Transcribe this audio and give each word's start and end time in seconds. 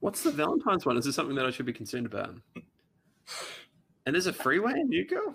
What's 0.00 0.22
the 0.22 0.30
Valentine's 0.30 0.86
one? 0.86 0.96
Is 0.96 1.06
this 1.06 1.16
something 1.16 1.34
that 1.34 1.44
I 1.44 1.50
should 1.50 1.66
be 1.66 1.72
concerned 1.72 2.06
about? 2.06 2.36
And 4.06 4.14
there's 4.14 4.28
a 4.28 4.32
freeway 4.32 4.70
in 4.72 4.88
Newco? 4.88 5.34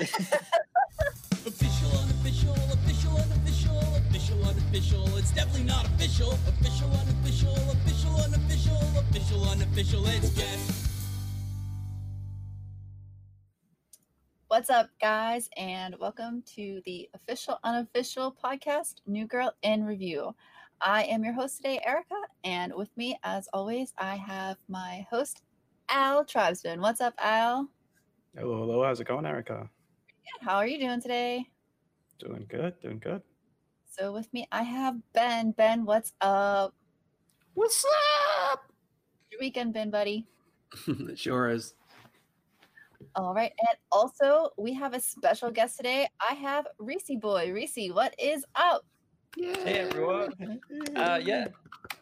Official, 0.00 1.90
unofficial, 2.00 2.54
official, 2.72 3.16
unofficial, 3.18 3.78
official, 3.96 4.44
unofficial. 4.44 5.16
It's 5.18 5.30
definitely 5.32 5.64
not 5.64 5.84
official. 5.86 6.32
Official, 6.32 6.90
unofficial, 6.90 7.54
official, 7.70 8.16
unofficial, 8.20 8.98
official, 8.98 9.48
unofficial. 9.50 10.06
It's 10.06 10.30
guess. 10.30 10.88
What's 14.48 14.70
up, 14.70 14.88
guys, 15.00 15.50
and 15.58 15.96
welcome 16.00 16.42
to 16.54 16.80
the 16.86 17.10
official 17.12 17.58
unofficial 17.62 18.34
podcast, 18.42 18.96
New 19.06 19.26
Girl 19.26 19.52
in 19.62 19.84
Review. 19.84 20.34
I 20.80 21.04
am 21.04 21.24
your 21.24 21.32
host 21.32 21.56
today, 21.56 21.80
Erica, 21.84 22.14
and 22.44 22.72
with 22.72 22.96
me, 22.96 23.18
as 23.24 23.48
always, 23.52 23.92
I 23.98 24.14
have 24.14 24.58
my 24.68 25.04
host, 25.10 25.42
Al 25.88 26.24
Tribesman. 26.24 26.80
What's 26.80 27.00
up, 27.00 27.14
Al? 27.18 27.68
Hello, 28.36 28.58
hello. 28.58 28.84
How's 28.84 29.00
it 29.00 29.08
going, 29.08 29.26
Erica? 29.26 29.68
Good. 30.08 30.46
How 30.48 30.56
are 30.56 30.68
you 30.68 30.78
doing 30.78 31.00
today? 31.00 31.46
Doing 32.20 32.46
good, 32.48 32.78
doing 32.80 33.00
good. 33.00 33.22
So, 33.90 34.12
with 34.12 34.32
me, 34.32 34.46
I 34.52 34.62
have 34.62 34.94
Ben. 35.14 35.50
Ben, 35.50 35.84
what's 35.84 36.12
up? 36.20 36.74
What's 37.54 37.84
up? 38.52 38.72
Your 39.32 39.40
weekend, 39.40 39.74
Ben, 39.74 39.90
buddy. 39.90 40.28
it 40.86 41.18
sure 41.18 41.48
is. 41.48 41.74
All 43.16 43.34
right, 43.34 43.52
and 43.68 43.78
also 43.90 44.50
we 44.56 44.74
have 44.74 44.94
a 44.94 45.00
special 45.00 45.50
guest 45.50 45.76
today. 45.76 46.08
I 46.20 46.34
have 46.34 46.68
Reese 46.78 47.10
Boy. 47.20 47.50
Reese, 47.52 47.90
what 47.92 48.14
is 48.16 48.44
up? 48.54 48.84
Hey 49.36 49.80
everyone. 49.80 50.32
Uh, 50.96 51.20
yeah. 51.22 51.48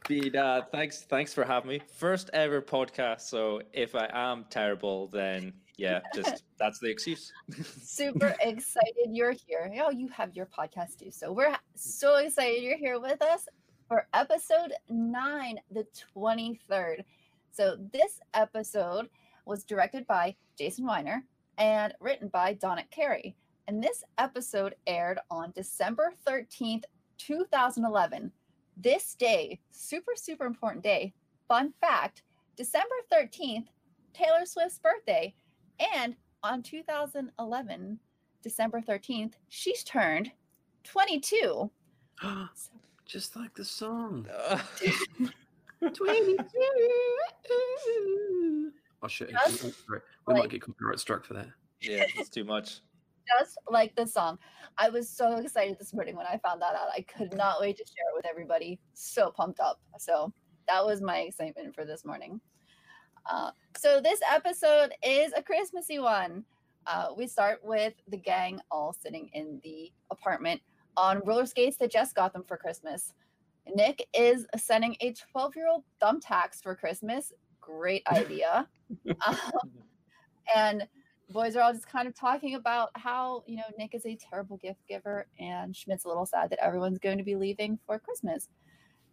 Been, 0.09 0.37
uh, 0.37 0.63
thanks 0.73 1.03
thanks 1.03 1.35
for 1.35 1.45
having 1.45 1.69
me. 1.69 1.81
First 1.93 2.31
ever 2.33 2.63
podcast. 2.63 3.23
So 3.23 3.61
if 3.73 3.95
I 3.95 4.09
am 4.13 4.47
terrible, 4.49 5.09
then 5.09 5.53
yeah, 5.77 6.01
just 6.15 6.45
that's 6.59 6.79
the 6.79 6.89
excuse. 6.89 7.33
Super 7.83 8.35
excited 8.41 9.09
you're 9.11 9.33
here. 9.47 9.71
Oh, 9.81 9.91
you 9.91 10.09
have 10.09 10.35
your 10.35 10.47
podcast 10.47 10.99
too. 10.99 11.11
So 11.11 11.33
we're 11.33 11.57
so 11.75 12.17
excited 12.17 12.63
you're 12.63 12.79
here 12.79 12.99
with 13.01 13.21
us 13.23 13.49
for 13.89 14.07
episode 14.15 14.73
nine, 14.89 15.59
the 15.71 15.87
23rd. 16.17 17.05
So 17.51 17.77
this 17.93 18.21
episode 18.35 19.09
was 19.45 19.65
directed 19.65 20.07
by 20.07 20.37
Jason 20.59 20.87
Winer 20.87 21.23
and 21.59 21.93
written 22.01 22.29
by 22.29 22.55
Donick 22.55 22.91
Cary. 22.91 23.37
And 23.69 23.83
this 23.83 24.05
episode 24.19 24.77
aired 24.87 25.19
on 25.31 25.53
December 25.55 26.15
13th, 26.27 26.85
2011. 27.19 28.31
This 28.77 29.15
day, 29.15 29.59
super, 29.71 30.13
super 30.15 30.45
important 30.47 30.83
day. 30.85 31.15
Fun 31.49 31.73
fact 31.81 32.23
December 32.57 32.95
13th, 33.13 33.67
Taylor 34.13 34.45
Swift's 34.45 34.79
birthday. 34.79 35.35
And 35.95 36.17
on 36.43 36.63
2011, 36.63 37.99
December 38.43 38.81
13th, 38.81 39.33
she's 39.49 39.83
turned 39.85 40.31
22. 40.85 41.71
Just 43.07 43.37
like 43.37 43.55
the 43.55 43.65
song. 43.65 44.27
Uh, 44.49 44.59
22. 45.93 46.45
Oh 49.03 49.09
shit! 49.09 49.31
Just 49.31 49.63
we 49.65 49.71
might 50.27 50.41
like- 50.41 50.51
get 50.51 50.63
copyright 50.63 50.99
struck 50.99 51.25
for 51.25 51.35
that. 51.35 51.49
yeah, 51.81 52.05
it's 52.17 52.31
too 52.31 52.45
much. 52.45 52.81
Just 53.39 53.59
like 53.71 53.95
the 53.97 54.07
song. 54.07 54.39
I 54.79 54.89
was 54.89 55.09
so 55.09 55.37
excited 55.37 55.79
this 55.79 55.95
morning 55.95 56.17
when 56.17 56.27
I 56.27 56.39
found 56.39 56.61
that 56.63 56.75
out. 56.75 56.89
I 56.97 57.03
could 57.03 57.35
not 57.35 57.61
wait 57.61 57.77
to 57.79 57.85
share 57.85 58.11
it 58.13 58.17
with 58.17 58.27
everybody. 58.27 58.79
So 58.95 59.31
pumped 59.31 59.61
up. 59.61 59.81
So 59.99 60.33
that 60.69 60.85
was 60.85 61.01
my 61.01 61.19
excitement 61.19 61.75
for 61.75 61.85
this 61.85 62.05
morning. 62.05 62.41
Uh, 63.29 63.51
so 63.77 64.01
this 64.01 64.21
episode 64.31 64.93
is 65.03 65.33
a 65.37 65.43
Christmassy 65.43 65.99
one. 65.99 66.45
Uh, 66.87 67.09
we 67.17 67.27
start 67.27 67.61
with 67.65 67.95
the 68.09 68.17
gang 68.17 68.61
all 68.71 68.93
sitting 68.93 69.29
in 69.33 69.61
the 69.65 69.91
apartment 70.11 70.61
on 70.97 71.21
roller 71.25 71.47
skates 71.47 71.77
that 71.79 71.91
Jess 71.91 72.13
got 72.13 72.33
them 72.33 72.45
for 72.47 72.57
Christmas. 72.57 73.13
Nick 73.75 74.07
is 74.15 74.47
sending 74.57 74.97
a 75.01 75.13
12 75.33 75.57
year 75.57 75.69
old 75.69 75.85
thumbtacks 76.01 76.63
for 76.63 76.75
Christmas. 76.77 77.33
Great 77.61 78.07
idea. 78.07 78.69
um, 79.27 79.37
and 80.57 80.87
boys 81.31 81.57
are 81.57 81.63
all 81.63 81.73
just 81.73 81.89
kind 81.89 82.07
of 82.07 82.15
talking 82.15 82.55
about 82.55 82.91
how 82.95 83.43
you 83.47 83.57
know 83.57 83.65
Nick 83.79 83.95
is 83.95 84.07
a 84.07 84.17
terrible 84.17 84.57
gift 84.57 84.81
giver, 84.89 85.27
and 85.39 85.75
Schmidt's 85.75 86.05
a 86.05 86.09
little 86.09 86.27
sad 86.27 86.51
that 86.51 86.65
everyone's 86.65 86.99
going 86.99 87.19
to 87.19 87.25
be 87.25 87.37
leaving 87.37 87.79
for 87.87 87.99
Christmas. 87.99 88.49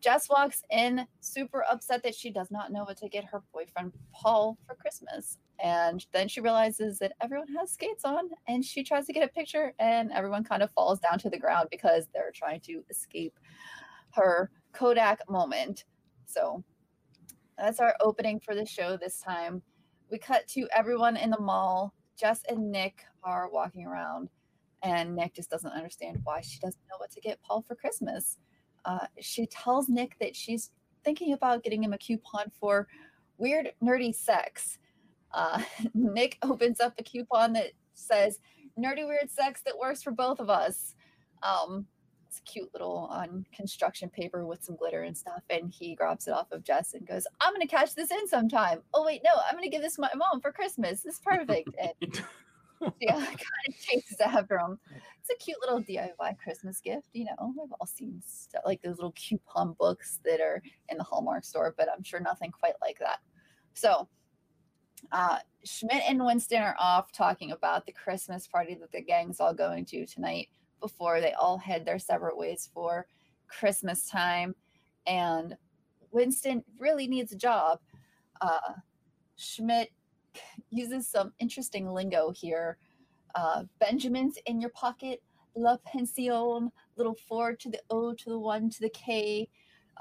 Jess 0.03 0.27
walks 0.29 0.63
in 0.69 1.07
super 1.21 1.63
upset 1.71 2.03
that 2.03 2.13
she 2.13 2.29
does 2.29 2.51
not 2.51 2.73
know 2.73 2.83
what 2.83 2.97
to 2.97 3.07
get 3.07 3.23
her 3.23 3.41
boyfriend 3.53 3.93
Paul 4.13 4.57
for 4.67 4.75
Christmas. 4.75 5.37
And 5.63 6.05
then 6.11 6.27
she 6.27 6.41
realizes 6.41 6.99
that 6.99 7.13
everyone 7.21 7.47
has 7.57 7.71
skates 7.71 8.03
on 8.03 8.29
and 8.49 8.65
she 8.65 8.83
tries 8.83 9.05
to 9.05 9.13
get 9.13 9.23
a 9.23 9.31
picture 9.31 9.73
and 9.79 10.11
everyone 10.11 10.43
kind 10.43 10.61
of 10.61 10.71
falls 10.71 10.99
down 10.99 11.19
to 11.19 11.29
the 11.29 11.39
ground 11.39 11.69
because 11.71 12.07
they're 12.13 12.33
trying 12.35 12.59
to 12.61 12.83
escape 12.89 13.39
her 14.11 14.51
Kodak 14.73 15.21
moment. 15.29 15.85
So 16.25 16.65
that's 17.57 17.79
our 17.79 17.95
opening 18.01 18.41
for 18.41 18.55
the 18.55 18.65
show 18.65 18.97
this 18.97 19.21
time. 19.21 19.61
We 20.11 20.17
cut 20.17 20.49
to 20.49 20.67
everyone 20.75 21.15
in 21.15 21.29
the 21.29 21.39
mall. 21.39 21.93
Jess 22.17 22.41
and 22.47 22.71
Nick 22.71 23.03
are 23.23 23.49
walking 23.49 23.85
around, 23.85 24.29
and 24.81 25.15
Nick 25.15 25.35
just 25.35 25.49
doesn't 25.49 25.71
understand 25.71 26.19
why 26.23 26.41
she 26.41 26.59
doesn't 26.59 26.81
know 26.89 26.97
what 26.97 27.11
to 27.11 27.21
get 27.21 27.41
Paul 27.41 27.63
for 27.67 27.75
Christmas. 27.75 28.37
Uh, 28.85 29.07
she 29.19 29.45
tells 29.47 29.89
Nick 29.89 30.17
that 30.19 30.35
she's 30.35 30.71
thinking 31.03 31.33
about 31.33 31.63
getting 31.63 31.83
him 31.83 31.93
a 31.93 31.97
coupon 31.97 32.51
for 32.59 32.87
weird, 33.37 33.71
nerdy 33.81 34.13
sex. 34.13 34.77
Uh, 35.33 35.61
Nick 35.93 36.37
opens 36.41 36.79
up 36.79 36.93
a 36.97 37.03
coupon 37.03 37.53
that 37.53 37.71
says 37.93 38.39
nerdy, 38.77 39.07
weird 39.07 39.29
sex 39.29 39.61
that 39.65 39.77
works 39.77 40.03
for 40.03 40.11
both 40.11 40.39
of 40.39 40.49
us. 40.49 40.95
Um, 41.41 41.85
it's 42.33 42.39
a 42.39 42.51
cute 42.51 42.69
little 42.73 43.07
on 43.11 43.45
construction 43.55 44.09
paper 44.09 44.45
with 44.45 44.63
some 44.63 44.75
glitter 44.75 45.03
and 45.03 45.15
stuff. 45.15 45.43
And 45.51 45.71
he 45.71 45.93
grabs 45.93 46.27
it 46.27 46.33
off 46.33 46.51
of 46.51 46.63
Jess 46.63 46.95
and 46.95 47.07
goes, 47.07 47.27
I'm 47.39 47.53
going 47.53 47.65
to 47.65 47.67
catch 47.67 47.93
this 47.93 48.09
in 48.09 48.27
sometime. 48.27 48.81
Oh, 48.93 49.05
wait, 49.05 49.21
no, 49.23 49.29
I'm 49.47 49.55
going 49.55 49.63
to 49.63 49.69
give 49.69 49.83
this 49.83 49.95
to 49.95 50.01
my 50.01 50.09
mom 50.15 50.41
for 50.41 50.51
Christmas. 50.51 51.01
This 51.01 51.15
is 51.15 51.21
perfect. 51.21 51.69
And 52.81 52.93
yeah, 52.99 53.15
kind 53.15 53.37
of 53.69 53.79
chases 53.79 54.19
after 54.19 54.57
him. 54.57 54.77
It's 55.21 55.29
a 55.29 55.41
cute 55.41 55.57
little 55.61 55.81
DIY 55.81 56.37
Christmas 56.43 56.81
gift. 56.81 57.07
You 57.13 57.25
know, 57.25 57.53
we've 57.57 57.71
all 57.79 57.87
seen 57.87 58.21
stuff 58.25 58.63
like 58.65 58.81
those 58.81 58.97
little 58.97 59.13
coupon 59.13 59.73
books 59.79 60.19
that 60.25 60.41
are 60.41 60.61
in 60.89 60.97
the 60.97 61.03
Hallmark 61.03 61.45
store, 61.45 61.73
but 61.77 61.87
I'm 61.87 62.03
sure 62.03 62.19
nothing 62.19 62.51
quite 62.51 62.73
like 62.81 62.99
that. 62.99 63.19
So, 63.73 64.09
uh, 65.13 65.37
Schmidt 65.63 66.03
and 66.09 66.25
Winston 66.25 66.61
are 66.61 66.75
off 66.77 67.13
talking 67.13 67.51
about 67.51 67.85
the 67.85 67.93
Christmas 67.93 68.47
party 68.47 68.75
that 68.81 68.91
the 68.91 69.01
gang's 69.01 69.39
all 69.39 69.53
going 69.53 69.85
to 69.85 70.05
tonight 70.05 70.49
before 70.83 71.21
they 71.21 71.31
all 71.31 71.57
head 71.57 71.85
their 71.85 71.97
separate 71.97 72.37
ways 72.37 72.69
for 72.73 73.07
Christmas 73.47 74.05
time. 74.05 74.53
And 75.07 75.55
Winston 76.11 76.61
really 76.77 77.07
needs 77.07 77.31
a 77.31 77.37
job. 77.37 77.79
Uh, 78.41 78.73
Schmidt 79.37 79.89
uses 80.69 81.07
some 81.07 81.31
interesting 81.39 81.87
lingo 81.87 82.31
here. 82.31 82.77
Uh, 83.33 83.63
Benjamin's 83.79 84.37
in 84.45 84.59
your 84.59 84.71
pocket, 84.71 85.23
La 85.55 85.77
Pension, 85.85 86.69
little 86.97 87.15
four 87.27 87.55
to 87.55 87.69
the 87.69 87.79
O 87.89 88.13
to 88.13 88.29
the 88.29 88.39
one 88.39 88.69
to 88.69 88.81
the 88.81 88.89
K, 88.89 89.47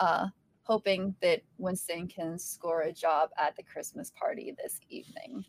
uh, 0.00 0.26
hoping 0.64 1.14
that 1.22 1.42
Winston 1.58 2.08
can 2.08 2.38
score 2.38 2.82
a 2.82 2.92
job 2.92 3.30
at 3.38 3.54
the 3.56 3.62
Christmas 3.62 4.10
party 4.10 4.54
this 4.60 4.80
evening. 4.88 5.44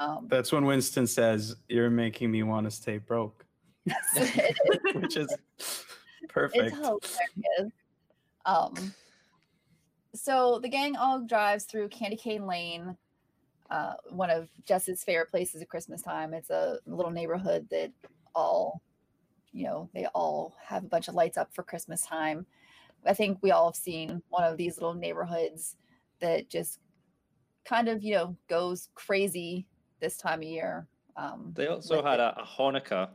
Um, 0.00 0.26
That's 0.28 0.52
when 0.52 0.64
Winston 0.64 1.06
says, 1.06 1.54
You're 1.68 1.90
making 1.90 2.30
me 2.30 2.42
want 2.42 2.64
to 2.64 2.70
stay 2.70 2.98
broke, 2.98 3.41
which 4.94 5.16
is 5.16 5.34
perfect. 6.28 6.64
It's 6.64 6.76
hilarious. 6.76 7.72
Um, 8.44 8.94
so 10.14 10.58
the 10.62 10.68
gang 10.68 10.96
all 10.96 11.20
drives 11.20 11.64
through 11.64 11.88
Candy 11.88 12.16
Cane 12.16 12.46
Lane, 12.46 12.96
uh, 13.70 13.94
one 14.10 14.30
of 14.30 14.48
Jess's 14.64 15.02
favorite 15.02 15.30
places 15.30 15.62
at 15.62 15.68
Christmas 15.68 16.02
time. 16.02 16.34
It's 16.34 16.50
a 16.50 16.78
little 16.86 17.10
neighborhood 17.10 17.66
that 17.70 17.90
all, 18.34 18.82
you 19.52 19.64
know, 19.64 19.88
they 19.94 20.06
all 20.14 20.54
have 20.62 20.84
a 20.84 20.88
bunch 20.88 21.08
of 21.08 21.14
lights 21.14 21.38
up 21.38 21.54
for 21.54 21.62
Christmas 21.62 22.02
time. 22.02 22.46
I 23.04 23.14
think 23.14 23.38
we 23.42 23.50
all 23.50 23.70
have 23.70 23.76
seen 23.76 24.22
one 24.28 24.44
of 24.44 24.56
these 24.56 24.76
little 24.76 24.94
neighborhoods 24.94 25.76
that 26.20 26.48
just 26.48 26.78
kind 27.64 27.88
of, 27.88 28.02
you 28.02 28.14
know, 28.14 28.36
goes 28.48 28.90
crazy 28.94 29.66
this 30.00 30.16
time 30.16 30.40
of 30.40 30.48
year. 30.48 30.86
Um, 31.16 31.52
They 31.54 31.66
also 31.66 32.02
had 32.02 32.20
a, 32.20 32.38
a 32.40 32.44
Hanukkah 32.44 33.10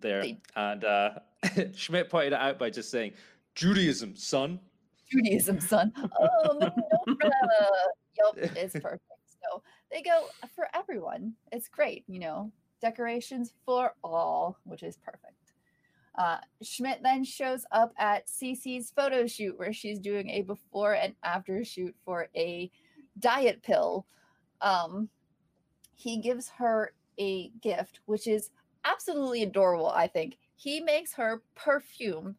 there, 0.00 0.22
They- 0.22 0.40
and 0.56 0.84
uh, 0.84 1.10
Schmidt 1.74 2.10
pointed 2.10 2.32
it 2.32 2.38
out 2.40 2.58
by 2.58 2.70
just 2.70 2.90
saying, 2.90 3.12
"Judaism, 3.54 4.16
son." 4.16 4.60
Judaism, 5.10 5.60
son. 5.60 5.92
Oh, 6.20 6.58
menorah. 7.06 7.18
Yep, 8.34 8.56
it's 8.56 8.72
perfect. 8.72 9.02
So 9.28 9.62
they 9.92 10.00
go 10.00 10.24
for 10.54 10.68
everyone. 10.74 11.34
It's 11.52 11.68
great, 11.68 12.02
you 12.08 12.18
know, 12.18 12.50
decorations 12.80 13.52
for 13.66 13.92
all, 14.02 14.58
which 14.64 14.82
is 14.82 14.96
perfect. 14.96 15.52
Uh, 16.18 16.38
Schmidt 16.62 17.00
then 17.02 17.24
shows 17.24 17.66
up 17.72 17.92
at 17.98 18.26
Cece's 18.26 18.90
photo 18.96 19.26
shoot 19.26 19.58
where 19.58 19.74
she's 19.74 19.98
doing 19.98 20.30
a 20.30 20.40
before 20.40 20.94
and 20.94 21.14
after 21.24 21.62
shoot 21.62 21.94
for 22.06 22.28
a 22.34 22.70
diet 23.18 23.62
pill. 23.62 24.06
Um, 24.62 25.10
he 25.94 26.16
gives 26.22 26.48
her 26.56 26.94
a 27.18 27.50
gift, 27.60 28.00
which 28.06 28.26
is 28.26 28.48
absolutely 28.86 29.42
adorable, 29.42 29.88
I 29.88 30.06
think. 30.06 30.38
He 30.56 30.80
makes 30.80 31.12
her 31.14 31.42
perfume 31.54 32.36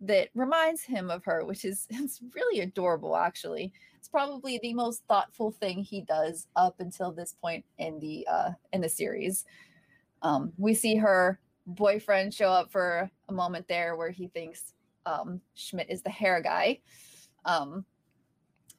that 0.00 0.28
reminds 0.34 0.82
him 0.82 1.10
of 1.10 1.24
her, 1.24 1.44
which 1.44 1.64
is 1.64 1.86
it's 1.90 2.20
really 2.34 2.60
adorable 2.60 3.16
actually. 3.16 3.72
It's 3.96 4.08
probably 4.08 4.58
the 4.62 4.74
most 4.74 5.02
thoughtful 5.08 5.50
thing 5.50 5.82
he 5.82 6.02
does 6.02 6.46
up 6.54 6.76
until 6.78 7.12
this 7.12 7.34
point 7.40 7.64
in 7.78 7.98
the 7.98 8.26
uh 8.30 8.50
in 8.72 8.80
the 8.80 8.88
series. 8.88 9.44
Um 10.22 10.52
we 10.56 10.74
see 10.74 10.96
her 10.96 11.40
boyfriend 11.66 12.32
show 12.32 12.50
up 12.50 12.70
for 12.70 13.10
a 13.28 13.32
moment 13.32 13.66
there 13.68 13.96
where 13.96 14.10
he 14.10 14.28
thinks 14.28 14.72
um 15.04 15.40
Schmidt 15.54 15.90
is 15.90 16.02
the 16.02 16.10
hair 16.10 16.40
guy. 16.40 16.80
Um 17.44 17.84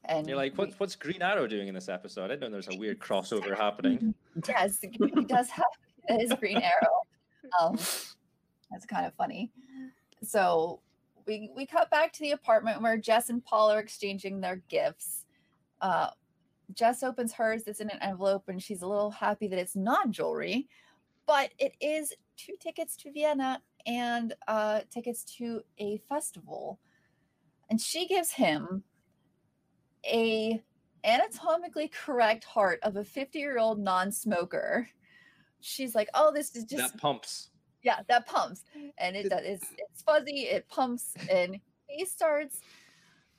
and 0.05 0.25
You're 0.25 0.37
like, 0.37 0.57
what's 0.57 0.79
what's 0.79 0.95
Green 0.95 1.21
Arrow 1.21 1.45
doing 1.45 1.67
in 1.67 1.75
this 1.75 1.89
episode? 1.89 2.31
I 2.31 2.35
know 2.35 2.49
there's 2.49 2.69
a 2.69 2.77
weird 2.77 2.99
crossover 2.99 3.55
happening. 3.57 4.15
yes, 4.47 4.79
he 4.81 5.25
does 5.25 5.49
have 5.49 5.65
his 6.17 6.33
green 6.33 6.57
arrow. 6.63 7.05
Um, 7.59 7.77
that's 8.71 8.85
kind 8.85 9.05
of 9.05 9.13
funny. 9.15 9.51
So 10.23 10.81
we 11.25 11.51
we 11.55 11.65
cut 11.65 11.89
back 11.91 12.11
to 12.13 12.21
the 12.21 12.31
apartment 12.31 12.81
where 12.81 12.97
Jess 12.97 13.29
and 13.29 13.43
Paul 13.43 13.71
are 13.71 13.79
exchanging 13.79 14.41
their 14.41 14.57
gifts. 14.67 15.25
Uh, 15.81 16.09
Jess 16.73 17.03
opens 17.03 17.33
hers. 17.33 17.63
It's 17.67 17.79
in 17.79 17.89
an 17.89 18.01
envelope, 18.01 18.43
and 18.47 18.61
she's 18.61 18.81
a 18.81 18.87
little 18.87 19.11
happy 19.11 19.47
that 19.47 19.59
it's 19.59 19.75
not 19.75 20.11
jewelry, 20.11 20.67
but 21.25 21.51
it 21.57 21.73
is 21.81 22.13
two 22.37 22.53
tickets 22.59 22.95
to 22.97 23.11
Vienna 23.11 23.61
and 23.85 24.33
uh, 24.47 24.81
tickets 24.89 25.23
to 25.37 25.61
a 25.77 25.97
festival. 26.09 26.79
And 27.69 27.79
she 27.79 28.07
gives 28.07 28.31
him 28.31 28.83
a 30.05 30.61
anatomically 31.03 31.87
correct 31.89 32.43
heart 32.43 32.79
of 32.83 32.97
a 32.97 33.05
50 33.05 33.39
year 33.39 33.57
old 33.57 33.79
non-smoker 33.79 34.87
she's 35.61 35.95
like 35.95 36.09
oh 36.13 36.31
this 36.33 36.55
is 36.55 36.63
just 36.63 36.93
that 36.93 37.01
pumps. 37.01 37.49
yeah 37.83 37.99
that 38.07 38.25
pumps 38.25 38.63
and 38.97 39.15
it 39.15 39.29
does 39.29 39.41
it's, 39.43 39.67
it's 39.77 40.01
fuzzy 40.01 40.41
it 40.41 40.67
pumps 40.69 41.13
and 41.29 41.59
he 41.87 42.05
starts 42.05 42.61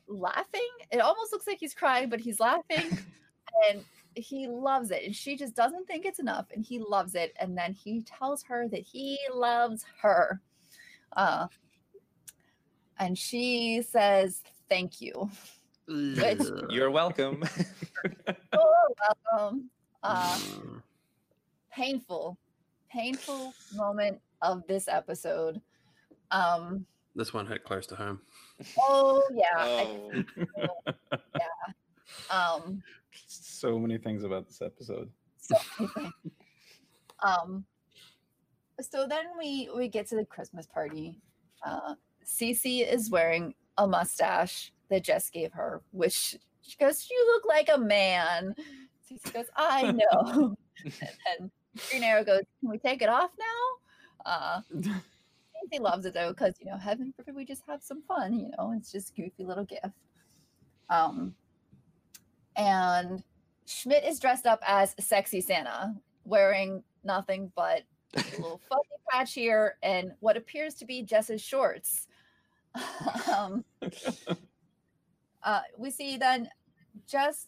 laughing 0.08 0.68
it 0.90 1.00
almost 1.00 1.32
looks 1.32 1.46
like 1.46 1.58
he's 1.58 1.74
crying 1.74 2.08
but 2.08 2.20
he's 2.20 2.40
laughing 2.40 2.98
and 3.70 3.84
he 4.14 4.48
loves 4.48 4.90
it 4.90 5.04
and 5.04 5.14
she 5.14 5.36
just 5.36 5.54
doesn't 5.54 5.86
think 5.86 6.04
it's 6.04 6.18
enough 6.18 6.46
and 6.52 6.64
he 6.64 6.78
loves 6.80 7.14
it 7.14 7.32
and 7.38 7.56
then 7.56 7.72
he 7.72 8.02
tells 8.02 8.42
her 8.42 8.66
that 8.68 8.80
he 8.80 9.18
loves 9.32 9.84
her 10.00 10.40
uh 11.16 11.46
and 12.98 13.16
she 13.16 13.82
says 13.82 14.42
thank 14.68 15.00
you 15.00 15.30
Ugh. 15.90 16.66
You're 16.70 16.90
welcome. 16.90 17.42
oh 18.52 18.94
welcome 19.32 19.70
uh. 20.02 20.38
Painful 21.72 22.38
painful 22.90 23.52
moment 23.74 24.20
of 24.42 24.66
this 24.66 24.88
episode 24.88 25.60
um 26.30 26.84
This 27.14 27.32
one 27.32 27.46
hit 27.46 27.64
close 27.64 27.86
to 27.88 27.96
home. 27.96 28.20
oh 28.78 29.22
yeah 29.32 29.46
oh, 29.58 30.10
think 30.12 30.26
so. 30.36 30.68
yeah 31.38 32.30
um 32.30 32.82
so 33.26 33.78
many 33.78 33.98
things 33.98 34.24
about 34.24 34.46
this 34.48 34.60
episode. 34.62 35.10
so 35.38 35.56
um 37.22 37.64
so 38.80 39.06
then 39.06 39.24
we 39.38 39.68
we 39.76 39.88
get 39.88 40.06
to 40.08 40.16
the 40.16 40.24
christmas 40.24 40.66
party 40.66 41.20
uh 41.64 41.94
Cece 42.24 42.86
is 42.90 43.10
wearing 43.10 43.54
a 43.78 43.86
mustache 43.86 44.72
that 44.88 45.04
Jess 45.04 45.30
gave 45.30 45.52
her, 45.52 45.80
which 45.92 46.36
she 46.62 46.76
goes, 46.78 47.08
You 47.10 47.26
look 47.26 47.44
like 47.46 47.68
a 47.72 47.78
man. 47.78 48.54
Cece 49.10 49.32
goes, 49.32 49.46
I 49.56 49.90
know. 49.92 50.54
and 50.84 50.92
then 51.38 51.50
Green 51.90 52.02
Arrow 52.02 52.24
goes, 52.24 52.42
Can 52.60 52.70
we 52.70 52.78
take 52.78 53.02
it 53.02 53.08
off 53.08 53.30
now? 53.38 54.30
Uh 54.30 54.60
Cece 54.72 55.80
loves 55.80 56.04
it 56.04 56.14
though, 56.14 56.30
because 56.30 56.54
you 56.60 56.70
know, 56.70 56.76
heaven 56.76 57.12
forbid 57.16 57.34
we 57.34 57.44
just 57.44 57.62
have 57.68 57.82
some 57.82 58.02
fun, 58.02 58.38
you 58.38 58.50
know, 58.56 58.72
it's 58.76 58.92
just 58.92 59.14
goofy 59.14 59.44
little 59.44 59.64
gift. 59.64 59.94
Um 60.88 61.34
and 62.56 63.22
Schmidt 63.66 64.04
is 64.04 64.18
dressed 64.18 64.46
up 64.46 64.60
as 64.66 64.94
sexy 64.98 65.40
Santa, 65.40 65.94
wearing 66.24 66.82
nothing 67.04 67.52
but 67.54 67.82
a 68.16 68.24
little 68.36 68.60
fuzzy 68.68 69.00
patch 69.10 69.34
here 69.34 69.76
and 69.82 70.12
what 70.20 70.36
appears 70.36 70.74
to 70.74 70.84
be 70.84 71.02
Jess's 71.02 71.40
shorts. 71.40 72.08
um, 73.36 73.64
uh, 75.42 75.60
we 75.78 75.90
see 75.90 76.16
then 76.16 76.48
Jess 77.06 77.46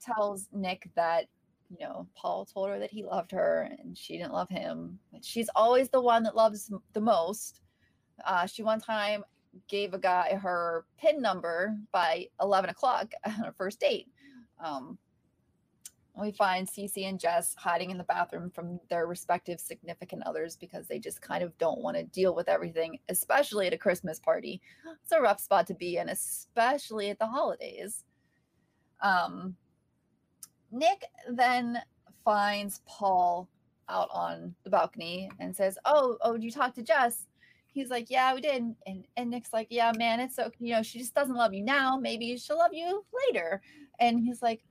tells 0.00 0.48
Nick 0.52 0.90
that 0.94 1.26
you 1.70 1.86
know 1.86 2.06
Paul 2.16 2.44
told 2.44 2.68
her 2.68 2.78
that 2.78 2.90
he 2.90 3.04
loved 3.04 3.30
her 3.32 3.70
and 3.78 3.96
she 3.96 4.16
didn't 4.18 4.32
love 4.32 4.48
him. 4.48 4.98
She's 5.22 5.50
always 5.54 5.88
the 5.88 6.00
one 6.00 6.22
that 6.24 6.36
loves 6.36 6.72
the 6.92 7.00
most. 7.00 7.60
Uh, 8.24 8.46
she 8.46 8.62
one 8.62 8.80
time 8.80 9.24
gave 9.68 9.94
a 9.94 9.98
guy 9.98 10.34
her 10.34 10.84
pin 10.98 11.20
number 11.20 11.76
by 11.92 12.26
11 12.40 12.70
o'clock 12.70 13.12
on 13.24 13.32
her 13.32 13.54
first 13.56 13.80
date. 13.80 14.08
Um, 14.62 14.98
we 16.20 16.32
find 16.32 16.68
Cece 16.68 17.08
and 17.08 17.18
Jess 17.18 17.54
hiding 17.56 17.90
in 17.90 17.96
the 17.96 18.04
bathroom 18.04 18.50
from 18.50 18.78
their 18.90 19.06
respective 19.06 19.60
significant 19.60 20.22
others 20.26 20.56
because 20.56 20.86
they 20.86 20.98
just 20.98 21.22
kind 21.22 21.42
of 21.42 21.56
don't 21.56 21.80
want 21.80 21.96
to 21.96 22.02
deal 22.04 22.34
with 22.34 22.48
everything, 22.48 22.98
especially 23.08 23.66
at 23.66 23.72
a 23.72 23.78
Christmas 23.78 24.18
party. 24.18 24.60
It's 25.02 25.12
a 25.12 25.20
rough 25.20 25.40
spot 25.40 25.66
to 25.68 25.74
be 25.74 25.96
in, 25.96 26.08
especially 26.08 27.10
at 27.10 27.18
the 27.18 27.26
holidays. 27.26 28.04
Um, 29.00 29.56
Nick 30.70 31.04
then 31.28 31.80
finds 32.24 32.80
Paul 32.86 33.48
out 33.88 34.08
on 34.12 34.54
the 34.64 34.70
balcony 34.70 35.30
and 35.40 35.54
says, 35.54 35.78
"Oh, 35.84 36.16
oh, 36.22 36.34
did 36.34 36.44
you 36.44 36.50
talk 36.50 36.74
to 36.74 36.82
Jess?" 36.82 37.26
He's 37.72 37.90
like, 37.90 38.10
"Yeah, 38.10 38.34
we 38.34 38.40
did." 38.40 38.74
And 38.86 39.06
and 39.16 39.30
Nick's 39.30 39.52
like, 39.52 39.68
"Yeah, 39.70 39.92
man, 39.96 40.20
it's 40.20 40.38
okay. 40.38 40.56
You 40.60 40.74
know, 40.74 40.82
she 40.82 40.98
just 40.98 41.14
doesn't 41.14 41.34
love 41.34 41.54
you 41.54 41.64
now. 41.64 41.96
Maybe 41.96 42.36
she'll 42.36 42.58
love 42.58 42.74
you 42.74 43.04
later." 43.28 43.60
And 43.98 44.20
he's 44.20 44.42
like, 44.42 44.62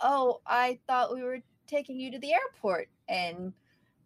"Oh, 0.00 0.40
I 0.46 0.78
thought 0.86 1.14
we 1.14 1.22
were 1.22 1.40
taking 1.66 1.98
you 1.98 2.10
to 2.10 2.18
the 2.18 2.32
airport." 2.34 2.88
And 3.08 3.52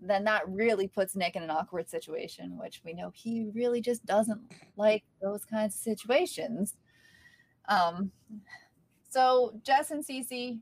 then 0.02 0.24
that 0.24 0.48
really 0.48 0.88
puts 0.88 1.16
Nick 1.16 1.36
in 1.36 1.42
an 1.42 1.50
awkward 1.50 1.88
situation, 1.88 2.58
which 2.58 2.82
we 2.84 2.94
know 2.94 3.10
he 3.14 3.50
really 3.54 3.80
just 3.80 4.04
doesn't 4.06 4.40
like 4.76 5.04
those 5.20 5.44
kinds 5.44 5.74
of 5.74 5.80
situations. 5.80 6.76
Um, 7.68 8.10
so 9.10 9.60
Jess 9.62 9.90
and 9.90 10.04
Cece 10.04 10.58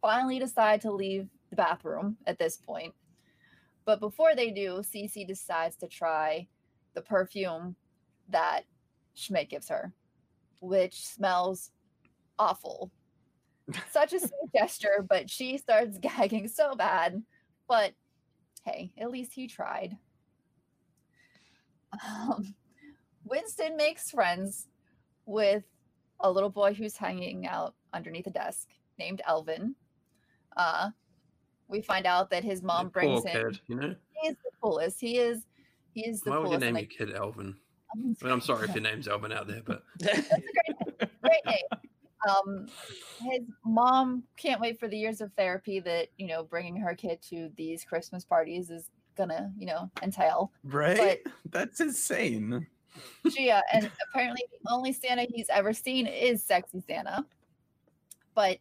finally 0.00 0.38
decide 0.38 0.80
to 0.82 0.92
leave 0.92 1.28
the 1.50 1.56
bathroom 1.56 2.16
at 2.26 2.38
this 2.38 2.56
point. 2.56 2.94
But 3.84 4.00
before 4.00 4.34
they 4.34 4.50
do, 4.50 4.82
Cece 4.82 5.26
decides 5.26 5.76
to 5.76 5.88
try 5.88 6.48
the 6.94 7.00
perfume 7.00 7.74
that 8.28 8.62
Schmidt 9.14 9.48
gives 9.48 9.68
her, 9.68 9.92
which 10.60 11.06
smells 11.06 11.70
awful. 12.38 12.90
Such 13.90 14.12
a 14.12 14.20
sweet 14.20 14.52
gesture, 14.54 15.06
but 15.08 15.30
she 15.30 15.58
starts 15.58 15.98
gagging 16.00 16.48
so 16.48 16.74
bad. 16.74 17.22
But 17.66 17.92
hey, 18.64 18.92
at 18.98 19.10
least 19.10 19.32
he 19.32 19.46
tried. 19.46 19.96
Um, 21.92 22.54
Winston 23.24 23.76
makes 23.76 24.10
friends 24.10 24.68
with 25.26 25.64
a 26.20 26.30
little 26.30 26.50
boy 26.50 26.74
who's 26.74 26.96
hanging 26.96 27.46
out 27.46 27.74
underneath 27.92 28.26
a 28.26 28.30
desk 28.30 28.68
named 28.98 29.22
Elvin. 29.26 29.74
Uh, 30.58 30.90
we 31.68 31.80
find 31.80 32.06
out 32.06 32.30
that 32.30 32.44
his 32.44 32.62
mom 32.62 32.86
That 32.86 32.92
brings 32.92 33.22
Poor 33.22 33.30
him. 33.30 33.50
kid, 33.52 33.60
you 33.68 33.76
know. 33.76 33.94
He 34.20 34.28
is 34.28 34.36
the 34.44 34.50
coolest. 34.62 35.00
He 35.00 35.18
is. 35.18 35.46
He 35.94 36.06
is 36.06 36.20
the 36.20 36.30
Why 36.30 36.38
would 36.38 36.42
you 36.44 36.48
coolest. 36.58 36.64
name 36.64 36.76
and, 36.76 36.92
your 36.92 37.06
kid 37.06 37.16
Elvin? 37.16 37.56
I 37.94 37.98
mean, 37.98 38.16
I'm 38.24 38.40
sorry 38.40 38.68
if 38.68 38.74
your 38.74 38.82
name's 38.82 39.08
Elvin 39.08 39.32
out 39.32 39.46
there, 39.48 39.62
but 39.64 39.82
That's 39.98 40.18
a 40.30 40.42
great, 40.98 41.10
great 41.22 41.46
name. 41.46 41.80
Um, 42.28 42.66
his 43.30 43.42
mom 43.64 44.24
can't 44.36 44.60
wait 44.60 44.78
for 44.80 44.88
the 44.88 44.98
years 44.98 45.20
of 45.20 45.32
therapy 45.34 45.78
that 45.80 46.08
you 46.18 46.26
know 46.26 46.42
bringing 46.42 46.76
her 46.76 46.94
kid 46.94 47.22
to 47.30 47.50
these 47.56 47.84
Christmas 47.84 48.24
parties 48.24 48.70
is 48.70 48.90
gonna 49.16 49.52
you 49.56 49.66
know 49.66 49.88
entail. 50.02 50.50
Right? 50.64 51.20
That's 51.50 51.80
insane. 51.80 52.66
She, 53.30 53.50
uh, 53.50 53.62
and 53.72 53.90
apparently 54.10 54.42
the 54.64 54.70
only 54.72 54.92
Santa 54.92 55.26
he's 55.32 55.48
ever 55.48 55.72
seen 55.72 56.06
is 56.08 56.42
sexy 56.42 56.80
Santa. 56.86 57.24
But 58.34 58.58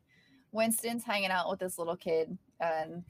Winston's 0.52 1.04
hanging 1.04 1.32
out 1.32 1.50
with 1.50 1.60
this 1.60 1.78
little 1.78 1.96
kid, 1.96 2.38
and 2.60 3.04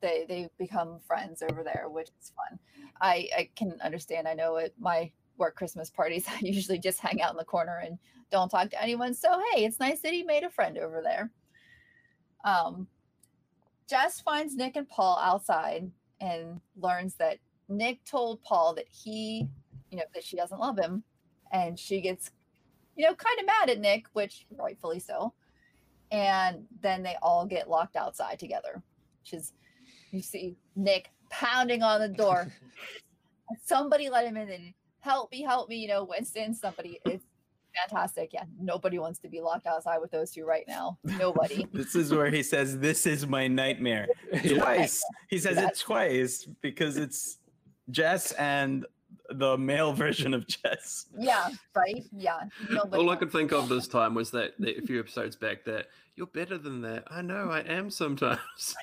they 0.00 0.24
they 0.28 0.48
become 0.58 1.00
friends 1.06 1.42
over 1.42 1.62
there, 1.62 1.86
which 1.88 2.08
is 2.20 2.32
fun. 2.36 2.58
I 3.00 3.28
I 3.36 3.50
can 3.56 3.76
understand. 3.82 4.28
I 4.28 4.34
know 4.34 4.56
at 4.56 4.72
my 4.78 5.10
work 5.36 5.56
Christmas 5.56 5.90
parties, 5.90 6.26
I 6.28 6.38
usually 6.42 6.78
just 6.78 7.00
hang 7.00 7.22
out 7.22 7.32
in 7.32 7.36
the 7.36 7.44
corner 7.44 7.82
and 7.84 7.98
don't 8.30 8.48
talk 8.48 8.70
to 8.70 8.82
anyone. 8.82 9.14
So 9.14 9.40
hey, 9.52 9.64
it's 9.64 9.80
nice 9.80 10.00
that 10.00 10.12
he 10.12 10.22
made 10.22 10.44
a 10.44 10.50
friend 10.50 10.78
over 10.78 11.00
there. 11.02 11.30
Um, 12.44 12.86
Jess 13.88 14.20
finds 14.20 14.56
Nick 14.56 14.76
and 14.76 14.88
Paul 14.88 15.18
outside 15.18 15.90
and 16.20 16.60
learns 16.76 17.14
that 17.16 17.38
Nick 17.68 18.04
told 18.04 18.42
Paul 18.42 18.74
that 18.74 18.86
he 18.88 19.48
you 19.90 19.98
know, 19.98 20.04
that 20.14 20.24
she 20.24 20.36
doesn't 20.36 20.60
love 20.60 20.78
him. 20.78 21.02
And 21.52 21.78
she 21.78 22.00
gets, 22.00 22.30
you 22.96 23.04
know, 23.04 23.14
kind 23.14 23.38
of 23.40 23.46
mad 23.46 23.70
at 23.70 23.80
Nick, 23.80 24.06
which 24.12 24.46
rightfully 24.56 25.00
so. 25.00 25.34
And 26.10 26.64
then 26.80 27.02
they 27.02 27.16
all 27.22 27.46
get 27.46 27.68
locked 27.68 27.96
outside 27.96 28.38
together, 28.38 28.82
which 29.22 29.32
is, 29.32 29.52
you 30.10 30.22
see 30.22 30.56
Nick 30.74 31.10
pounding 31.30 31.82
on 31.82 32.00
the 32.00 32.08
door. 32.08 32.52
somebody 33.64 34.08
let 34.08 34.26
him 34.26 34.36
in 34.36 34.48
and 34.50 34.74
help 35.00 35.30
me, 35.32 35.42
help 35.42 35.68
me, 35.68 35.76
you 35.76 35.88
know, 35.88 36.04
Winston, 36.04 36.54
somebody. 36.54 37.00
It's 37.06 37.24
fantastic. 37.76 38.32
Yeah, 38.32 38.44
nobody 38.58 38.98
wants 38.98 39.18
to 39.20 39.28
be 39.28 39.40
locked 39.40 39.66
outside 39.66 39.98
with 39.98 40.10
those 40.10 40.30
two 40.30 40.44
right 40.44 40.64
now. 40.66 40.98
Nobody. 41.04 41.66
This 41.72 41.94
is 41.94 42.12
where 42.12 42.30
he 42.30 42.42
says, 42.42 42.78
"This 42.78 43.06
is 43.06 43.26
my 43.26 43.48
nightmare." 43.48 44.08
Twice. 44.46 45.02
He 45.28 45.38
says 45.38 45.58
it 45.58 45.78
twice 45.78 46.46
because 46.60 46.96
it's 46.96 47.38
Jess 47.90 48.32
and 48.32 48.86
the 49.32 49.56
male 49.58 49.92
version 50.04 50.34
of 50.34 50.46
Jess. 50.46 51.06
yeah, 51.18 51.48
right? 51.74 52.04
Yeah. 52.16 52.40
Nobody 52.70 53.02
All 53.02 53.10
I 53.10 53.16
could 53.16 53.32
think 53.32 53.52
of 53.52 53.68
this 53.68 53.88
time 53.88 54.14
was 54.14 54.30
that, 54.32 54.52
that 54.58 54.78
a 54.78 54.82
few 54.82 54.98
episodes 55.00 55.36
back 55.36 55.64
that 55.64 55.86
you're 56.16 56.26
better 56.26 56.58
than 56.58 56.82
that. 56.82 57.04
I 57.10 57.22
know 57.22 57.50
I 57.50 57.60
am 57.60 57.90
sometimes. 57.90 58.40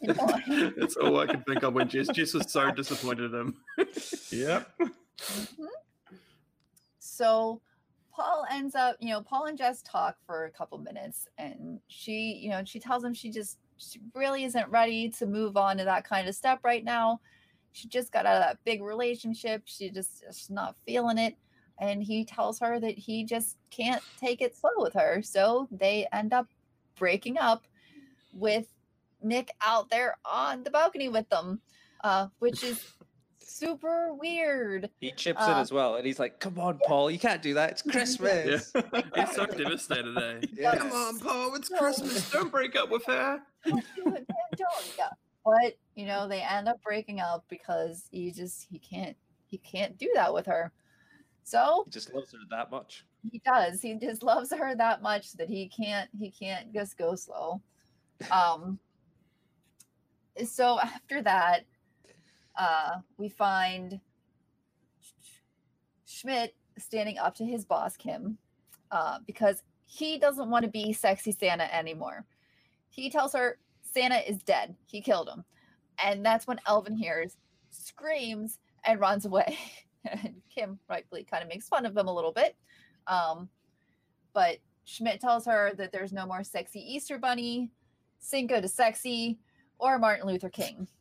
I. 0.07 0.71
That's 0.77 0.95
all 0.95 1.19
I 1.19 1.27
could 1.27 1.45
think 1.45 1.63
of 1.63 1.73
when 1.73 1.87
Jess 1.89 2.07
Jess 2.07 2.33
was 2.33 2.51
so 2.51 2.71
disappointed 2.71 3.33
in 3.33 3.39
him. 3.39 3.55
Yep. 4.31 4.71
Mhm. 4.79 5.67
So 6.99 7.61
Paul 8.11 8.45
ends 8.49 8.73
up, 8.75 8.95
you 8.99 9.09
know, 9.09 9.21
Paul 9.21 9.45
and 9.45 9.57
Jess 9.57 9.81
talk 9.83 10.17
for 10.25 10.45
a 10.45 10.51
couple 10.51 10.77
minutes 10.79 11.27
and 11.37 11.79
she, 11.87 12.39
you 12.41 12.49
know, 12.49 12.63
she 12.65 12.79
tells 12.79 13.03
him 13.03 13.13
she 13.13 13.29
just 13.29 13.57
she 13.77 13.99
really 14.15 14.43
isn't 14.43 14.67
ready 14.69 15.09
to 15.09 15.27
move 15.27 15.55
on 15.55 15.77
to 15.77 15.83
that 15.83 16.03
kind 16.03 16.27
of 16.27 16.33
step 16.35 16.59
right 16.63 16.83
now. 16.83 17.19
She 17.77 17.87
just 17.87 18.11
got 18.11 18.25
out 18.25 18.37
of 18.37 18.41
that 18.41 18.57
big 18.65 18.81
relationship. 18.81 19.61
She 19.65 19.91
just 19.91 20.23
is 20.27 20.49
not 20.49 20.75
feeling 20.85 21.19
it. 21.19 21.35
And 21.79 22.01
he 22.01 22.25
tells 22.25 22.59
her 22.59 22.79
that 22.79 22.97
he 22.97 23.23
just 23.23 23.55
can't 23.69 24.01
take 24.19 24.41
it 24.41 24.55
slow 24.55 24.71
with 24.77 24.93
her. 24.95 25.21
So 25.21 25.67
they 25.71 26.07
end 26.11 26.33
up 26.33 26.47
breaking 26.97 27.37
up 27.37 27.67
with 28.33 28.65
Nick 29.21 29.51
out 29.61 29.89
there 29.91 30.17
on 30.25 30.63
the 30.63 30.71
balcony 30.71 31.07
with 31.07 31.29
them, 31.29 31.61
uh, 32.03 32.27
which 32.39 32.63
is 32.63 32.83
super 33.39 34.11
weird. 34.15 34.89
He 34.99 35.11
chips 35.11 35.43
in 35.45 35.51
Uh, 35.53 35.59
as 35.61 35.71
well, 35.71 35.95
and 35.95 36.05
he's 36.05 36.19
like, 36.19 36.39
"Come 36.39 36.59
on, 36.59 36.79
Paul, 36.85 37.11
you 37.11 37.19
can't 37.19 37.41
do 37.43 37.53
that. 37.55 37.71
It's 37.71 37.81
Christmas." 37.83 38.71
He's 39.15 39.31
so 39.35 39.45
devastated, 39.45 40.17
eh? 40.17 40.47
Yeah. 40.53 40.75
Come 40.77 40.91
on, 40.91 41.19
Paul, 41.19 41.55
it's 41.55 41.69
No. 41.71 41.77
Christmas. 41.77 42.29
Don't 42.31 42.51
break 42.51 42.75
up 42.75 42.89
with 42.89 43.05
her. 43.05 43.39
don't 43.65 43.83
do 43.95 44.01
it, 44.07 44.13
man, 44.13 44.25
don't. 44.55 44.93
Yeah. 44.97 45.09
But 45.47 45.77
you 45.95 46.05
know, 46.05 46.27
they 46.27 46.41
end 46.41 46.67
up 46.67 46.83
breaking 46.83 47.21
up 47.21 47.45
because 47.47 48.03
he 48.11 48.31
just 48.31 48.67
he 48.69 48.79
can't 48.79 49.15
he 49.45 49.57
can't 49.59 49.97
do 49.97 50.11
that 50.13 50.33
with 50.33 50.45
her. 50.47 50.73
So 51.45 51.83
He 51.85 51.91
just 51.91 52.13
loves 52.13 52.33
her 52.33 52.39
that 52.49 52.69
much. 52.69 53.05
he 53.31 53.41
does. 53.45 53.81
He 53.81 53.95
just 53.95 54.23
loves 54.23 54.51
her 54.51 54.75
that 54.75 55.01
much 55.01 55.31
that 55.33 55.47
he 55.49 55.69
can't 55.69 56.09
he 56.19 56.29
can't 56.31 56.73
just 56.73 56.97
go 56.97 57.15
slow. 57.15 57.61
Um 58.29 58.77
so 60.45 60.79
after 60.81 61.21
that, 61.21 61.61
uh 62.57 62.97
we 63.17 63.29
find 63.29 64.01
Schmidt 66.05 66.55
standing 66.77 67.17
up 67.19 67.35
to 67.35 67.45
his 67.45 67.63
boss 67.63 67.95
Kim 67.95 68.37
uh 68.91 69.19
because 69.25 69.63
he 69.85 70.17
doesn't 70.17 70.49
want 70.49 70.65
to 70.65 70.69
be 70.71 70.91
sexy 70.91 71.31
Santa 71.31 71.73
anymore. 71.73 72.25
He 72.89 73.09
tells 73.09 73.31
her 73.31 73.59
Santa 73.91 74.29
is 74.29 74.43
dead. 74.43 74.75
He 74.85 75.01
killed 75.01 75.29
him. 75.29 75.43
And 76.03 76.25
that's 76.25 76.45
when 76.45 76.59
Elvin 76.67 76.95
hears, 76.95 77.37
screams, 77.69 78.59
and 78.85 78.99
runs 78.99 79.25
away. 79.25 79.57
and 80.05 80.41
Kim 80.53 80.79
rightfully 80.89 81.23
kind 81.23 81.43
of 81.43 81.49
makes 81.49 81.67
fun 81.67 81.85
of 81.85 81.95
him 81.95 82.07
a 82.07 82.13
little 82.13 82.31
bit. 82.31 82.55
Um, 83.07 83.49
but 84.33 84.57
Schmidt 84.85 85.19
tells 85.19 85.45
her 85.45 85.73
that 85.77 85.91
there's 85.91 86.13
no 86.13 86.25
more 86.25 86.43
sexy 86.43 86.79
Easter 86.79 87.17
Bunny, 87.17 87.71
Cinco 88.19 88.61
de 88.61 88.67
Sexy, 88.67 89.37
or 89.79 89.99
Martin 89.99 90.27
Luther 90.27 90.49
King. 90.49 90.87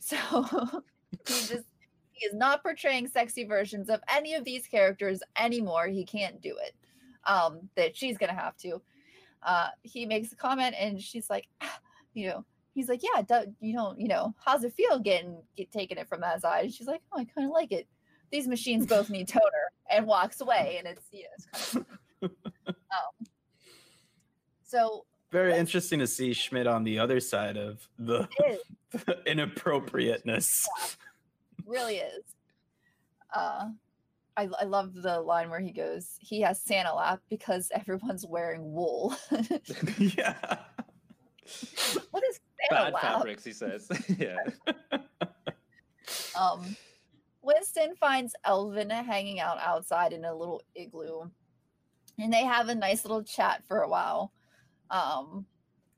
So 0.00 0.18
he 1.26 1.32
just 1.46 1.64
he 2.12 2.26
is 2.26 2.34
not 2.34 2.62
portraying 2.62 3.08
sexy 3.08 3.44
versions 3.44 3.88
of 3.88 4.02
any 4.14 4.34
of 4.34 4.44
these 4.44 4.66
characters 4.66 5.22
anymore. 5.34 5.86
He 5.86 6.04
can't 6.04 6.42
do 6.42 6.54
it. 6.62 6.74
Um, 7.26 7.70
that 7.74 7.96
she's 7.96 8.18
gonna 8.18 8.34
have 8.34 8.54
to. 8.58 8.82
Uh, 9.42 9.68
he 9.82 10.04
makes 10.04 10.30
a 10.30 10.36
comment 10.36 10.74
and 10.78 11.00
she's 11.00 11.30
like, 11.30 11.48
"Ah," 11.62 11.80
you 12.18 12.26
know, 12.28 12.44
he's 12.74 12.88
like, 12.88 13.00
yeah, 13.02 13.22
do, 13.22 13.54
you 13.60 13.74
don't, 13.74 14.00
you 14.00 14.08
know, 14.08 14.34
how's 14.44 14.64
it 14.64 14.72
feel 14.72 14.98
getting 14.98 15.38
get, 15.56 15.70
taking 15.70 15.98
it 15.98 16.08
from 16.08 16.20
that 16.22 16.42
side? 16.42 16.64
And 16.64 16.74
she's 16.74 16.86
like, 16.86 17.00
oh, 17.12 17.20
I 17.20 17.24
kind 17.24 17.46
of 17.46 17.52
like 17.52 17.72
it. 17.72 17.86
These 18.30 18.48
machines 18.48 18.86
both 18.86 19.08
need 19.08 19.28
toner, 19.28 19.44
and 19.90 20.06
walks 20.06 20.40
away, 20.40 20.76
and 20.78 20.88
it's 20.88 21.06
you 21.12 21.22
know, 21.22 21.28
it's 21.36 21.72
kind 21.72 21.86
of. 22.22 22.30
um, 22.62 23.26
so 24.64 25.06
Very 25.30 25.56
interesting 25.56 26.00
to 26.00 26.06
see 26.06 26.32
Schmidt 26.32 26.66
on 26.66 26.84
the 26.84 26.98
other 26.98 27.20
side 27.20 27.56
of 27.56 27.88
the 27.98 28.28
is 28.46 29.04
inappropriateness. 29.26 30.68
really 31.64 31.98
is. 31.98 32.24
Uh, 33.34 33.68
I, 34.36 34.48
I 34.60 34.64
love 34.64 34.94
the 34.94 35.20
line 35.20 35.50
where 35.50 35.60
he 35.60 35.72
goes, 35.72 36.16
he 36.20 36.40
has 36.42 36.60
Santa 36.60 36.94
lap 36.94 37.20
because 37.28 37.70
everyone's 37.74 38.26
wearing 38.26 38.72
wool. 38.72 39.16
yeah. 39.98 40.58
what 42.10 42.22
is 42.24 42.40
Bad 42.70 42.94
fabrics, 43.00 43.44
he 43.44 43.52
says. 43.52 43.88
yeah. 44.18 44.36
Um, 46.38 46.76
Winston 47.42 47.94
finds 47.96 48.34
Elvin 48.44 48.88
hanging 48.88 49.40
out 49.40 49.58
outside 49.58 50.12
in 50.12 50.24
a 50.24 50.34
little 50.34 50.62
igloo, 50.74 51.22
and 52.18 52.32
they 52.32 52.44
have 52.44 52.68
a 52.68 52.74
nice 52.74 53.04
little 53.04 53.22
chat 53.22 53.62
for 53.66 53.82
a 53.82 53.88
while. 53.88 54.32
Um, 54.90 55.44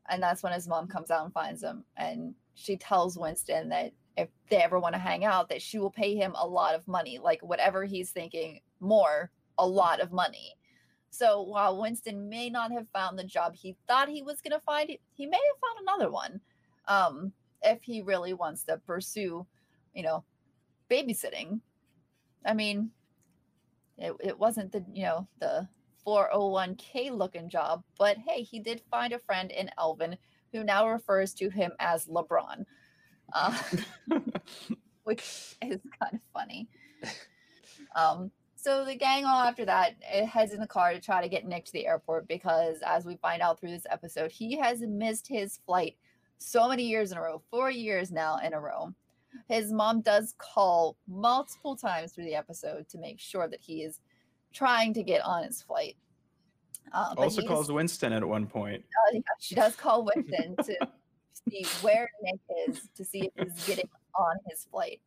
and 0.09 0.23
that's 0.23 0.43
when 0.43 0.53
his 0.53 0.67
mom 0.67 0.89
comes 0.89 1.11
out 1.11 1.25
and 1.25 1.33
finds 1.33 1.63
him, 1.63 1.85
and 1.97 2.35
she 2.55 2.77
tells 2.77 3.19
Winston 3.19 3.69
that 3.69 3.93
if 4.17 4.29
they 4.49 4.57
ever 4.57 4.81
want 4.81 4.95
to 4.95 5.01
hang 5.01 5.25
out, 5.25 5.49
that 5.51 5.63
she 5.63 5.79
will 5.79 5.91
pay 5.91 6.17
him 6.17 6.35
a 6.37 6.47
lot 6.47 6.75
of 6.75 6.89
money, 6.89 7.19
like 7.23 7.43
whatever 7.43 7.85
he's 7.85 8.11
thinking, 8.11 8.61
more, 8.81 9.31
a 9.59 9.67
lot 9.67 10.01
of 10.01 10.11
money. 10.11 10.55
So 11.11 11.43
while 11.43 11.81
Winston 11.81 12.29
may 12.29 12.49
not 12.49 12.71
have 12.73 12.87
found 12.93 13.19
the 13.19 13.25
job 13.25 13.55
he 13.55 13.77
thought 13.87 14.09
he 14.09 14.23
was 14.23 14.41
going 14.41 14.53
to 14.53 14.65
find, 14.65 14.91
he- 15.15 15.27
may 15.27 15.37
have 15.37 15.61
found 15.61 15.79
another 15.83 16.11
one. 16.11 16.41
Um, 16.87 17.33
if 17.63 17.83
he 17.83 18.01
really 18.01 18.33
wants 18.33 18.65
to 18.65 18.79
pursue, 18.79 19.47
you 19.93 20.03
know, 20.03 20.25
babysitting. 20.91 21.61
I 22.45 22.55
mean, 22.55 22.91
it, 23.99 24.15
it 24.21 24.39
wasn't 24.39 24.73
the, 24.73 24.85
you 24.93 25.03
know, 25.03 25.29
the 25.41 25.69
401k 26.07 27.11
looking 27.11 27.51
job, 27.51 27.83
but 27.99 28.17
hey, 28.17 28.43
he 28.43 28.61
did 28.61 28.83
find 28.91 29.13
a 29.13 29.19
friend 29.19 29.51
in 29.51 29.71
Elvin 29.79 30.17
who 30.53 30.65
now 30.65 30.89
refers 30.89 31.35
to 31.35 31.51
him 31.51 31.73
as 31.79 32.07
LeBron, 32.07 32.65
uh, 33.35 33.59
which 35.05 35.57
is 35.63 35.81
kind 36.01 36.15
of 36.15 36.21
funny. 36.33 36.69
Um, 37.95 38.31
so 38.61 38.85
the 38.85 38.95
gang 38.95 39.25
all 39.25 39.41
after 39.43 39.65
that 39.65 39.95
it 40.03 40.27
heads 40.27 40.53
in 40.53 40.61
the 40.61 40.67
car 40.67 40.93
to 40.93 41.01
try 41.01 41.23
to 41.23 41.29
get 41.29 41.47
Nick 41.47 41.65
to 41.67 41.73
the 41.73 41.87
airport 41.87 42.29
because, 42.29 42.79
as 42.87 43.05
we 43.05 43.17
find 43.17 43.41
out 43.43 43.59
through 43.61 43.71
this 43.71 43.87
episode, 43.91 44.31
he 44.31 44.57
has 44.59 44.81
missed 44.83 45.27
his 45.27 45.59
flight 45.67 45.97
so 46.39 46.69
many 46.69 46.85
years 46.85 47.13
in 47.13 47.19
a 47.19 47.23
row, 47.23 47.43
four 47.51 47.71
years 47.71 48.11
now 48.11 48.39
in 48.39 48.53
a 48.55 48.61
row. 48.61 48.93
His 49.49 49.73
mom 49.73 50.01
does 50.01 50.35
call 50.39 50.97
multiple 51.07 51.77
times 51.77 52.13
through 52.13 52.25
the 52.25 52.35
episode 52.35 52.89
to 52.89 52.99
make 52.99 53.21
sure 53.21 53.47
that 53.49 53.61
he 53.61 53.83
is 53.83 54.01
trying 54.53 54.93
to 54.95 55.03
get 55.03 55.23
on 55.25 55.45
his 55.45 55.63
flight. 55.63 55.97
Uh, 56.93 57.15
Also 57.17 57.43
calls 57.43 57.67
just- 57.67 57.73
Winston 57.75 58.13
at 58.13 58.25
one 58.25 58.47
point. 58.47 58.83
uh, 58.83 59.11
yeah, 59.15 59.21
she 59.39 59.55
does 59.55 59.77
call 59.77 60.05
Winston 60.05 60.57
to 60.57 60.77
see 61.49 61.65
where 61.83 62.11
Nick 62.23 62.41
is 62.69 62.89
to 62.97 63.05
see 63.05 63.31
if 63.37 63.49
he's 63.49 63.67
getting 63.67 63.89
on 64.19 64.37
his 64.49 64.65
flight. 64.71 65.01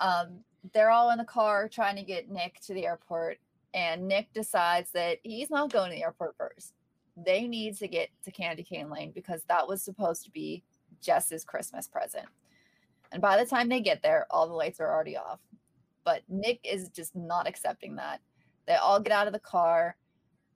Um, 0.00 0.40
they're 0.72 0.90
all 0.90 1.10
in 1.10 1.18
the 1.18 1.24
car 1.24 1.68
trying 1.68 1.96
to 1.96 2.02
get 2.02 2.30
Nick 2.30 2.60
to 2.66 2.74
the 2.74 2.86
airport, 2.86 3.38
and 3.74 4.06
Nick 4.06 4.32
decides 4.32 4.90
that 4.92 5.18
he's 5.22 5.50
not 5.50 5.72
going 5.72 5.90
to 5.90 5.96
the 5.96 6.02
airport 6.02 6.36
first. 6.36 6.74
They 7.16 7.46
need 7.46 7.76
to 7.78 7.88
get 7.88 8.10
to 8.24 8.30
Candy 8.30 8.62
Cane 8.62 8.90
Lane 8.90 9.12
because 9.14 9.42
that 9.48 9.66
was 9.66 9.82
supposed 9.82 10.24
to 10.24 10.30
be 10.30 10.62
Jess's 11.00 11.44
Christmas 11.44 11.88
present. 11.88 12.26
And 13.12 13.20
by 13.20 13.36
the 13.36 13.48
time 13.48 13.68
they 13.68 13.80
get 13.80 14.02
there, 14.02 14.26
all 14.30 14.46
the 14.46 14.54
lights 14.54 14.80
are 14.80 14.92
already 14.92 15.16
off. 15.16 15.40
But 16.04 16.22
Nick 16.28 16.60
is 16.64 16.88
just 16.88 17.14
not 17.14 17.48
accepting 17.48 17.96
that. 17.96 18.20
They 18.66 18.76
all 18.76 19.00
get 19.00 19.12
out 19.12 19.26
of 19.26 19.32
the 19.32 19.40
car 19.40 19.96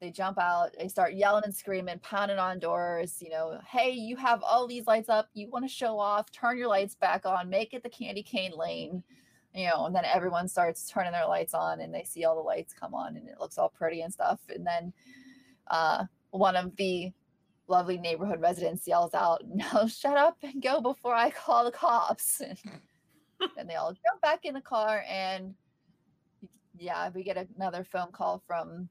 they 0.04 0.11
jump 0.11 0.38
out 0.38 0.70
they 0.78 0.87
start 0.87 1.14
yelling 1.14 1.44
and 1.44 1.54
screaming 1.54 1.99
pounding 2.00 2.38
on 2.38 2.58
doors 2.58 3.23
you 3.23 3.30
know 3.30 3.58
hey 3.66 3.90
you 3.90 4.16
have 4.16 4.42
all 4.42 4.66
these 4.66 4.87
lights 4.87 5.08
up 5.08 5.28
you 5.32 5.49
want 5.49 5.64
to 5.64 5.68
show 5.68 5.99
off 5.99 6.30
turn 6.30 6.58
your 6.58 6.68
lights 6.68 6.94
back 6.94 7.25
on 7.25 7.49
make 7.49 7.73
it 7.73 7.82
the 7.82 7.88
candy 7.88 8.23
cane 8.23 8.52
lane 8.54 9.02
you 9.54 9.68
know 9.68 9.87
and 9.87 9.94
then 9.94 10.04
everyone 10.04 10.49
starts 10.49 10.88
turning 10.88 11.12
their 11.12 11.26
lights 11.26 11.54
on 11.54 11.80
and 11.80 11.94
they 11.94 12.04
see 12.04 12.25
all 12.25 12.34
the 12.34 12.40
lights 12.40 12.75
come 12.75 12.94
on 12.94 13.16
and 13.16 13.28
it 13.28 13.38
looks 13.38 13.58
all 13.58 13.68
pretty 13.68 14.00
and 14.00 14.12
stuff 14.12 14.40
and 14.49 14.66
then 14.66 14.92
uh 15.68 16.04
one 16.30 16.56
of 16.56 16.75
the 16.76 17.12
lovely 17.68 17.96
neighborhood 17.96 18.40
residents 18.40 18.87
yells 18.87 19.14
out 19.14 19.42
no 19.49 19.87
shut 19.87 20.16
up 20.16 20.37
and 20.42 20.62
go 20.62 20.80
before 20.80 21.14
i 21.14 21.30
call 21.30 21.64
the 21.64 21.70
cops 21.70 22.40
and 23.58 23.68
they 23.68 23.75
all 23.75 23.92
jump 23.92 24.20
back 24.23 24.44
in 24.44 24.54
the 24.54 24.61
car 24.61 25.04
and 25.08 25.54
yeah, 26.78 27.11
we 27.14 27.23
get 27.23 27.49
another 27.56 27.84
phone 27.84 28.12
call 28.12 28.42
from 28.46 28.88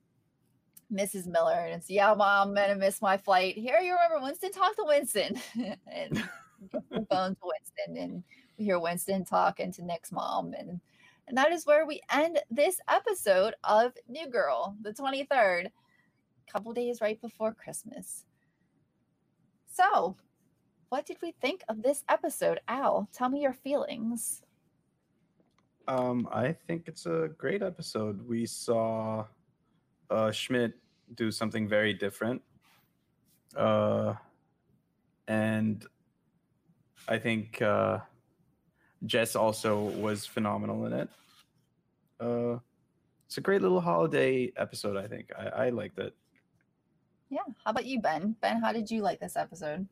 Mrs. 0.91 1.27
Miller, 1.27 1.65
and 1.65 1.75
it's 1.75 1.89
yeah, 1.89 2.13
mom, 2.13 2.49
I'm 2.49 2.55
gonna 2.55 2.75
miss 2.75 3.01
my 3.01 3.17
flight. 3.17 3.55
Here, 3.55 3.79
you 3.79 3.93
remember 3.93 4.23
Winston? 4.25 4.51
Talk 4.51 4.75
to 4.75 4.85
Winston, 4.85 5.39
and 5.91 6.23
the 6.71 7.05
phone 7.09 7.35
to 7.35 7.41
Winston, 7.43 7.97
and 7.97 8.23
hear 8.57 8.79
Winston 8.79 9.25
talking 9.25 9.71
to 9.73 9.85
Nick's 9.85 10.11
mom, 10.11 10.53
and 10.53 10.79
and 11.27 11.37
that 11.37 11.51
is 11.51 11.65
where 11.65 11.85
we 11.85 12.01
end 12.11 12.39
this 12.51 12.79
episode 12.89 13.55
of 13.63 13.93
New 14.07 14.27
Girl, 14.27 14.75
the 14.81 14.91
23rd, 14.91 15.67
couple 16.51 16.73
days 16.73 16.99
right 17.01 17.19
before 17.21 17.53
Christmas. 17.53 18.25
So, 19.71 20.17
what 20.89 21.05
did 21.05 21.17
we 21.21 21.33
think 21.41 21.63
of 21.69 21.81
this 21.81 22.03
episode? 22.09 22.59
Al, 22.67 23.07
tell 23.13 23.29
me 23.29 23.41
your 23.41 23.53
feelings. 23.53 24.43
Um, 25.87 26.27
I 26.31 26.51
think 26.51 26.87
it's 26.87 27.05
a 27.05 27.29
great 27.37 27.63
episode. 27.63 28.27
We 28.27 28.45
saw 28.45 29.25
uh, 30.09 30.31
Schmidt 30.31 30.73
do 31.15 31.31
something 31.31 31.67
very 31.67 31.93
different, 31.93 32.41
uh, 33.55 34.13
and 35.27 35.85
I 37.07 37.17
think 37.17 37.61
uh, 37.61 37.99
Jess 39.05 39.35
also 39.35 39.79
was 39.79 40.25
phenomenal 40.25 40.85
in 40.85 40.93
it. 40.93 41.09
Uh, 42.19 42.59
it's 43.25 43.37
a 43.37 43.41
great 43.41 43.61
little 43.61 43.81
holiday 43.81 44.51
episode. 44.57 44.97
I 44.97 45.07
think 45.07 45.31
I, 45.37 45.65
I 45.65 45.69
liked 45.69 45.99
it. 45.99 46.13
Yeah. 47.29 47.39
How 47.65 47.71
about 47.71 47.85
you, 47.85 47.99
Ben? 47.99 48.35
Ben, 48.41 48.61
how 48.61 48.71
did 48.71 48.91
you 48.91 49.01
like 49.01 49.19
this 49.19 49.35
episode? 49.35 49.87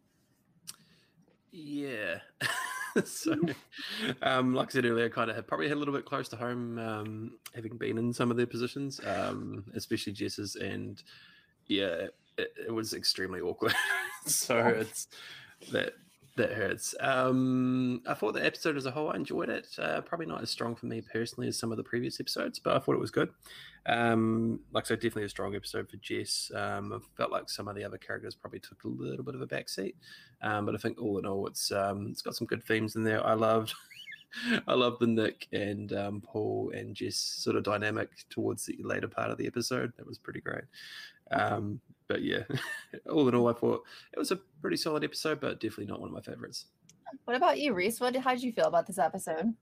Yeah. 1.52 2.20
so, 3.04 3.36
um, 4.22 4.54
like 4.54 4.70
I 4.70 4.72
said 4.74 4.86
earlier, 4.86 5.10
kind 5.10 5.30
of 5.30 5.36
have 5.36 5.48
probably 5.48 5.68
had 5.68 5.78
a 5.78 5.80
little 5.80 5.94
bit 5.94 6.06
close 6.06 6.30
to 6.30 6.36
home, 6.36 6.78
um, 6.78 7.32
having 7.56 7.78
been 7.78 7.98
in 7.98 8.14
some 8.14 8.32
of 8.32 8.38
their 8.38 8.46
positions, 8.46 9.02
um, 9.06 9.66
especially 9.74 10.14
Jess's, 10.14 10.56
and 10.56 11.02
yeah, 11.68 12.08
it, 12.38 12.54
it 12.68 12.74
was 12.74 12.94
extremely 12.94 13.42
awkward. 13.42 13.74
so 14.26 14.68
it's 14.68 15.08
that 15.72 15.94
that 16.38 16.54
hurts. 16.54 16.96
Um, 17.00 18.02
I 18.08 18.14
thought 18.14 18.34
the 18.34 18.46
episode 18.46 18.78
as 18.78 18.86
a 18.86 18.92
whole, 18.92 19.10
I 19.10 19.16
enjoyed 19.16 19.50
it. 19.50 19.68
Uh, 19.78 20.02
probably 20.02 20.26
not 20.26 20.42
as 20.42 20.50
strong 20.50 20.76
for 20.76 20.86
me 20.86 21.02
personally 21.02 21.48
as 21.48 21.58
some 21.58 21.72
of 21.72 21.78
the 21.78 21.84
previous 21.84 22.20
episodes, 22.20 22.60
but 22.60 22.76
I 22.76 22.80
thought 22.80 22.96
it 22.96 23.02
was 23.02 23.12
good. 23.12 23.30
Um, 23.86 24.60
like 24.72 24.86
I 24.86 24.88
said, 24.90 25.00
definitely 25.00 25.26
a 25.26 25.30
strong 25.30 25.56
episode 25.56 25.90
for 25.90 25.98
Jess. 25.98 26.52
Um, 26.56 26.94
I 26.94 27.00
felt 27.18 27.32
like 27.32 27.50
some 27.50 27.68
of 27.68 27.76
the 27.76 27.84
other 27.84 27.98
characters 27.98 28.36
probably 28.36 28.60
took 28.60 28.84
a 28.84 28.88
little 28.88 29.26
bit 29.26 29.36
of 29.36 29.42
a 29.42 29.48
backseat, 29.48 29.96
um, 30.42 30.66
but 30.66 30.76
I 30.76 30.78
think 30.78 31.02
all 31.02 31.18
in 31.18 31.26
all, 31.26 31.48
it's 31.48 31.72
um, 31.72 32.08
it's 32.12 32.22
got 32.22 32.36
some 32.36 32.48
good 32.48 32.64
themes 32.64 32.96
in 32.96 33.04
there. 33.04 33.26
I 33.26 33.34
loved. 33.34 33.74
I 34.68 34.74
love 34.74 35.00
the 35.00 35.08
Nick 35.08 35.48
and 35.52 35.92
um, 35.94 36.22
Paul 36.22 36.72
and 36.76 36.96
Jess 36.96 37.16
sort 37.16 37.56
of 37.56 37.64
dynamic 37.64 38.10
towards 38.30 38.66
the 38.66 38.78
later 38.82 39.08
part 39.08 39.32
of 39.32 39.38
the 39.38 39.48
episode. 39.48 39.94
That 39.98 40.08
was 40.08 40.18
pretty 40.18 40.42
great. 40.42 40.64
Um, 41.32 41.80
but 42.08 42.22
yeah, 42.24 42.44
all 43.10 43.28
in 43.28 43.36
all, 43.36 43.48
I 43.48 43.54
thought 43.54 43.84
it 44.14 44.20
was 44.20 44.32
a 44.32 44.38
pretty 44.62 44.78
solid 44.78 45.04
episode, 45.04 45.40
but 45.40 45.60
definitely 45.60 45.86
not 45.86 46.02
one 46.02 46.10
of 46.10 46.14
my 46.16 46.22
favorites. 46.22 46.66
What 47.26 47.36
about 47.38 47.60
you, 47.60 47.74
Reese? 47.74 48.00
What 48.00 48.16
how 48.16 48.32
did 48.32 48.44
you 48.44 48.52
feel 48.54 48.66
about 48.66 48.88
this 48.88 48.98
episode? 48.98 49.54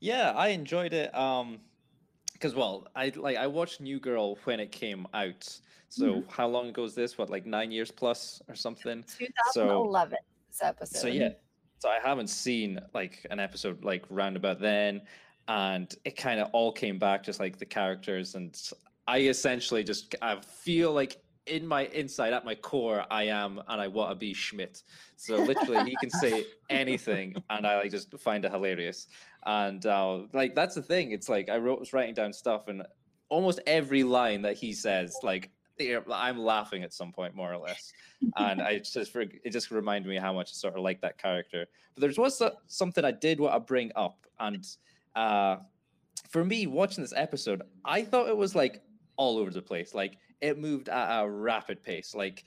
Yeah, 0.00 0.32
I 0.32 0.48
enjoyed 0.48 0.92
it. 0.92 1.14
Um, 1.14 1.60
because 2.32 2.54
well, 2.54 2.88
I 2.96 3.12
like 3.16 3.36
I 3.36 3.46
watched 3.46 3.80
New 3.82 4.00
Girl 4.00 4.36
when 4.44 4.60
it 4.60 4.72
came 4.72 5.06
out. 5.12 5.46
So 5.90 6.06
Mhm. 6.06 6.30
how 6.30 6.46
long 6.48 6.68
ago 6.68 6.84
is 6.84 6.94
this? 6.94 7.18
What 7.18 7.28
like 7.28 7.44
nine 7.44 7.70
years 7.70 7.90
plus 7.90 8.40
or 8.48 8.54
something? 8.54 9.04
2011. 9.18 10.18
this 10.48 10.62
episode. 10.62 10.98
So 10.98 11.08
yeah, 11.08 11.30
so 11.80 11.88
I 11.88 11.98
haven't 12.02 12.28
seen 12.28 12.78
like 12.92 13.26
an 13.30 13.40
episode 13.40 13.82
like 13.82 14.04
roundabout 14.10 14.60
then, 14.60 15.00
and 15.48 15.92
it 16.04 16.16
kind 16.16 16.38
of 16.38 16.50
all 16.52 16.72
came 16.72 16.98
back 16.98 17.24
just 17.24 17.40
like 17.40 17.58
the 17.58 17.64
characters, 17.64 18.34
and 18.34 18.56
I 19.08 19.20
essentially 19.20 19.82
just 19.82 20.14
I 20.20 20.36
feel 20.40 20.92
like 20.92 21.16
in 21.46 21.66
my 21.66 21.86
inside 21.86 22.34
at 22.34 22.44
my 22.44 22.54
core 22.54 23.04
I 23.10 23.24
am 23.24 23.62
and 23.66 23.80
I 23.80 23.88
want 23.88 24.10
to 24.10 24.14
be 24.14 24.34
Schmidt. 24.34 24.82
So 25.16 25.36
literally 25.36 25.90
he 25.90 25.96
can 25.96 26.10
say 26.10 26.44
anything, 26.70 27.34
and 27.48 27.66
I 27.66 27.80
like 27.80 27.90
just 27.90 28.16
find 28.18 28.44
it 28.44 28.52
hilarious. 28.52 29.06
And 29.46 29.84
uh, 29.86 30.20
like 30.34 30.54
that's 30.54 30.74
the 30.74 30.82
thing. 30.82 31.12
It's 31.12 31.30
like 31.30 31.48
I 31.48 31.56
wrote 31.56 31.80
was 31.80 31.94
writing 31.94 32.14
down 32.14 32.34
stuff, 32.34 32.68
and 32.68 32.86
almost 33.30 33.60
every 33.66 34.04
line 34.04 34.42
that 34.42 34.58
he 34.58 34.74
says, 34.74 35.16
like 35.22 35.50
I'm 36.10 36.38
laughing 36.38 36.82
at 36.82 36.92
some 36.92 37.12
point, 37.12 37.34
more 37.34 37.52
or 37.52 37.58
less 37.58 37.92
and 38.36 38.62
I 38.62 38.78
just 38.84 39.16
it 39.16 39.50
just 39.50 39.70
reminded 39.70 40.08
me 40.08 40.16
how 40.16 40.32
much 40.32 40.50
I 40.50 40.54
sort 40.54 40.74
of 40.74 40.82
like 40.82 41.00
that 41.00 41.18
character. 41.18 41.66
But 41.94 42.00
there's 42.00 42.18
was 42.18 42.38
so- 42.38 42.56
something 42.66 43.04
I 43.04 43.12
did 43.12 43.40
want 43.40 43.54
to 43.54 43.60
bring 43.60 43.92
up, 43.96 44.26
and 44.38 44.66
uh, 45.14 45.56
for 46.28 46.44
me 46.44 46.66
watching 46.66 47.02
this 47.02 47.14
episode, 47.16 47.62
I 47.84 48.02
thought 48.02 48.28
it 48.28 48.36
was 48.36 48.54
like 48.54 48.82
all 49.16 49.38
over 49.38 49.50
the 49.50 49.62
place. 49.62 49.94
Like 49.94 50.16
it 50.40 50.58
moved 50.58 50.88
at 50.88 51.22
a 51.22 51.28
rapid 51.28 51.82
pace. 51.82 52.14
Like 52.14 52.44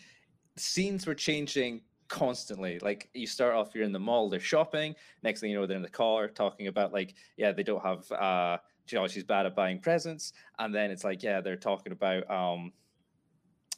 scenes 0.57 1.05
were 1.05 1.15
changing 1.15 1.81
constantly. 2.07 2.79
Like 2.79 3.09
you 3.13 3.27
start 3.27 3.55
off, 3.55 3.73
you're 3.73 3.83
in 3.83 3.91
the 3.91 3.99
mall, 3.99 4.29
they're 4.29 4.39
shopping. 4.39 4.95
Next 5.23 5.41
thing 5.41 5.51
you 5.51 5.59
know, 5.59 5.65
they're 5.65 5.77
in 5.77 5.83
the 5.83 5.89
car 5.89 6.27
talking 6.27 6.67
about 6.67 6.93
like, 6.93 7.15
yeah, 7.37 7.51
they 7.51 7.63
don't 7.63 7.83
have. 7.83 8.11
uh 8.11 8.57
you 8.91 8.97
know, 8.97 9.07
she's 9.07 9.23
bad 9.23 9.45
at 9.45 9.55
buying 9.55 9.79
presents, 9.79 10.33
and 10.59 10.75
then 10.75 10.91
it's 10.91 11.05
like, 11.05 11.23
yeah, 11.23 11.39
they're 11.39 11.55
talking 11.55 11.93
about 11.93 12.29
um, 12.29 12.73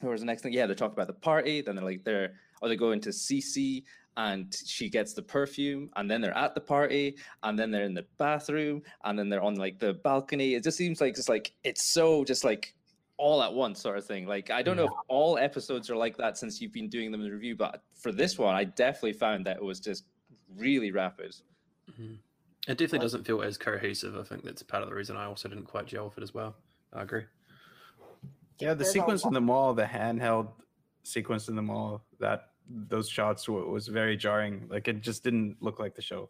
what 0.02 0.12
was 0.12 0.22
the 0.22 0.28
next 0.28 0.42
thing? 0.42 0.54
Yeah, 0.54 0.66
they're 0.66 0.76
talking 0.76 0.94
about 0.94 1.08
the 1.08 1.14
party. 1.14 1.62
Then 1.62 1.76
they're 1.76 1.86
like, 1.86 2.04
they're 2.04 2.34
or 2.62 2.70
they 2.70 2.76
go 2.76 2.92
into 2.92 3.10
Cece 3.10 3.84
and 4.18 4.56
she 4.66 4.90
gets 4.90 5.14
the 5.14 5.22
perfume, 5.22 5.90
and 5.98 6.10
then 6.10 6.22
they're 6.22 6.38
at 6.38 6.56
the 6.56 6.62
party, 6.62 7.18
and 7.44 7.60
then 7.60 7.70
they're 7.70 7.84
in 7.84 7.94
the 7.94 8.06
bathroom, 8.18 8.82
and 9.04 9.20
then 9.20 9.28
they're 9.28 9.42
on 9.42 9.56
like 9.56 9.78
the 9.78 9.96
balcony. 9.96 10.56
It 10.56 10.64
just 10.64 10.78
seems 10.78 11.02
like 11.02 11.18
it's 11.18 11.28
like 11.28 11.52
it's 11.64 11.84
so 11.84 12.24
just 12.24 12.44
like 12.46 12.74
all 13.18 13.44
at 13.44 13.54
once 13.54 13.82
sort 13.82 13.98
of 13.98 14.06
thing. 14.06 14.26
Like 14.26 14.50
I 14.52 14.62
don't 14.62 14.78
know 14.78 14.86
if 14.86 14.92
all 15.10 15.38
episodes 15.38 15.90
are 15.90 15.96
like 15.98 16.16
that 16.18 16.38
since 16.38 16.62
you've 16.62 16.72
been 16.72 16.90
doing 16.90 17.12
them 17.12 17.22
in 17.22 17.28
the 17.28 17.34
review, 17.34 17.56
but 17.56 17.84
for 17.94 18.12
this 18.12 18.38
one, 18.38 18.56
I 18.56 18.64
definitely 18.64 19.14
found 19.14 19.46
that 19.48 19.58
it 19.58 19.64
was 19.64 19.80
just 19.80 20.06
really 20.56 20.92
rapid. 20.92 21.36
Mhm. 21.92 22.20
It 22.68 22.78
definitely 22.78 23.00
doesn't 23.00 23.26
feel 23.26 23.42
as 23.42 23.58
cohesive. 23.58 24.18
I 24.18 24.24
think 24.24 24.44
that's 24.44 24.64
part 24.64 24.82
of 24.82 24.90
the 24.90 24.96
reason 24.96 25.18
I 25.18 25.26
also 25.26 25.48
didn't 25.50 25.66
quite 25.66 25.86
gel 25.86 26.06
with 26.06 26.18
it 26.18 26.24
as 26.24 26.34
well. 26.34 26.56
I 26.94 27.04
agree. 27.04 27.26
Yeah, 28.60 28.70
the 28.70 28.76
There's 28.84 28.92
sequence 28.92 29.26
in 29.26 29.34
the 29.34 29.42
mall, 29.42 29.74
the 29.74 29.84
handheld 29.84 30.48
sequence 31.04 31.50
in 31.50 31.56
the 31.56 31.62
mall, 31.62 32.02
that 32.20 32.50
those 32.70 33.10
shots 33.10 33.48
were, 33.48 33.66
was 33.66 33.88
very 33.88 34.16
jarring. 34.18 34.66
Like 34.70 34.88
it 34.88 35.02
just 35.02 35.24
didn't 35.24 35.58
look 35.62 35.80
like 35.80 35.96
the 35.96 36.02
show. 36.02 36.30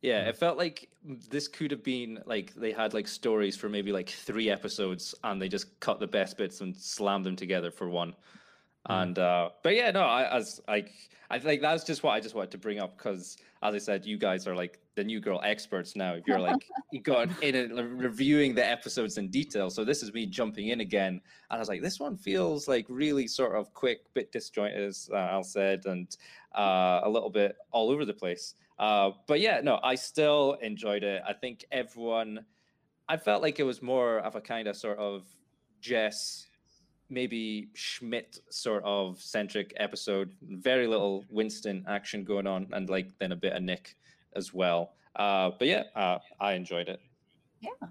Yeah, 0.00 0.24
Mm. 0.24 0.28
it 0.30 0.36
felt 0.36 0.58
like 0.58 0.88
this 1.04 1.46
could 1.46 1.70
have 1.70 1.84
been 1.84 2.20
like 2.26 2.52
they 2.54 2.72
had 2.72 2.92
like 2.94 3.06
stories 3.06 3.56
for 3.56 3.68
maybe 3.68 3.92
like 3.92 4.08
three 4.10 4.50
episodes 4.50 5.14
and 5.22 5.40
they 5.40 5.48
just 5.48 5.78
cut 5.78 6.00
the 6.00 6.06
best 6.08 6.36
bits 6.36 6.60
and 6.60 6.76
slammed 6.76 7.24
them 7.24 7.36
together 7.36 7.70
for 7.70 7.88
one. 7.88 8.14
Mm. 8.88 9.02
And 9.02 9.18
uh 9.18 9.50
but 9.62 9.74
yeah, 9.74 9.90
no, 9.90 10.02
I 10.02 10.36
as 10.36 10.60
like 10.68 10.92
I 11.30 11.38
think 11.38 11.62
that's 11.62 11.84
just 11.84 12.02
what 12.02 12.12
I 12.12 12.20
just 12.20 12.34
wanted 12.34 12.50
to 12.50 12.58
bring 12.58 12.78
up 12.78 12.96
because 12.98 13.36
as 13.62 13.74
I 13.74 13.78
said, 13.78 14.04
you 14.04 14.18
guys 14.18 14.46
are 14.46 14.56
like 14.56 14.80
the 14.96 15.04
new 15.04 15.20
girl 15.20 15.40
experts 15.42 15.96
now. 15.96 16.14
If 16.14 16.26
you're 16.26 16.40
like 16.50 16.68
you 16.90 17.00
got 17.00 17.42
in 17.42 17.74
like, 17.74 17.86
reviewing 17.88 18.54
the 18.54 18.66
episodes 18.66 19.18
in 19.18 19.28
detail. 19.28 19.70
So 19.70 19.84
this 19.84 20.02
is 20.02 20.12
me 20.12 20.26
jumping 20.26 20.68
in 20.68 20.80
again. 20.80 21.14
And 21.50 21.56
I 21.56 21.58
was 21.58 21.68
like, 21.68 21.82
this 21.82 22.00
one 22.00 22.16
feels 22.16 22.68
like 22.68 22.86
really 22.88 23.26
sort 23.26 23.56
of 23.56 23.72
quick, 23.72 24.12
bit 24.14 24.32
disjointed, 24.32 24.82
as 24.82 25.08
uh, 25.12 25.16
Al 25.16 25.44
said, 25.44 25.86
and 25.86 26.14
uh, 26.56 27.00
a 27.04 27.08
little 27.08 27.30
bit 27.30 27.56
all 27.70 27.90
over 27.90 28.04
the 28.04 28.14
place. 28.14 28.54
Uh, 28.78 29.12
but 29.26 29.40
yeah, 29.40 29.60
no, 29.62 29.78
I 29.82 29.94
still 29.94 30.58
enjoyed 30.60 31.04
it. 31.04 31.22
I 31.26 31.32
think 31.32 31.64
everyone, 31.70 32.44
I 33.08 33.16
felt 33.16 33.42
like 33.42 33.60
it 33.60 33.64
was 33.64 33.80
more 33.80 34.18
of 34.18 34.34
a 34.34 34.40
kind 34.40 34.66
of 34.66 34.76
sort 34.76 34.98
of 34.98 35.24
Jess, 35.80 36.48
maybe 37.12 37.68
Schmidt 37.74 38.40
sort 38.50 38.82
of 38.84 39.20
centric 39.20 39.72
episode. 39.76 40.32
Very 40.42 40.86
little 40.86 41.24
Winston 41.28 41.84
action 41.86 42.24
going 42.24 42.46
on, 42.46 42.66
and 42.72 42.88
like 42.88 43.16
then 43.18 43.32
a 43.32 43.36
bit 43.36 43.52
of 43.52 43.62
Nick 43.62 43.96
as 44.34 44.52
well. 44.54 44.94
Uh, 45.16 45.50
but 45.58 45.68
yeah, 45.68 45.84
uh, 45.94 46.18
I 46.40 46.54
enjoyed 46.54 46.88
it. 46.88 47.00
Yeah, 47.60 47.88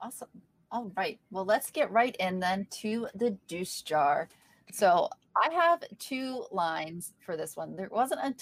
awesome. 0.00 0.28
All 0.72 0.92
right. 0.96 1.18
Well, 1.30 1.44
let's 1.44 1.70
get 1.70 1.90
right 1.90 2.14
in 2.16 2.40
then 2.40 2.66
to 2.82 3.08
the 3.14 3.30
deuce 3.48 3.82
jar. 3.82 4.28
So 4.72 5.08
I 5.36 5.52
have 5.52 5.82
two 5.98 6.44
lines 6.50 7.14
for 7.24 7.36
this 7.36 7.56
one. 7.56 7.76
There 7.76 7.88
wasn't 7.90 8.20
a 8.20 8.34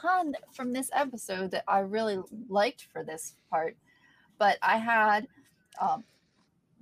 ton 0.00 0.34
from 0.52 0.72
this 0.72 0.90
episode 0.92 1.50
that 1.52 1.64
I 1.68 1.80
really 1.80 2.18
liked 2.48 2.86
for 2.92 3.04
this 3.04 3.34
part, 3.50 3.76
but 4.38 4.58
I 4.62 4.78
had 4.78 5.28
um, 5.80 6.04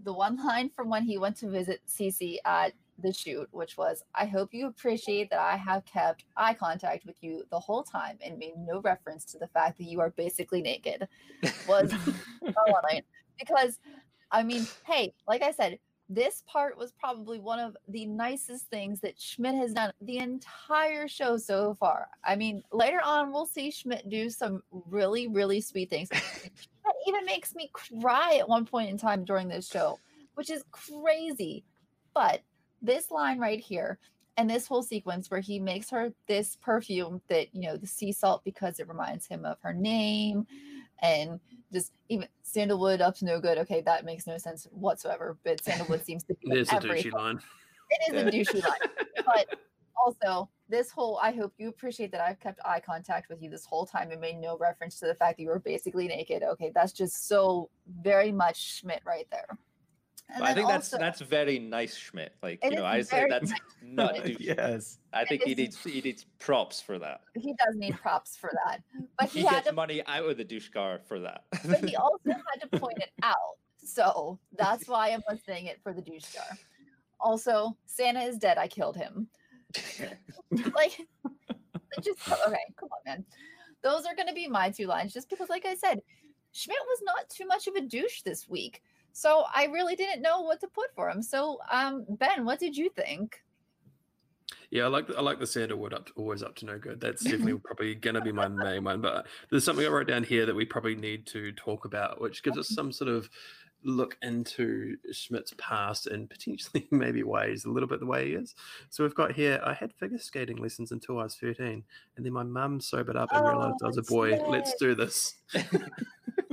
the 0.05 0.13
one 0.13 0.37
line 0.45 0.71
from 0.75 0.89
when 0.89 1.05
he 1.05 1.19
went 1.19 1.37
to 1.39 1.49
visit 1.49 1.81
Cece 1.89 2.37
at 2.45 2.73
the 3.03 3.13
shoot, 3.13 3.49
which 3.51 3.77
was, 3.77 4.05
I 4.15 4.27
hope 4.27 4.55
you 4.55 4.67
appreciate 4.69 5.31
that 5.31 5.41
I 5.41 5.57
have 5.57 5.85
kept 5.85 6.25
eye 6.37 6.55
contact 6.55 7.07
with 7.07 7.17
you 7.23 7.45
the 7.51 7.59
whole 7.59 7.83
time 7.83 8.19
and 8.25 8.39
made 8.39 8.55
no 8.57 8.81
reference 8.81 9.25
to 9.27 9.39
the 9.39 9.49
fact 9.49 9.79
that 9.79 9.85
you 9.85 10.01
are 10.01 10.11
basically 10.11 10.63
naked. 10.63 11.09
Was 11.69 11.93
one 12.41 12.55
line. 12.93 13.03
Because 13.39 13.81
I 14.31 14.43
mean, 14.43 14.67
hey, 14.85 15.13
like 15.27 15.43
I 15.43 15.51
said, 15.51 15.79
this 16.09 16.43
part 16.47 16.77
was 16.77 16.93
probably 16.93 17.39
one 17.39 17.59
of 17.59 17.77
the 17.89 18.05
nicest 18.07 18.67
things 18.67 19.01
that 19.01 19.19
Schmidt 19.19 19.55
has 19.55 19.73
done 19.73 19.93
the 20.03 20.19
entire 20.19 21.09
show 21.09 21.37
so 21.37 21.75
far. 21.75 22.09
I 22.23 22.37
mean, 22.37 22.63
later 22.73 23.01
on 23.03 23.33
we'll 23.33 23.47
see 23.47 23.71
Schmidt 23.71 24.09
do 24.09 24.29
some 24.29 24.63
really, 24.71 25.29
really 25.29 25.61
sweet 25.61 25.91
things. 25.91 26.11
Even 27.07 27.25
makes 27.25 27.55
me 27.55 27.71
cry 27.73 28.37
at 28.39 28.49
one 28.49 28.65
point 28.65 28.91
in 28.91 28.99
time 28.99 29.25
during 29.25 29.49
this 29.49 29.69
show, 29.69 29.99
which 30.35 30.51
is 30.51 30.65
crazy. 30.71 31.65
But 32.15 32.43
this 32.83 33.11
line 33.11 33.39
right 33.39 33.61
here 33.61 33.99
and 34.37 34.49
this 34.51 34.67
whole 34.67 34.83
sequence 34.83 35.31
where 35.31 35.41
he 35.41 35.59
makes 35.59 35.91
her 35.91 36.13
this 36.27 36.57
perfume 36.57 37.21
that 37.29 37.55
you 37.55 37.63
know 37.63 37.77
the 37.77 37.87
sea 37.87 38.13
salt 38.13 38.43
because 38.45 38.81
it 38.81 38.89
reminds 38.89 39.27
him 39.27 39.45
of 39.45 39.59
her 39.63 39.73
name 39.73 40.47
and 41.03 41.41
just 41.73 41.93
even 42.09 42.29
sandalwood 42.43 43.01
up 43.01 43.17
to 43.17 43.25
no 43.25 43.41
good 43.41 43.59
okay 43.59 43.81
that 43.81 44.05
makes 44.05 44.27
no 44.27 44.37
sense 44.39 44.67
whatsoever 44.71 45.37
but 45.45 45.63
sandalwood 45.63 46.05
seems 46.07 46.25
to 46.25 46.35
be 46.35 46.51
There's 46.51 46.71
a 46.71 46.77
every 46.77 47.03
douchey 47.03 47.13
line. 47.13 47.41
it 47.91 48.15
is 48.15 48.23
a 48.23 48.31
douchey 48.31 48.63
line 48.63 48.91
but 49.27 49.59
also 50.05 50.49
this 50.69 50.91
whole 50.91 51.19
i 51.23 51.31
hope 51.31 51.53
you 51.59 51.69
appreciate 51.69 52.11
that 52.11 52.21
i've 52.21 52.41
kept 52.41 52.59
eye 52.65 52.81
contact 52.81 53.29
with 53.29 53.43
you 53.43 53.51
this 53.51 53.65
whole 53.67 53.85
time 53.87 54.11
and 54.11 54.21
made 54.21 54.37
no 54.37 54.57
reference 54.59 54.99
to 54.99 55.07
the 55.07 55.15
fact 55.15 55.37
that 55.37 55.43
you 55.43 55.49
were 55.49 55.59
basically 55.59 56.09
naked 56.09 56.43
okay 56.43 56.71
that's 56.75 56.93
just 56.93 57.29
so 57.29 57.69
very 58.03 58.33
much 58.33 58.79
schmidt 58.79 59.03
right 59.07 59.27
there 59.31 59.47
And 60.35 60.43
I 60.43 60.55
think 60.55 60.69
that's 60.69 60.93
also- 60.93 61.05
that's 61.05 61.21
very 61.21 61.59
nice, 61.59 61.95
Schmidt. 61.95 62.33
Like 62.43 62.59
you 62.65 62.71
know, 62.71 62.87
I 62.87 63.03
say 63.03 63.27
that's 63.29 63.51
nice, 63.51 63.61
not. 63.83 64.41
Yes. 64.41 64.99
I 65.13 65.27
think 65.27 65.43
he 65.43 65.55
needs 65.55 65.77
he 65.85 66.01
needs 66.01 66.25
props 66.39 66.81
for 66.81 66.99
that. 66.99 67.21
he 67.35 67.53
does 67.63 67.77
need 67.77 67.95
props 68.01 68.35
for 68.35 68.51
that 68.65 68.81
but 69.19 69.29
he, 69.29 69.41
He 69.41 69.45
had 69.45 69.57
gets 69.57 69.69
to 69.69 69.75
money 69.75 70.03
out 70.07 70.25
of 70.25 70.39
the 70.39 70.45
douche 70.45 70.71
car 70.71 71.01
for 71.07 71.21
that. 71.21 71.45
but 71.69 71.85
he 71.85 71.95
also 71.95 72.31
had 72.31 72.59
to 72.63 72.81
point 72.81 72.97
it 72.99 73.11
out. 73.23 73.57
So 73.85 74.39
that's 74.57 74.89
why 74.89 75.11
I'm 75.11 75.23
listing 75.31 75.67
it 75.67 75.79
for 75.83 75.93
the 75.93 76.01
douche 76.01 76.35
car. 76.35 76.57
Also, 77.21 77.77
Santa 77.85 78.21
is 78.21 78.39
dead. 78.39 78.57
I 78.57 78.67
killed 78.67 78.97
him. 78.97 79.29
Like, 80.75 81.01
just 82.03 82.29
okay. 82.29 82.57
Come 82.77 82.89
on, 82.93 83.01
man. 83.05 83.25
Those 83.83 84.05
are 84.05 84.15
going 84.15 84.29
to 84.29 84.35
be 84.35 84.47
my 84.47 84.71
two 84.71 84.87
lines, 84.87 85.13
just 85.13 85.29
because, 85.29 85.49
like 85.49 85.67
I 85.67 85.75
said, 85.75 86.01
Schmidt 86.53 86.79
was 86.87 87.03
not 87.05 87.29
too 87.29 87.47
much 87.47 87.67
of 87.67 87.75
a 87.75 87.81
douche 87.81 88.23
this 88.23 88.49
week. 88.49 88.83
So 89.13 89.45
I 89.55 89.67
really 89.67 89.97
didn't 89.97 90.23
know 90.23 90.41
what 90.41 90.61
to 90.61 90.69
put 90.69 90.95
for 90.95 91.11
him. 91.11 91.23
So, 91.23 91.59
um, 91.71 92.05
Ben, 92.09 92.45
what 92.45 92.59
did 92.59 92.77
you 92.77 92.91
think? 92.91 93.41
Yeah, 94.71 94.85
I 94.85 94.89
like 94.89 95.07
the, 95.07 95.17
I 95.17 95.21
like 95.21 95.39
the 95.39 95.47
sandalwood 95.47 95.95
up 95.95 96.11
always 96.17 96.43
up 96.43 96.57
to 96.57 96.67
no 96.67 96.79
good. 96.79 97.01
That's 97.01 97.23
definitely 97.25 97.59
probably 97.65 97.95
gonna 97.95 98.21
be 98.21 98.33
my 98.33 98.49
main 98.49 98.85
one. 98.85 99.01
But 99.01 99.27
there's 99.51 99.65
something 99.65 99.87
I 99.87 99.89
wrote 99.89 100.09
down 100.09 100.25
here 100.25 100.47
that 100.47 100.55
we 100.55 100.65
probably 100.65 100.97
need 100.97 101.27
to 101.29 101.53
talk 101.53 101.85
about, 101.85 102.21
which 102.21 102.43
gives 102.43 102.59
us 102.59 102.69
some 102.69 102.91
sort 102.91 103.09
of 103.09 103.31
look 103.85 104.17
into 104.23 104.97
Schmidt's 105.13 105.55
past 105.59 106.07
and 106.07 106.29
potentially 106.29 106.87
maybe 106.91 107.23
ways 107.23 107.65
a 107.65 107.71
little 107.71 107.89
bit 107.89 108.01
the 108.01 108.07
way 108.07 108.29
he 108.29 108.35
is. 108.35 108.55
So 108.91 109.05
we've 109.05 109.15
got 109.15 109.33
here. 109.33 109.61
I 109.65 109.75
had 109.75 109.93
figure 109.95 110.19
skating 110.19 110.57
lessons 110.57 110.91
until 110.93 111.19
I 111.21 111.25
was 111.25 111.37
13, 111.37 111.85
and 112.17 112.25
then 112.27 112.33
my 112.33 112.43
mum 112.43 112.81
sobered 112.81 113.17
up 113.17 113.31
and 113.33 113.45
oh, 113.45 113.49
realized 113.51 113.77
I 113.83 113.87
was 113.87 113.99
a 113.99 114.01
Oh, 114.01 114.05
boy. 114.09 114.39
Let's 114.47 114.75
do 114.77 114.95
this. 114.95 115.35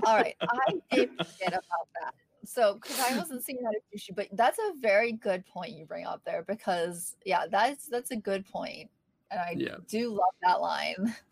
All 0.05 0.15
right, 0.15 0.35
I 0.49 0.73
did 0.91 1.09
forget 1.09 1.49
about 1.49 1.87
that. 2.01 2.13
So, 2.43 2.75
because 2.75 2.99
I 2.99 3.15
wasn't 3.17 3.43
seeing 3.43 3.61
that 3.61 3.75
as 3.75 4.01
douchey, 4.01 4.15
but 4.15 4.27
that's 4.33 4.57
a 4.57 4.73
very 4.81 5.11
good 5.11 5.45
point 5.45 5.71
you 5.73 5.85
bring 5.85 6.05
up 6.05 6.21
there 6.25 6.43
because 6.47 7.15
yeah, 7.23 7.45
that's 7.49 7.87
that's 7.87 8.11
a 8.11 8.15
good 8.15 8.45
point, 8.47 8.89
and 9.29 9.39
I 9.39 9.55
Yeah. 9.57 9.75
do 9.87 10.09
love 10.09 10.33
that 10.43 10.61
line. 10.61 11.15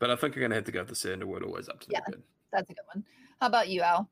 But 0.00 0.10
I 0.10 0.16
think 0.16 0.36
I'm 0.36 0.42
gonna 0.42 0.54
have 0.54 0.62
to 0.64 0.70
go 0.70 0.78
with 0.78 0.90
the 0.90 0.94
sandalwood 0.94 1.42
always 1.42 1.68
up 1.68 1.80
to 1.80 1.86
Yeah. 1.90 1.98
no 2.06 2.12
good. 2.12 2.22
That's 2.52 2.70
a 2.70 2.74
good 2.74 2.84
one. 2.94 3.04
How 3.40 3.48
about 3.48 3.68
you, 3.68 3.82
Al? 3.82 4.08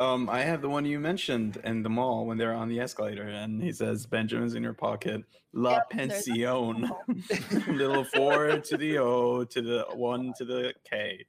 Um, 0.00 0.28
I 0.28 0.40
have 0.40 0.60
the 0.60 0.68
one 0.68 0.84
you 0.84 0.98
mentioned 0.98 1.58
in 1.62 1.82
the 1.84 1.88
mall 1.88 2.26
when 2.26 2.36
they're 2.36 2.52
on 2.52 2.68
the 2.68 2.80
escalator, 2.80 3.28
and 3.28 3.62
he 3.62 3.70
says, 3.72 4.06
"Benjamin's 4.06 4.54
in 4.54 4.62
your 4.62 4.72
pocket, 4.74 5.22
la 5.52 5.74
Yep, 5.74 5.90
pension, 5.90 6.88
little 7.68 8.02
four 8.04 8.58
to 8.58 8.76
the 8.76 8.98
O 8.98 9.44
to 9.44 9.62
the 9.62 9.86
one 9.94 10.32
to 10.38 10.44
the 10.44 10.74
K." 10.88 11.24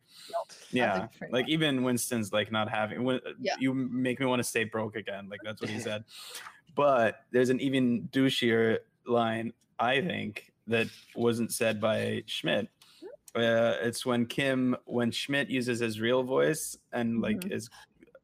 Yeah, 0.71 1.07
like 1.29 1.47
even 1.47 1.83
Winston's 1.83 2.33
like 2.33 2.51
not 2.51 2.67
having. 2.69 3.03
When, 3.03 3.19
Yeah. 3.39 3.53
You 3.59 3.73
make 3.75 4.19
me 4.19 4.25
want 4.25 4.39
to 4.39 4.43
stay 4.43 4.63
broke 4.63 4.95
again. 4.95 5.29
Like 5.29 5.41
that's 5.43 5.61
what 5.61 5.69
he 5.69 5.79
said. 5.79 6.03
But 6.73 7.21
there's 7.31 7.49
an 7.49 7.59
even 7.59 8.09
douchier 8.11 8.79
line 9.05 9.53
I 9.79 10.01
think 10.01 10.51
that 10.67 10.87
wasn't 11.15 11.53
said 11.53 11.79
by 11.79 12.23
Schmidt. 12.25 12.67
Uh, 13.35 13.75
it's 13.81 14.05
when 14.05 14.25
Kim, 14.25 14.75
when 14.85 15.11
Schmidt 15.11 15.49
uses 15.49 15.79
his 15.81 15.99
real 15.99 16.23
voice 16.23 16.77
and 16.93 17.21
like 17.21 17.37
Mhm. 17.41 17.51
is 17.51 17.69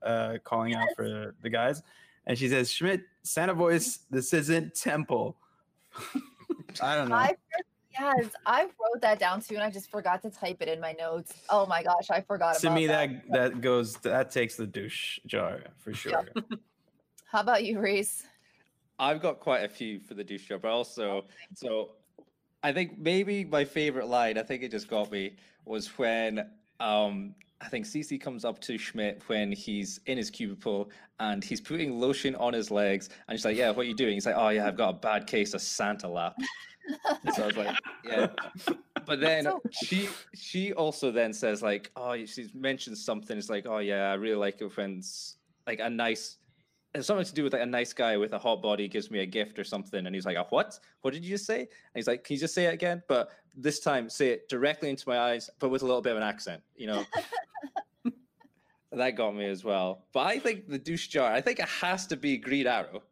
uh, 0.04 0.38
calling 0.44 0.76
out 0.76 0.88
for 0.96 1.36
the 1.42 1.50
guys, 1.50 1.84
and 2.26 2.38
she 2.38 2.50
says, 2.50 2.72
"Schmidt, 2.72 3.02
Santa 3.24 3.54
voice, 3.54 4.00
this 4.10 4.34
isn't 4.34 4.76
Temple." 4.76 5.38
I 6.82 6.96
don't 6.96 7.10
know. 7.10 7.16
I 7.16 7.36
yes, 8.00 8.30
I 8.46 8.64
wrote 8.64 9.02
that 9.02 9.20
down 9.20 9.42
too, 9.42 9.56
and 9.56 9.64
I 9.64 9.70
just 9.70 9.90
forgot 9.90 10.22
to 10.24 10.30
type 10.30 10.62
it 10.62 10.68
in 10.68 10.80
my 10.80 10.94
notes. 10.94 11.34
Oh 11.50 11.66
my 11.66 11.84
gosh, 11.84 12.10
I 12.10 12.22
forgot 12.22 12.58
to 12.60 12.68
about 12.68 12.76
me, 12.76 12.88
that. 12.88 13.30
that 13.30 13.54
that 13.54 13.62
goes 13.62 13.96
that 13.98 14.32
takes 14.32 14.56
the 14.56 14.68
douche 14.68 15.20
jar 15.26 15.62
for 15.80 15.94
sure. 15.94 16.24
How 17.26 17.42
about 17.42 17.64
you, 17.64 17.80
Reese? 17.80 18.26
I've 19.00 19.22
got 19.22 19.40
quite 19.40 19.64
a 19.64 19.70
few 19.70 20.00
for 20.00 20.14
the 20.14 20.24
douche 20.24 20.48
jar, 20.48 20.60
but 20.60 20.70
also 20.70 21.26
so 21.54 21.92
I 22.64 22.72
think 22.72 23.00
maybe 23.00 23.44
my 23.44 23.66
favorite 23.66 24.08
line, 24.08 24.38
I 24.38 24.44
think 24.44 24.64
it 24.64 24.72
just 24.72 24.88
got 24.88 25.12
me, 25.12 25.36
was 25.66 25.88
when 25.98 26.50
um 26.80 27.36
I 27.62 27.68
think 27.68 27.86
Cece 27.86 28.20
comes 28.20 28.44
up 28.44 28.60
to 28.62 28.78
Schmidt 28.78 29.22
when 29.28 29.52
he's 29.52 30.00
in 30.08 30.18
his 30.18 30.30
cubicle 30.30 30.90
and 31.20 31.44
he's 31.44 31.62
putting 31.62 32.00
lotion 32.00 32.36
on 32.36 32.54
his 32.54 32.72
legs 32.72 33.10
and 33.28 33.38
she's 33.38 33.46
like, 33.46 33.56
Yeah, 33.58 33.70
what 33.70 33.80
are 33.86 33.90
you 33.90 33.96
doing? 33.96 34.14
He's 34.16 34.26
like, 34.26 34.36
Oh 34.38 34.50
yeah, 34.50 34.68
I've 34.68 34.78
got 34.78 34.90
a 34.90 34.94
bad 34.98 35.28
case 35.28 35.54
of 35.54 35.62
Santa 35.62 36.08
lap. 36.08 36.36
so 37.36 37.44
I 37.44 37.46
was 37.48 37.58
like, 37.58 37.76
Yeah. 38.04 38.28
But 39.06 39.20
then 39.20 39.46
So- 39.46 39.62
she 39.72 40.10
she 40.36 40.74
also 40.74 41.12
then 41.12 41.34
says 41.34 41.62
like, 41.64 41.92
oh, 41.96 42.24
she 42.26 42.50
mentioned 42.54 42.98
something. 42.98 43.36
It's 43.38 43.50
like, 43.50 43.66
oh 43.66 43.80
yeah, 43.80 44.12
I 44.12 44.14
really 44.14 44.36
like 44.36 44.62
it 44.62 44.76
when 44.78 45.02
like 45.66 45.80
a 45.80 45.90
nice, 45.90 46.38
it's 46.94 47.08
something 47.08 47.26
to 47.26 47.34
do 47.34 47.44
with 47.44 47.54
like 47.54 47.62
a 47.62 47.66
nice 47.66 47.94
guy 47.94 48.18
with 48.18 48.34
a 48.34 48.40
hot 48.40 48.62
body 48.62 48.88
gives 48.88 49.10
me 49.10 49.20
a 49.20 49.26
gift 49.26 49.58
or 49.58 49.64
something. 49.64 50.06
And 50.06 50.14
he's 50.14 50.26
like, 50.26 50.38
a 50.38 50.44
what? 50.50 50.80
What 51.02 51.14
did 51.14 51.24
you 51.24 51.32
just 51.32 51.46
say? 51.46 51.60
And 51.60 51.68
he's 51.96 52.08
like, 52.08 52.24
can 52.24 52.36
you 52.36 52.40
just 52.40 52.54
say 52.54 52.66
it 52.66 52.74
again? 52.74 53.02
But 53.08 53.32
this 53.56 53.80
time, 53.80 54.10
say 54.10 54.30
it 54.30 54.50
directly 54.50 54.90
into 54.90 55.08
my 55.08 55.18
eyes, 55.18 55.50
but 55.60 55.70
with 55.70 55.84
a 55.84 55.86
little 55.86 56.02
bit 56.02 56.12
of 56.12 56.18
an 56.18 56.24
accent. 56.24 56.62
You 56.76 56.88
know. 56.88 57.06
that 58.92 59.12
got 59.12 59.36
me 59.36 59.46
as 59.46 59.64
well. 59.64 60.04
But 60.12 60.28
I 60.28 60.40
think 60.40 60.68
the 60.68 60.78
douche 60.78 61.08
jar. 61.08 61.32
I 61.32 61.42
think 61.42 61.60
it 61.60 61.70
has 61.70 62.08
to 62.08 62.18
be 62.18 62.38
Green 62.38 62.68
Arrow. 62.68 63.04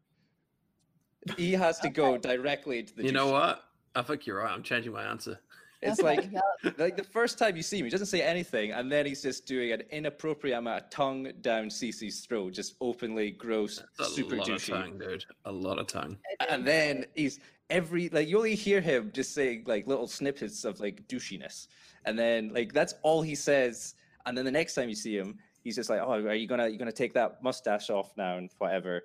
He 1.38 1.54
has 1.54 1.80
to 1.80 1.90
go 1.90 2.18
directly 2.18 2.84
to 2.84 2.96
the. 2.96 3.04
You 3.04 3.12
know 3.12 3.30
jar. 3.30 3.40
what? 3.40 3.64
I 3.96 4.02
think 4.02 4.26
you're 4.26 4.40
right. 4.40 4.52
I'm 4.52 4.64
changing 4.64 4.92
my 4.92 5.04
answer. 5.04 5.40
It's 5.82 6.02
like 6.02 6.30
like 6.78 6.98
the 6.98 7.04
first 7.04 7.38
time 7.38 7.56
you 7.56 7.64
see 7.64 7.78
him, 7.80 7.86
he 7.86 7.90
doesn't 7.90 8.08
say 8.08 8.22
anything, 8.22 8.72
and 8.72 8.92
then 8.92 9.06
he's 9.06 9.22
just 9.22 9.46
doing 9.46 9.72
an 9.72 9.84
inappropriate 9.92 10.58
amount 10.58 10.84
of 10.84 10.90
tongue 10.90 11.32
down 11.42 11.66
Cece's 11.70 12.20
throat, 12.26 12.54
just 12.54 12.76
openly 12.82 13.32
gross, 13.32 13.82
That's 13.98 14.12
a 14.12 14.14
super 14.14 14.36
lot 14.38 14.48
douchey. 14.48 14.74
of 14.74 14.84
tongue, 14.84 14.98
dude. 14.98 15.26
A 15.46 15.52
lot 15.52 15.80
of 15.80 15.88
tongue. 15.88 16.18
And 16.50 16.66
then 16.68 17.06
he's 17.16 17.40
every 17.70 18.10
like 18.10 18.28
you 18.28 18.38
only 18.38 18.56
hear 18.56 18.82
him 18.82 19.12
just 19.14 19.34
saying 19.34 19.64
like 19.68 19.88
little 19.88 20.08
snippets 20.08 20.66
of 20.66 20.80
like 20.80 21.08
douchiness, 21.08 21.68
and 22.06 22.20
then 22.20 22.54
like 22.54 22.74
that's 22.74 22.96
all 23.04 23.22
he 23.22 23.36
says. 23.36 23.96
And 24.26 24.38
then 24.38 24.44
the 24.46 24.52
next 24.52 24.76
time 24.76 24.90
you 24.90 24.96
see 24.96 25.16
him, 25.18 25.38
he's 25.64 25.76
just 25.76 25.90
like, 25.90 26.02
"Oh, 26.02 26.12
are 26.12 26.36
you 26.36 26.46
gonna 26.48 26.68
you 26.68 26.78
gonna 26.78 26.92
take 26.92 27.14
that 27.14 27.42
mustache 27.42 27.90
off 27.90 28.12
now 28.18 28.38
and 28.38 28.50
whatever?" 28.58 29.04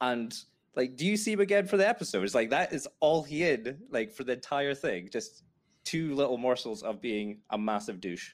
And 0.00 0.36
like, 0.74 0.96
do 0.96 1.06
you 1.06 1.16
see 1.16 1.32
him 1.32 1.40
again 1.40 1.66
for 1.66 1.76
the 1.76 1.88
episode? 1.88 2.24
It's 2.24 2.34
like 2.34 2.50
that 2.50 2.72
is 2.72 2.88
all 3.00 3.22
he 3.22 3.40
had 3.42 3.78
like 3.90 4.12
for 4.12 4.24
the 4.24 4.32
entire 4.32 4.74
thing, 4.74 5.08
just 5.10 5.44
two 5.86 6.14
little 6.14 6.36
morsels 6.36 6.82
of 6.82 7.00
being 7.00 7.38
a 7.50 7.56
massive 7.56 8.00
douche. 8.00 8.32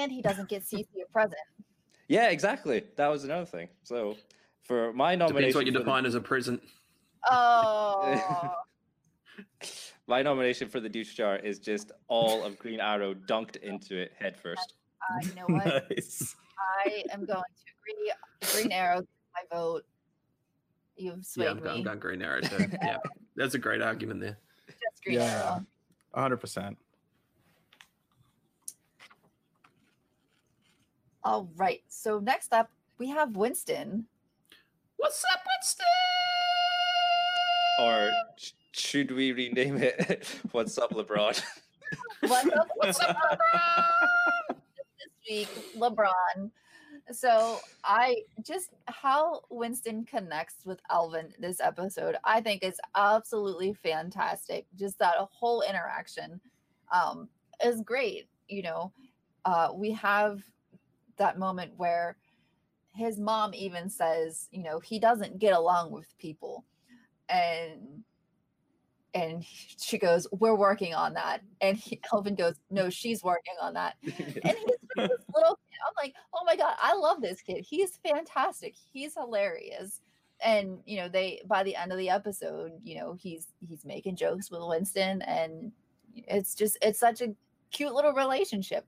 And 0.00 0.10
he 0.10 0.22
doesn't 0.22 0.48
get 0.48 0.62
Cece 0.62 0.86
a 1.00 1.12
present. 1.12 1.34
Yeah, 2.08 2.30
exactly. 2.30 2.82
That 2.96 3.08
was 3.08 3.22
another 3.22 3.46
thing. 3.46 3.68
So 3.84 4.16
for 4.62 4.92
my 4.92 5.14
nomination, 5.14 5.36
depends 5.36 5.54
what 5.54 5.66
you 5.66 5.72
define 5.72 6.02
the... 6.02 6.08
as 6.08 6.14
a 6.16 6.20
present. 6.20 6.62
Oh. 7.30 8.52
my 10.06 10.22
nomination 10.22 10.68
for 10.68 10.80
the 10.80 10.88
douche 10.88 11.14
jar 11.14 11.36
is 11.36 11.58
just 11.58 11.92
all 12.08 12.42
of 12.42 12.58
Green 12.58 12.80
Arrow 12.80 13.14
dunked 13.14 13.56
into 13.56 13.96
it 13.96 14.12
head 14.18 14.36
first. 14.36 14.74
I 15.02 15.26
uh, 15.26 15.34
know 15.36 15.54
what. 15.54 15.86
Nice. 15.90 16.34
I 16.86 17.04
am 17.12 17.26
going 17.26 17.42
to 17.42 18.52
agree. 18.52 18.62
Green 18.62 18.72
Arrow, 18.72 19.00
my 19.00 19.56
vote. 19.56 19.84
You've 20.96 21.24
swayed 21.24 21.44
yeah, 21.44 21.50
I'm, 21.50 21.62
me. 21.62 21.70
I'm 21.70 21.82
going 21.82 21.98
Green 21.98 22.22
Arrow. 22.22 22.40
Yeah, 22.82 22.98
that's 23.36 23.54
a 23.54 23.58
great 23.58 23.82
argument 23.82 24.20
there. 24.20 24.38
Just 24.68 25.04
Green 25.04 25.18
yeah, 25.18 25.60
Arrow. 26.16 26.28
100%. 26.28 26.76
All 31.24 31.48
right. 31.56 31.82
So 31.88 32.18
next 32.18 32.52
up, 32.52 32.70
we 32.98 33.08
have 33.08 33.34
Winston. 33.34 34.04
What's 34.96 35.24
up, 35.32 35.40
Winston? 35.56 35.86
Or 37.80 38.10
sh- 38.36 38.52
should 38.72 39.10
we 39.10 39.32
rename 39.32 39.78
it 39.78 40.28
What's 40.52 40.76
Up 40.76 40.90
LeBron? 40.90 41.42
What's 42.20 42.52
up? 42.52 42.68
What's 42.76 43.00
up, 43.00 43.16
LeBron? 43.16 44.56
this 44.98 45.30
week, 45.30 45.48
LeBron. 45.78 46.50
So 47.10 47.58
I 47.84 48.16
just 48.42 48.70
how 48.86 49.42
Winston 49.48 50.04
connects 50.04 50.56
with 50.66 50.80
Alvin 50.90 51.32
this 51.38 51.58
episode, 51.58 52.16
I 52.24 52.42
think 52.42 52.62
is 52.62 52.78
absolutely 52.96 53.72
fantastic. 53.82 54.66
Just 54.78 54.98
that 54.98 55.14
whole 55.18 55.62
interaction 55.62 56.38
um, 56.92 57.28
is 57.64 57.80
great. 57.80 58.28
You 58.48 58.62
know, 58.62 58.92
uh, 59.44 59.70
we 59.74 59.90
have 59.92 60.42
that 61.16 61.38
moment 61.38 61.72
where 61.76 62.16
his 62.92 63.18
mom 63.18 63.52
even 63.54 63.88
says, 63.88 64.48
you 64.52 64.62
know, 64.62 64.78
he 64.80 64.98
doesn't 64.98 65.38
get 65.38 65.52
along 65.52 65.90
with 65.90 66.16
people. 66.18 66.64
And 67.28 68.04
and 69.14 69.44
she 69.80 69.96
goes, 69.96 70.26
"We're 70.32 70.56
working 70.56 70.92
on 70.92 71.14
that." 71.14 71.40
And 71.60 71.76
he, 71.76 72.00
Elvin 72.12 72.34
goes, 72.34 72.54
"No, 72.70 72.90
she's 72.90 73.22
working 73.22 73.54
on 73.62 73.74
that." 73.74 73.94
And 74.02 74.12
he's 74.12 74.16
this 74.96 75.24
little 75.34 75.58
kid. 75.70 75.78
I'm 75.86 75.94
like, 75.96 76.14
"Oh 76.34 76.44
my 76.44 76.56
god, 76.56 76.74
I 76.80 76.94
love 76.94 77.22
this 77.22 77.40
kid. 77.40 77.64
He's 77.68 77.96
fantastic. 77.96 78.74
He's 78.92 79.14
hilarious." 79.14 80.00
And 80.40 80.80
you 80.84 80.98
know, 80.98 81.08
they 81.08 81.42
by 81.46 81.62
the 81.62 81.76
end 81.76 81.92
of 81.92 81.98
the 81.98 82.10
episode, 82.10 82.72
you 82.82 82.98
know, 82.98 83.14
he's 83.14 83.46
he's 83.66 83.84
making 83.84 84.16
jokes 84.16 84.50
with 84.50 84.62
Winston, 84.64 85.22
and 85.22 85.72
it's 86.14 86.54
just 86.54 86.76
it's 86.82 86.98
such 86.98 87.20
a 87.20 87.34
cute 87.70 87.94
little 87.94 88.12
relationship 88.12 88.86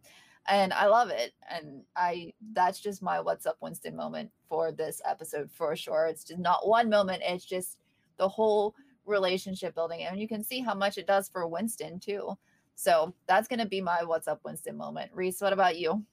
and 0.48 0.72
I 0.72 0.86
love 0.86 1.10
it. 1.10 1.32
And 1.50 1.82
I 1.94 2.32
that's 2.52 2.80
just 2.80 3.02
my 3.02 3.20
what's 3.20 3.46
up 3.46 3.56
Winston 3.60 3.96
moment 3.96 4.30
for 4.48 4.72
this 4.72 5.00
episode 5.04 5.50
for 5.52 5.76
sure. 5.76 6.06
It's 6.06 6.24
just 6.24 6.40
not 6.40 6.66
one 6.66 6.88
moment, 6.88 7.22
it's 7.24 7.44
just 7.44 7.78
the 8.16 8.28
whole 8.28 8.74
relationship 9.04 9.74
building. 9.74 10.02
And 10.02 10.20
you 10.20 10.28
can 10.28 10.42
see 10.42 10.60
how 10.60 10.74
much 10.74 10.98
it 10.98 11.06
does 11.06 11.28
for 11.28 11.46
Winston 11.46 12.00
too. 12.00 12.36
So 12.74 13.14
that's 13.26 13.48
gonna 13.48 13.66
be 13.66 13.80
my 13.80 14.04
what's 14.04 14.28
up 14.28 14.40
Winston 14.44 14.76
moment. 14.76 15.10
Reese, 15.14 15.40
what 15.40 15.52
about 15.52 15.76
you? 15.76 16.04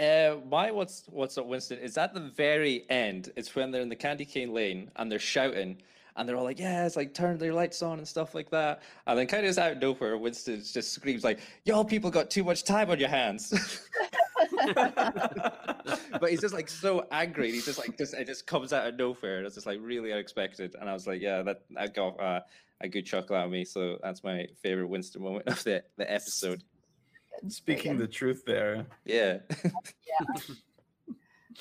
Uh, 0.00 0.36
my 0.50 0.70
what's 0.70 1.04
what's 1.10 1.36
up, 1.36 1.46
Winston? 1.46 1.78
Is 1.78 1.98
at 1.98 2.14
the 2.14 2.20
very 2.20 2.86
end. 2.88 3.32
It's 3.36 3.54
when 3.54 3.70
they're 3.70 3.82
in 3.82 3.90
the 3.90 3.96
candy 3.96 4.24
cane 4.24 4.54
lane 4.54 4.90
and 4.96 5.12
they're 5.12 5.18
shouting, 5.18 5.82
and 6.20 6.28
they're 6.28 6.36
all 6.36 6.44
like, 6.44 6.60
"Yeah, 6.60 6.86
it's 6.86 6.96
like 6.96 7.14
turn 7.14 7.38
their 7.38 7.54
lights 7.54 7.82
on 7.82 7.98
and 7.98 8.06
stuff 8.06 8.34
like 8.34 8.50
that." 8.50 8.82
And 9.06 9.18
then 9.18 9.26
kind 9.26 9.46
of 9.46 9.58
out 9.58 9.72
of 9.72 9.78
nowhere, 9.78 10.16
Winston 10.18 10.62
just 10.62 10.92
screams 10.92 11.24
like, 11.24 11.40
"Y'all 11.64 11.84
people 11.84 12.10
got 12.10 12.30
too 12.30 12.44
much 12.44 12.62
time 12.64 12.90
on 12.90 13.00
your 13.00 13.08
hands." 13.08 13.50
but 16.20 16.28
he's 16.28 16.42
just 16.42 16.54
like 16.54 16.68
so 16.68 17.06
angry. 17.10 17.46
and 17.46 17.54
He's 17.54 17.64
just 17.64 17.78
like 17.78 17.96
just 17.96 18.14
it 18.14 18.26
just 18.26 18.46
comes 18.46 18.72
out 18.72 18.86
of 18.86 18.96
nowhere. 18.96 19.42
It's 19.44 19.54
just 19.54 19.66
like 19.66 19.78
really 19.82 20.12
unexpected. 20.12 20.76
And 20.78 20.88
I 20.88 20.92
was 20.92 21.06
like, 21.06 21.22
yeah, 21.22 21.42
that 21.42 21.62
I 21.76 21.86
got 21.86 22.20
uh, 22.20 22.40
a 22.82 22.88
good 22.88 23.06
chuckle 23.06 23.36
out 23.36 23.46
of 23.46 23.50
me. 23.50 23.64
So 23.64 23.98
that's 24.02 24.22
my 24.22 24.46
favorite 24.62 24.88
Winston 24.88 25.22
moment 25.22 25.48
of 25.48 25.62
the 25.64 25.82
the 25.96 26.10
episode. 26.10 26.62
Speaking 27.48 27.96
the 27.96 28.06
truth 28.06 28.42
there. 28.46 28.86
Yeah. 29.06 29.38
Yeah. 29.64 30.54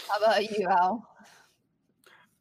How 0.07 0.17
about 0.17 0.57
you, 0.57 0.67
Al? 0.67 1.08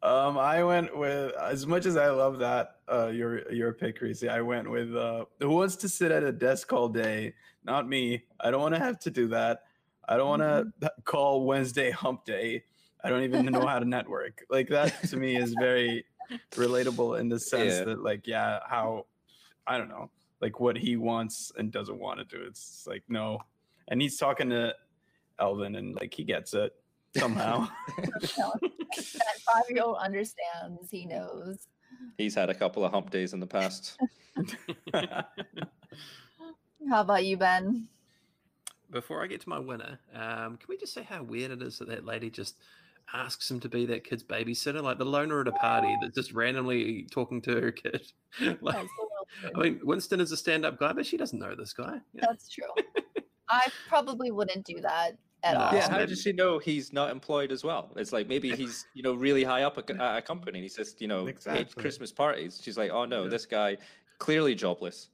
Um, 0.02 0.38
I 0.38 0.62
went 0.62 0.96
with 0.96 1.34
as 1.34 1.66
much 1.66 1.84
as 1.84 1.96
I 1.96 2.10
love 2.10 2.38
that 2.38 2.76
uh 2.88 3.08
your 3.08 3.50
your 3.52 3.72
pick, 3.72 4.00
Reese. 4.00 4.22
I 4.24 4.40
went 4.40 4.70
with 4.70 4.94
uh 4.94 5.24
who 5.40 5.50
wants 5.50 5.76
to 5.76 5.88
sit 5.88 6.12
at 6.12 6.22
a 6.22 6.32
desk 6.32 6.72
all 6.72 6.88
day? 6.88 7.34
Not 7.64 7.88
me. 7.88 8.22
I 8.40 8.50
don't 8.50 8.60
want 8.60 8.74
to 8.74 8.80
have 8.80 8.98
to 9.00 9.10
do 9.10 9.28
that. 9.28 9.64
I 10.08 10.16
don't 10.16 10.28
want 10.28 10.42
to 10.80 10.92
call 11.04 11.44
Wednesday 11.46 11.90
hump 11.90 12.24
day. 12.24 12.64
I 13.02 13.10
don't 13.10 13.24
even 13.24 13.46
know 13.46 13.66
how 13.66 13.78
to 13.80 13.84
network. 13.96 14.44
Like 14.48 14.68
that 14.68 15.02
to 15.08 15.16
me 15.16 15.36
is 15.36 15.52
very 15.58 16.04
relatable 16.52 17.18
in 17.18 17.28
the 17.28 17.38
sense 17.40 17.74
Yeah. 17.74 17.84
that 17.84 18.02
like 18.02 18.26
yeah, 18.26 18.60
how 18.68 19.06
I 19.66 19.78
don't 19.78 19.88
know, 19.88 20.10
like 20.40 20.60
what 20.60 20.76
he 20.76 20.96
wants 20.96 21.50
and 21.58 21.72
doesn't 21.72 21.98
want 21.98 22.20
to 22.20 22.24
do. 22.24 22.44
It's 22.44 22.86
like 22.86 23.02
no. 23.08 23.40
And 23.88 24.00
he's 24.00 24.16
talking 24.16 24.50
to 24.50 24.74
Elvin 25.40 25.74
and 25.74 25.94
like 25.96 26.14
he 26.14 26.22
gets 26.24 26.54
it 26.54 26.72
somehow. 27.16 27.68
That 28.96 29.38
five 29.46 29.64
year 29.68 29.82
old 29.84 29.98
understands, 29.98 30.90
he 30.90 31.04
knows. 31.04 31.68
He's 32.16 32.34
had 32.34 32.48
a 32.50 32.54
couple 32.54 32.84
of 32.84 32.90
hump 32.90 33.10
days 33.10 33.32
in 33.32 33.40
the 33.40 33.46
past. 33.46 33.98
How 36.88 37.00
about 37.02 37.24
you, 37.24 37.36
Ben? 37.36 37.86
Before 38.90 39.22
I 39.22 39.26
get 39.26 39.42
to 39.42 39.48
my 39.48 39.58
winner, 39.58 40.00
um, 40.14 40.56
can 40.56 40.66
we 40.68 40.78
just 40.78 40.94
say 40.94 41.02
how 41.02 41.22
weird 41.22 41.50
it 41.50 41.60
is 41.60 41.78
that 41.78 41.88
that 41.88 42.06
lady 42.06 42.30
just 42.30 42.56
asks 43.12 43.50
him 43.50 43.60
to 43.60 43.68
be 43.68 43.84
that 43.86 44.04
kid's 44.04 44.24
babysitter, 44.24 44.82
like 44.82 44.96
the 44.98 45.04
loner 45.04 45.42
at 45.42 45.48
a 45.48 45.52
party 45.52 45.94
that's 46.00 46.14
just 46.14 46.32
randomly 46.32 47.06
talking 47.10 47.42
to 47.42 47.60
her 47.60 47.70
kid? 47.70 48.10
like, 48.40 48.74
That's 48.74 48.88
a 48.88 49.44
little 49.44 49.54
I 49.54 49.62
mean, 49.62 49.80
Winston 49.84 50.20
is 50.20 50.32
a 50.32 50.36
stand-up 50.36 50.78
guy, 50.78 50.94
but 50.94 51.04
she 51.04 51.18
doesn't 51.18 51.38
know 51.38 51.54
this 51.54 51.74
guy. 51.74 52.00
you 52.14 52.22
know? 52.22 52.28
That's 52.28 52.48
true. 52.48 52.64
I 53.50 53.68
probably 53.88 54.30
wouldn't 54.30 54.64
do 54.64 54.80
that 54.80 55.18
at 55.44 55.54
No. 55.54 55.60
all. 55.60 55.74
Yeah, 55.74 55.88
how 55.90 56.04
does 56.04 56.20
she 56.22 56.32
know 56.32 56.58
he's 56.58 56.92
not 56.92 57.10
employed 57.10 57.52
as 57.52 57.62
well? 57.64 57.90
It's 57.96 58.12
like 58.12 58.26
maybe 58.28 58.50
he's 58.54 58.86
you 58.94 59.02
know 59.02 59.14
really 59.14 59.44
high 59.44 59.62
up 59.62 59.78
at 59.78 59.88
a, 59.90 60.16
a 60.18 60.22
company. 60.22 60.58
and 60.58 60.64
He's 60.64 60.74
just 60.76 61.00
you 61.00 61.08
know 61.08 61.22
at 61.26 61.34
Exactly. 61.34 61.82
Christmas 61.82 62.12
parties. 62.12 62.60
She's 62.62 62.76
like, 62.78 62.90
oh 62.90 63.04
no, 63.04 63.24
Yeah. 63.24 63.28
this 63.30 63.46
guy 63.46 63.76
clearly 64.18 64.54
jobless. 64.54 65.08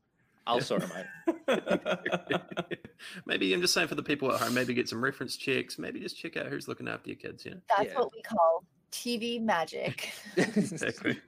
I'll 0.46 0.56
Yeah. 0.56 0.62
sort 0.62 0.82
him 0.82 0.92
out. 0.92 1.06
maybe 3.26 3.52
I'm 3.54 3.60
just 3.60 3.72
saying 3.74 3.88
for 3.88 3.94
the 3.94 4.02
people 4.02 4.32
at 4.32 4.40
home, 4.40 4.54
maybe 4.54 4.74
get 4.74 4.88
some 4.88 5.02
reference 5.02 5.37
checks. 5.37 5.78
Maybe 5.78 6.00
just 6.00 6.18
check 6.18 6.37
out 6.37 6.46
who's 6.46 6.68
looking 6.68 6.88
after 6.88 7.10
your 7.10 7.16
kids. 7.16 7.44
Yeah, 7.46 7.54
That's 7.76 7.90
Yeah. 7.90 7.98
what 7.98 8.12
we 8.12 8.22
call 8.22 8.64
TV 8.92 9.40
magic. 9.42 10.12
exactly. 10.37 11.18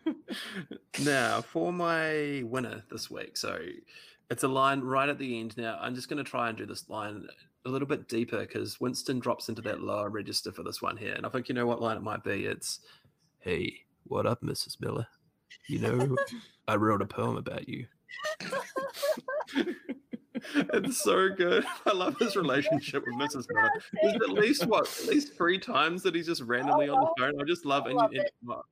now 1.02 1.40
for 1.40 1.72
my 1.72 2.42
winner 2.44 2.82
this 2.90 3.10
week, 3.10 3.36
so 3.36 3.58
it's 4.30 4.42
a 4.44 4.48
line 4.48 4.80
right 4.80 5.08
at 5.08 5.18
the 5.18 5.38
end. 5.40 5.56
Now 5.56 5.78
I'm 5.80 5.94
just 5.94 6.08
going 6.08 6.22
to 6.22 6.28
try 6.30 6.48
and 6.48 6.56
do 6.58 6.66
this 6.66 6.88
line 6.88 7.26
a 7.66 7.68
little 7.68 7.88
bit 7.88 8.08
deeper 8.08 8.38
because 8.40 8.80
Winston 8.80 9.18
drops 9.18 9.48
into 9.48 9.60
that 9.62 9.80
lower 9.82 10.08
register 10.08 10.52
for 10.52 10.62
this 10.62 10.80
one 10.80 10.96
here, 10.96 11.14
and 11.14 11.26
I 11.26 11.28
think 11.28 11.48
you 11.48 11.54
know 11.54 11.66
what 11.66 11.82
line 11.82 11.96
it 11.96 12.02
might 12.02 12.24
be. 12.24 12.46
It's, 12.46 12.80
"Hey, 13.40 13.74
what 14.04 14.24
up, 14.24 14.40
Mrs. 14.40 14.80
Miller? 14.80 15.06
You 15.68 15.80
know, 15.80 16.16
I 16.68 16.76
wrote 16.76 17.02
a 17.02 17.06
poem 17.06 17.36
about 17.36 17.68
you." 17.68 17.86
it's 20.72 21.02
so 21.02 21.28
good. 21.30 21.64
I 21.86 21.92
love 21.92 22.16
his 22.18 22.36
relationship 22.36 23.04
with 23.06 23.16
Mrs. 23.16 23.46
Miller. 23.52 23.70
There's 24.02 24.14
at 24.14 24.28
least 24.30 24.66
what, 24.66 24.86
at 25.02 25.08
least 25.08 25.36
three 25.36 25.58
times 25.58 26.02
that 26.04 26.14
he's 26.14 26.26
just 26.26 26.42
randomly 26.42 26.88
on 26.88 27.00
the 27.00 27.10
phone. 27.18 27.40
I 27.40 27.44
just 27.44 27.66
love, 27.66 27.84
I 27.86 27.88
and, 27.90 27.96
love 27.96 28.10
and 28.12 28.20
it. 28.20 28.30
well, 28.44 28.64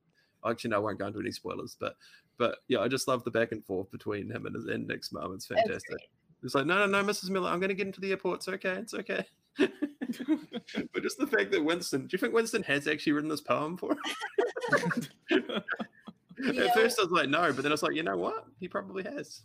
actually, 0.45 0.71
no, 0.71 0.77
I 0.77 0.79
won't 0.79 0.99
go 0.99 1.07
into 1.07 1.19
any 1.19 1.31
spoilers, 1.31 1.75
but 1.79 1.95
but 2.37 2.57
yeah, 2.67 2.79
I 2.79 2.87
just 2.87 3.07
love 3.07 3.23
the 3.23 3.31
back 3.31 3.51
and 3.51 3.63
forth 3.65 3.91
between 3.91 4.29
him 4.29 4.45
and, 4.45 4.55
his- 4.55 4.65
and 4.65 4.87
Nick's 4.87 5.11
mom. 5.11 5.33
It's 5.33 5.49
It's 5.49 5.59
fantastic. 5.61 5.97
Great. 6.45 6.47
It's 6.47 6.55
like, 6.55 6.65
no, 6.65 6.85
no, 6.85 7.01
no, 7.01 7.07
Mrs. 7.07 7.29
Miller, 7.29 7.49
I'm 7.49 7.59
going 7.59 7.69
to 7.69 7.75
get 7.75 7.87
into 7.87 8.01
the 8.01 8.11
airport. 8.11 8.37
It's 8.37 8.47
okay. 8.47 8.73
It's 8.73 8.93
okay. 8.93 9.25
but 9.57 11.03
just 11.03 11.17
the 11.17 11.27
fact 11.27 11.51
that 11.51 11.63
Winston, 11.63 12.01
do 12.01 12.07
you 12.11 12.17
think 12.17 12.33
Winston 12.33 12.63
has 12.63 12.87
actually 12.87 13.13
written 13.13 13.29
this 13.29 13.41
poem 13.41 13.77
for 13.77 13.91
him? 13.93 13.99
You 15.29 15.43
At 16.49 16.55
know- 16.55 16.69
first, 16.73 16.99
I 16.99 17.03
was 17.03 17.11
like, 17.11 17.29
no, 17.29 17.51
but 17.53 17.57
then 17.63 17.71
I 17.71 17.73
was 17.73 17.83
like, 17.83 17.95
you 17.95 18.03
know 18.03 18.17
what? 18.17 18.45
He 18.59 18.67
probably 18.67 19.03
has. 19.03 19.41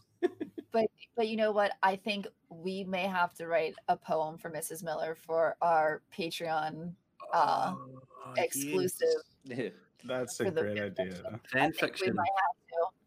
But 0.73 0.87
but 1.17 1.29
you 1.29 1.37
know 1.37 1.51
what? 1.53 1.73
I 1.83 1.97
think 1.97 2.27
we 2.49 2.85
may 2.85 3.03
have 3.05 3.35
to 3.35 3.47
write 3.49 3.75
a 3.89 3.97
poem 3.97 4.39
for 4.39 4.51
Mrs. 4.51 4.83
Miller 4.85 5.17
for 5.17 5.57
our 5.63 6.03
Patreon. 6.17 6.93
Uh, 7.33 7.75
Oh, 8.23 8.35
exclusive. 8.37 9.09
yes. 9.45 9.73
That's 10.05 10.41
a 10.41 10.51
great 10.51 10.79
idea. 10.79 10.91
fiction. 10.97 11.41
Fan 11.53 11.63
I 11.63 11.67
we 11.67 11.73
fiction. 11.73 12.15
might 12.15 12.29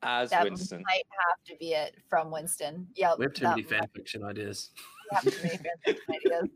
have 0.03 0.23
As 0.23 0.29
to. 0.29 0.35
That 0.35 0.43
Winston. 0.45 0.83
might 0.85 1.03
have 1.27 1.43
to 1.47 1.55
be 1.59 1.73
it 1.73 1.95
from 2.09 2.31
Winston. 2.31 2.87
Yep. 2.95 3.19
We 3.19 3.25
have 3.25 3.33
too 3.33 3.47
many 3.47 3.63
fan 3.63 3.87
fiction 3.95 4.23
ideas. 4.23 4.71
have 5.11 5.23
too 5.23 5.31
many 5.43 5.57
fan 5.57 5.73
fiction 5.85 6.15
ideas. 6.25 6.49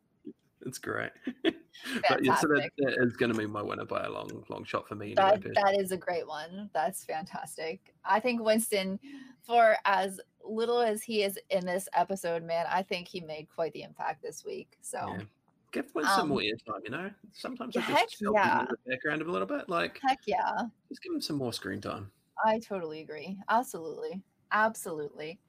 It's 0.65 0.79
great. 0.79 1.11
but 1.43 2.23
yeah, 2.25 2.35
so 2.35 2.47
that, 2.47 2.69
that 2.79 2.97
is 2.99 3.15
going 3.15 3.31
to 3.31 3.37
be 3.37 3.45
my 3.45 3.61
winner 3.61 3.85
by 3.85 4.03
a 4.03 4.09
long, 4.09 4.29
long 4.49 4.65
shot 4.65 4.87
for 4.87 4.95
me. 4.95 5.13
That, 5.15 5.41
that 5.43 5.77
is 5.79 5.91
a 5.91 5.97
great 5.97 6.27
one. 6.27 6.69
That's 6.73 7.05
fantastic. 7.05 7.93
I 8.03 8.19
think 8.19 8.41
Winston, 8.43 8.99
for 9.45 9.77
as 9.85 10.19
little 10.43 10.81
as 10.81 11.03
he 11.03 11.23
is 11.23 11.39
in 11.51 11.65
this 11.65 11.87
episode, 11.93 12.43
man, 12.43 12.65
I 12.69 12.81
think 12.83 13.07
he 13.07 13.21
made 13.21 13.47
quite 13.53 13.71
the 13.73 13.83
impact 13.83 14.21
this 14.21 14.43
week. 14.43 14.77
So 14.81 14.97
Yeah. 15.17 15.23
Give 15.71 15.85
Winston 15.93 16.21
Um, 16.21 16.29
more 16.29 16.39
airtime, 16.39 16.83
you 16.83 16.91
know? 16.91 17.11
Sometimes 17.33 17.75
I 17.75 17.81
just 17.81 18.21
him 18.21 18.31
yeah. 18.33 18.61
in 18.61 18.67
the 18.69 18.77
background 18.91 19.21
a 19.21 19.25
little 19.25 19.47
bit. 19.47 19.67
Like, 19.69 19.99
heck 20.07 20.19
yeah. 20.25 20.61
just 20.89 21.01
give 21.01 21.13
him 21.13 21.21
some 21.21 21.35
more 21.35 21.51
screen 21.51 21.81
time. 21.81 22.09
I 22.45 22.59
totally 22.59 23.01
agree. 23.01 23.37
Absolutely. 23.49 24.21
Absolutely. 24.51 25.39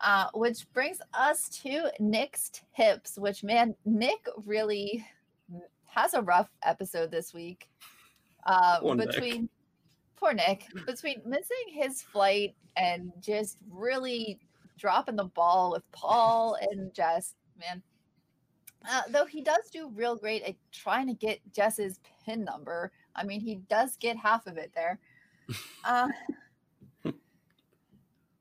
Uh, 0.00 0.26
which 0.34 0.70
brings 0.72 1.00
us 1.14 1.48
to 1.48 1.90
Nick's 2.00 2.50
tips, 2.76 3.18
which 3.18 3.42
man, 3.44 3.74
Nick 3.84 4.26
really 4.44 5.06
has 5.84 6.14
a 6.14 6.22
rough 6.22 6.50
episode 6.62 7.10
this 7.10 7.34
week. 7.34 7.68
Uh, 8.44 8.80
Poor 8.80 8.94
Nick. 8.94 9.10
between 9.10 9.48
poor 10.16 10.32
Nick, 10.32 10.64
between 10.86 11.20
missing 11.24 11.56
his 11.68 12.02
flight 12.02 12.54
and 12.76 13.12
just 13.20 13.58
really 13.70 14.40
dropping 14.78 15.16
the 15.16 15.24
ball 15.24 15.72
with 15.72 15.82
Paul 15.92 16.56
and 16.60 16.92
Jess, 16.94 17.34
man. 17.58 17.82
Uh, 18.88 19.02
though 19.10 19.26
he 19.26 19.42
does 19.42 19.70
do 19.72 19.90
real 19.94 20.16
great 20.16 20.42
at 20.42 20.54
trying 20.72 21.06
to 21.06 21.14
get 21.14 21.40
Jess's 21.52 22.00
pin 22.24 22.44
number. 22.44 22.92
I 23.14 23.24
mean, 23.24 23.40
he 23.40 23.56
does 23.68 23.96
get 23.96 24.16
half 24.16 24.46
of 24.46 24.56
it 24.56 24.72
there. 24.74 24.98
Uh, 25.82 26.08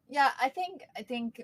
yeah, 0.10 0.32
I 0.41 0.50
think 0.50 0.82
I 0.97 1.04
think 1.04 1.41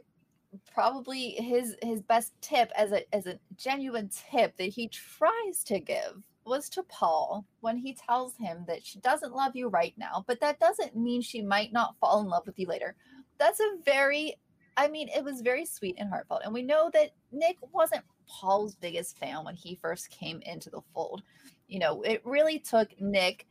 probably 0.74 1.32
his 1.32 1.76
his 1.82 2.02
best 2.02 2.34
tip 2.42 2.72
as 2.76 2.92
a 2.92 3.16
as 3.16 3.28
a 3.28 3.40
genuine 3.56 4.10
tip 4.10 4.58
that 4.58 4.66
he 4.66 4.90
tries 4.90 5.64
to 5.66 5.80
give 5.80 6.22
was 6.46 6.68
to 6.70 6.84
Paul 6.84 7.46
when 7.62 7.78
he 7.78 7.94
tells 7.94 8.36
him 8.36 8.66
that 8.68 8.86
she 8.86 9.00
doesn't 9.00 9.34
love 9.34 9.56
you 9.56 9.70
right 9.70 9.94
now, 9.98 10.26
but 10.28 10.42
that 10.42 10.60
doesn't 10.60 10.96
mean 10.96 11.22
she 11.22 11.42
might 11.42 11.72
not 11.72 11.96
fall 12.00 12.20
in 12.20 12.28
love 12.28 12.46
with 12.46 12.60
you 12.60 12.68
later. 12.68 12.96
That's 13.38 13.60
a 13.60 13.78
very 13.86 14.36
I 14.76 14.88
mean, 14.88 15.08
it 15.16 15.24
was 15.24 15.42
very 15.42 15.66
sweet 15.66 15.96
and 16.00 16.10
heartfelt. 16.10 16.42
And 16.44 16.54
we 16.54 16.64
know 16.64 16.90
that 16.94 17.12
Nick 17.32 17.58
wasn't 17.72 18.04
Paul's 18.28 18.76
biggest 18.76 19.18
fan 19.18 19.44
when 19.44 19.56
he 19.56 19.76
first 19.76 20.10
came 20.10 20.42
into 20.42 20.70
the 20.70 20.82
fold. 20.94 21.24
You 21.68 21.80
know, 21.80 22.02
it 22.02 22.22
really 22.26 22.60
took 22.60 22.90
Nick 23.00 23.48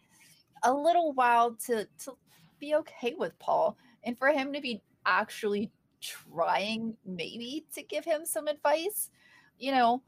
a 0.62 0.72
little 0.72 1.12
while 1.12 1.54
to 1.66 1.87
to 2.04 2.16
be 2.58 2.74
okay 2.76 3.14
with 3.16 3.38
Paul 3.38 3.76
and 4.04 4.18
for 4.18 4.28
him 4.28 4.52
to 4.52 4.61
be 4.61 4.82
actually 5.06 5.70
trying 6.00 6.96
maybe 7.04 7.64
to 7.74 7.82
give 7.82 8.04
him 8.04 8.24
some 8.24 8.46
advice, 8.48 9.11
you 9.58 9.72
know, 9.72 10.02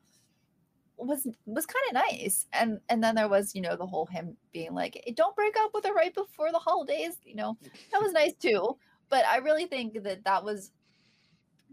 was 0.96 1.26
was 1.46 1.66
kind 1.66 1.84
of 1.88 1.94
nice. 2.10 2.46
And 2.52 2.80
and 2.88 3.02
then 3.02 3.14
there 3.14 3.28
was, 3.28 3.54
you 3.54 3.60
know, 3.60 3.76
the 3.76 3.86
whole 3.86 4.06
him 4.06 4.36
being 4.52 4.74
like, 4.74 5.02
"Eh, 5.06 5.12
"Don't 5.14 5.36
break 5.36 5.56
up 5.58 5.72
with 5.74 5.84
her 5.84 5.94
right 5.94 6.14
before 6.14 6.52
the 6.52 6.58
holidays." 6.58 7.16
You 7.24 7.36
know, 7.36 7.58
that 7.92 8.02
was 8.02 8.12
nice 8.12 8.34
too. 8.34 8.78
But 9.08 9.24
I 9.26 9.38
really 9.38 9.66
think 9.66 10.02
that 10.04 10.24
that 10.24 10.44
was 10.44 10.72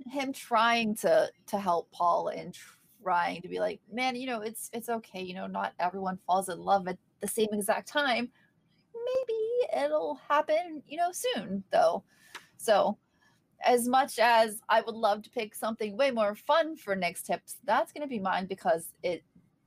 him 0.09 0.33
trying 0.33 0.95
to 0.95 1.31
to 1.47 1.59
help 1.59 1.91
Paul 1.91 2.29
and 2.29 2.55
trying 3.03 3.41
to 3.41 3.47
be 3.47 3.59
like, 3.59 3.79
"Man, 3.91 4.15
you 4.15 4.27
know, 4.27 4.41
it's 4.41 4.69
it's 4.73 4.89
okay. 4.89 5.21
You 5.21 5.33
know, 5.35 5.47
not 5.47 5.73
everyone 5.79 6.19
falls 6.25 6.49
in 6.49 6.59
love 6.59 6.87
at 6.87 6.97
the 7.19 7.27
same 7.27 7.49
exact 7.51 7.87
time. 7.87 8.29
Maybe 8.93 9.83
it'll 9.85 10.19
happen, 10.27 10.83
you 10.87 10.97
know, 10.97 11.11
soon 11.11 11.63
though." 11.71 12.03
So, 12.57 12.97
as 13.65 13.87
much 13.87 14.19
as 14.19 14.61
I 14.69 14.81
would 14.81 14.95
love 14.95 15.23
to 15.23 15.29
pick 15.29 15.55
something 15.55 15.97
way 15.97 16.11
more 16.11 16.35
fun 16.35 16.77
for 16.77 16.95
next 16.95 17.23
tips, 17.23 17.57
that's 17.63 17.91
going 17.91 18.03
to 18.03 18.07
be 18.07 18.19
mine 18.19 18.45
because 18.47 18.93
it 19.03 19.23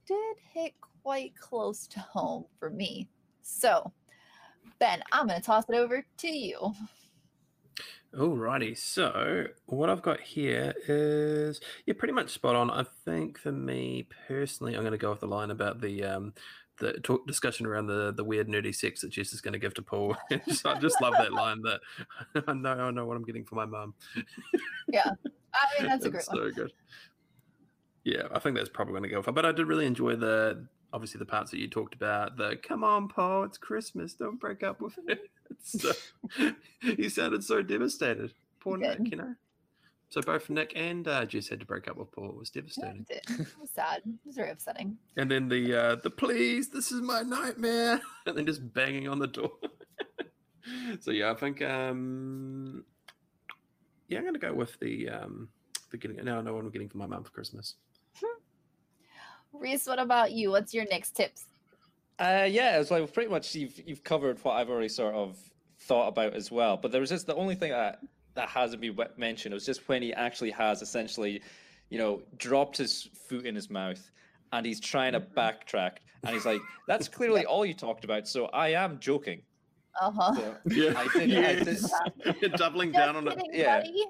did 0.07 0.37
hit 0.53 0.75
quite 1.03 1.35
close 1.37 1.87
to 1.89 2.01
home 2.01 2.47
for 2.59 2.71
me. 2.71 3.09
So, 3.43 3.93
Ben, 4.79 5.03
I'm 5.13 5.29
to 5.29 5.41
toss 5.41 5.65
it 5.69 5.77
over 5.77 6.05
to 6.19 6.29
you. 6.29 6.73
Alrighty, 8.17 8.77
so 8.79 9.47
what 9.67 9.91
I've 9.91 10.03
got 10.03 10.21
here 10.21 10.75
is 10.87 11.61
yeah, 11.87 11.95
pretty 11.99 12.15
much 12.15 12.31
spot 12.31 12.55
on. 12.55 12.71
I 12.71 12.85
think 13.05 13.39
for 13.39 13.51
me 13.51 14.07
personally, 14.29 14.75
I'm 14.75 14.83
going 14.83 14.93
to 14.93 14.99
go 14.99 15.11
off 15.11 15.21
the 15.21 15.27
line 15.27 15.51
about 15.51 15.81
the 15.81 16.05
um 16.05 16.33
the 16.79 16.95
talk, 16.95 17.27
discussion 17.27 17.67
around 17.67 17.87
the 17.89 18.13
the 18.13 18.23
weird 18.25 18.47
nerdy 18.49 18.75
sex 18.75 19.01
that 19.01 19.11
Jess 19.11 19.33
is 19.33 19.41
going 19.41 19.53
to 19.53 19.59
give 19.59 19.75
to 19.75 19.83
Paul. 19.83 20.17
Just- 20.47 20.65
I 20.67 20.79
just 20.79 21.01
love 21.03 21.15
that 21.19 21.33
line 21.33 21.61
that 21.63 21.81
I 22.49 22.53
know 22.53 22.71
I 22.73 22.91
know 22.93 23.05
what 23.07 23.17
I'm 23.17 23.25
getting 23.25 23.45
for 23.45 23.57
my 23.57 23.65
mum. 23.67 23.95
Yeah, 24.89 25.11
I 25.53 25.67
mean, 25.81 25.89
that's 25.89 26.05
a 26.05 26.11
great 26.11 26.21
It's 26.21 26.29
one. 26.29 26.37
so 26.39 26.51
good. 26.51 26.73
Yeah, 28.05 28.25
I 28.33 28.39
think 28.39 28.57
that's 28.57 28.69
probably 28.69 28.93
going 28.93 29.05
to 29.05 29.09
go 29.09 29.23
for. 29.23 29.33
But 29.33 29.47
I 29.47 29.53
did 29.53 29.67
really 29.67 29.87
enjoy 29.87 30.15
the 30.17 30.67
obviously 30.93 31.19
the 31.19 31.27
parts 31.27 31.51
that 31.51 31.59
you 31.59 31.69
talked 31.69 31.95
about. 31.95 32.37
The 32.37 32.57
come 32.63 32.85
on, 32.85 33.09
Paul, 33.09 33.45
it's 33.45 33.59
Christmas. 33.59 34.15
Don't 34.15 34.39
break 34.39 34.63
up 34.63 34.81
with 34.81 34.95
her. 35.09 35.17
It's 35.73 35.81
so, 35.83 35.93
he 36.81 37.09
sounded 37.09 37.43
so 37.45 37.63
devastated. 37.63 38.33
Poor 38.61 38.77
Nick, 38.77 38.99
you 39.11 39.17
know. 39.17 39.35
So 40.11 40.21
both 40.21 40.49
Nick 40.49 40.73
and 40.77 41.09
uh, 41.09 41.25
Jess 41.25 41.49
had 41.49 41.59
to 41.61 41.67
break 41.67 41.89
up 41.89 41.97
with 41.97 42.13
Paul. 42.13 42.29
It 42.31 42.37
was 42.37 42.51
Yeah, 42.55 42.61
devastating. 42.61 43.07
it. 43.11 43.25
It 43.31 43.47
was 43.61 43.71
sad. 43.71 44.03
It 44.07 44.13
was 44.27 44.37
very 44.37 44.51
upsetting. 44.51 44.97
And 45.17 45.31
then 45.31 45.49
the 45.49 45.75
uh, 45.75 45.95
the 45.97 46.11
please, 46.11 46.69
this 46.69 46.93
is 46.93 47.01
my 47.01 47.23
nightmare, 47.23 48.01
and 48.27 48.37
then 48.37 48.47
just 48.47 48.73
banging 48.75 49.09
on 49.09 49.19
the 49.19 49.27
door. 49.27 49.53
so 51.01 51.11
yeah, 51.11 51.31
I 51.31 51.35
think 51.35 51.63
um, 51.63 52.85
yeah, 54.09 54.19
I'm 54.19 54.25
gonna 54.25 54.39
go 54.39 54.53
with 54.53 54.79
the 54.81 55.09
um, 55.09 55.49
the 55.91 55.97
getting. 55.97 56.25
Now 56.25 56.39
I 56.39 56.43
know 56.43 56.55
what 56.55 56.63
I'm 56.65 56.71
getting 56.71 56.89
for 56.89 56.99
my 56.99 57.07
mum 57.07 57.25
for 57.25 57.31
Christmas. 57.31 57.75
Reese, 59.53 59.87
what 59.87 59.99
about 60.01 60.33
you? 60.33 60.51
What's 60.51 60.75
your 60.75 60.85
next 60.91 61.13
tips? 61.13 61.47
Uh, 62.19 62.47
yeah, 62.49 62.79
it's 62.81 62.91
like 62.91 63.13
pretty 63.13 63.31
much 63.31 63.55
you've 63.55 63.81
you've 63.87 64.05
covered 64.05 64.39
what 64.45 64.53
I've 64.55 64.69
already 64.71 64.89
sort 64.89 65.15
of 65.15 65.37
thought 65.87 66.09
about 66.09 66.35
as 66.35 66.51
well. 66.51 66.77
But 66.77 66.93
there 66.93 67.01
was 67.01 67.11
just 67.11 67.27
the 67.27 67.35
only 67.35 67.55
thing 67.55 67.71
that 67.71 68.01
that 68.35 68.49
hasn't 68.49 68.81
been 68.83 68.97
mentioned 69.17 69.55
was 69.55 69.65
just 69.65 69.87
when 69.89 70.03
he 70.03 70.13
actually 70.13 70.51
has 70.51 70.83
essentially, 70.83 71.41
you 71.89 71.99
know, 71.99 72.21
dropped 72.37 72.77
his 72.77 73.09
foot 73.29 73.47
in 73.47 73.55
his 73.55 73.71
mouth 73.71 74.11
and 74.53 74.67
he's 74.67 74.81
trying 74.81 75.13
to 75.13 75.21
backtrack 75.21 75.99
and 76.25 76.35
he's 76.35 76.45
like, 76.47 76.61
"That's 76.89 77.07
clearly 77.09 77.45
all 77.47 77.65
you 77.65 77.75
talked 77.75 78.05
about." 78.05 78.27
So 78.27 78.47
I 78.47 78.69
am 78.71 78.99
joking. 78.99 79.43
Uh 80.01 80.11
huh. 80.11 80.35
So, 80.35 80.57
Yeah, 80.67 80.93
I 80.99 81.07
did- 81.17 81.39
I 81.39 81.55
did- 81.55 81.67
Yes. 81.69 81.93
doubling 82.57 82.91
down 82.93 83.15
on 83.17 83.29
it. 83.29 83.39
Yeah. 83.53 83.79
buddy. 83.81 84.05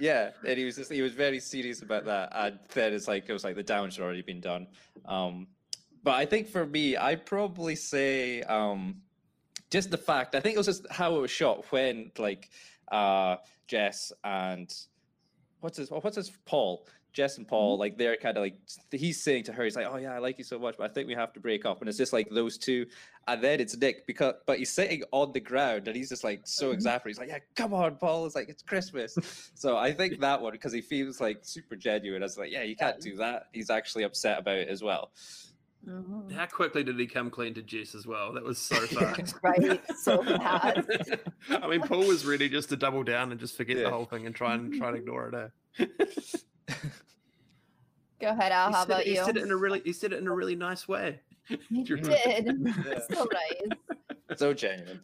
yeah, 0.00 0.30
and 0.46 0.58
he 0.58 0.64
was 0.64 0.74
just 0.76 0.90
he 0.92 1.02
was 1.02 1.12
very 1.12 1.38
serious 1.38 1.82
about 1.82 2.04
that. 2.06 2.30
And 2.34 2.58
then 2.74 2.92
it's 2.92 3.06
like 3.06 3.28
it 3.28 3.32
was 3.32 3.44
like 3.44 3.54
the 3.54 3.62
damage 3.62 3.96
had 3.96 4.04
already 4.04 4.22
been 4.22 4.40
done. 4.40 4.66
Um, 5.04 5.46
but 6.02 6.14
I 6.14 6.26
think 6.26 6.48
for 6.48 6.66
me, 6.66 6.96
I'd 6.96 7.24
probably 7.26 7.76
say 7.76 8.42
um, 8.42 9.02
just 9.70 9.90
the 9.90 9.98
fact. 9.98 10.34
I 10.34 10.40
think 10.40 10.54
it 10.54 10.58
was 10.58 10.66
just 10.66 10.86
how 10.90 11.16
it 11.16 11.20
was 11.20 11.30
shot 11.30 11.64
when 11.70 12.10
like 12.18 12.48
uh, 12.90 13.36
Jess 13.66 14.12
and 14.24 14.72
what's 15.60 15.76
his 15.78 15.90
what's 15.90 16.16
his 16.16 16.30
Paul. 16.46 16.86
Jess 17.14 17.38
and 17.38 17.48
Paul, 17.48 17.78
like 17.78 17.96
they're 17.98 18.16
kind 18.16 18.36
of 18.36 18.42
like 18.42 18.58
he's 18.92 19.20
saying 19.24 19.42
to 19.44 19.52
her, 19.52 19.64
he's 19.64 19.74
like, 19.74 19.86
"Oh 19.90 19.96
yeah, 19.96 20.14
I 20.14 20.18
like 20.18 20.38
you 20.38 20.44
so 20.44 20.58
much, 20.58 20.76
but 20.78 20.88
I 20.88 20.92
think 20.92 21.08
we 21.08 21.14
have 21.14 21.32
to 21.32 21.40
break 21.40 21.64
up." 21.64 21.80
And 21.80 21.88
it's 21.88 21.98
just 21.98 22.12
like 22.12 22.28
those 22.30 22.58
two, 22.58 22.86
and 23.26 23.42
then 23.42 23.60
it's 23.60 23.76
Nick 23.76 24.06
because, 24.06 24.34
but 24.46 24.58
he's 24.58 24.70
sitting 24.70 25.02
on 25.10 25.32
the 25.32 25.40
ground 25.40 25.88
and 25.88 25.96
he's 25.96 26.10
just 26.10 26.22
like 26.22 26.42
so 26.44 26.70
Mhm. 26.70 26.74
exasperated. 26.74 27.18
He's 27.18 27.18
like, 27.18 27.40
"Yeah, 27.40 27.44
come 27.56 27.72
on, 27.74 27.96
Paul." 27.96 28.26
It's 28.26 28.36
like 28.36 28.48
it's 28.50 28.62
Christmas. 28.62 29.50
so 29.54 29.76
I 29.76 29.90
think 29.92 30.20
that 30.20 30.40
one 30.40 30.52
because 30.52 30.72
he 30.72 30.82
feels 30.82 31.20
like 31.20 31.38
super 31.42 31.74
genuine. 31.76 32.22
I 32.22 32.26
was 32.26 32.38
like, 32.38 32.52
"Yeah, 32.52 32.62
you 32.62 32.76
can't 32.76 33.00
do 33.00 33.16
that." 33.16 33.46
He's 33.52 33.70
actually 33.70 34.04
upset 34.04 34.38
about 34.38 34.58
it 34.58 34.68
as 34.68 34.82
well. 34.82 35.10
Mhm. 35.88 36.32
How 36.32 36.46
quickly 36.46 36.84
did 36.84 36.98
he 36.98 37.06
come 37.06 37.30
clean 37.30 37.54
to 37.54 37.62
Jess 37.62 37.94
as 37.94 38.06
well? 38.06 38.32
That 38.34 38.44
was 38.44 38.58
so 38.58 38.76
fast. 38.86 39.36
Right. 39.42 39.80
So 39.96 40.22
fast. 40.22 40.86
I 41.50 41.66
mean, 41.66 41.80
Paul 41.80 42.06
was 42.06 42.26
ready 42.26 42.48
just 42.48 42.68
to 42.68 42.76
double 42.76 43.02
down 43.02 43.30
and 43.30 43.40
just 43.40 43.56
forget 43.56 43.78
Yeah. 43.78 43.84
the 43.84 43.90
whole 43.90 44.04
thing 44.04 44.26
and 44.26 44.34
try 44.34 44.54
and 44.54 44.74
try 44.74 44.88
and 44.88 44.96
ignore 44.98 45.28
it. 45.28 45.52
Eh? 45.80 45.84
Go 48.20 48.28
ahead, 48.30 48.52
Al. 48.52 48.68
he 48.68 48.74
How 48.74 48.82
about 48.82 49.00
it, 49.02 49.06
he 49.06 49.16
said 49.16 49.36
it 49.36 49.42
in 49.44 49.50
a 49.50 49.56
really 49.56 49.80
he 49.84 49.92
said 49.92 50.12
it 50.12 50.18
in 50.18 50.26
a 50.26 50.34
really 50.34 50.56
nice 50.56 50.86
way. 50.88 51.20
He 51.70 51.82
did. 51.82 52.06
right. 52.06 52.44
So 53.10 53.26
nice. 53.32 54.38
so 54.38 54.52
genuine. 54.52 55.00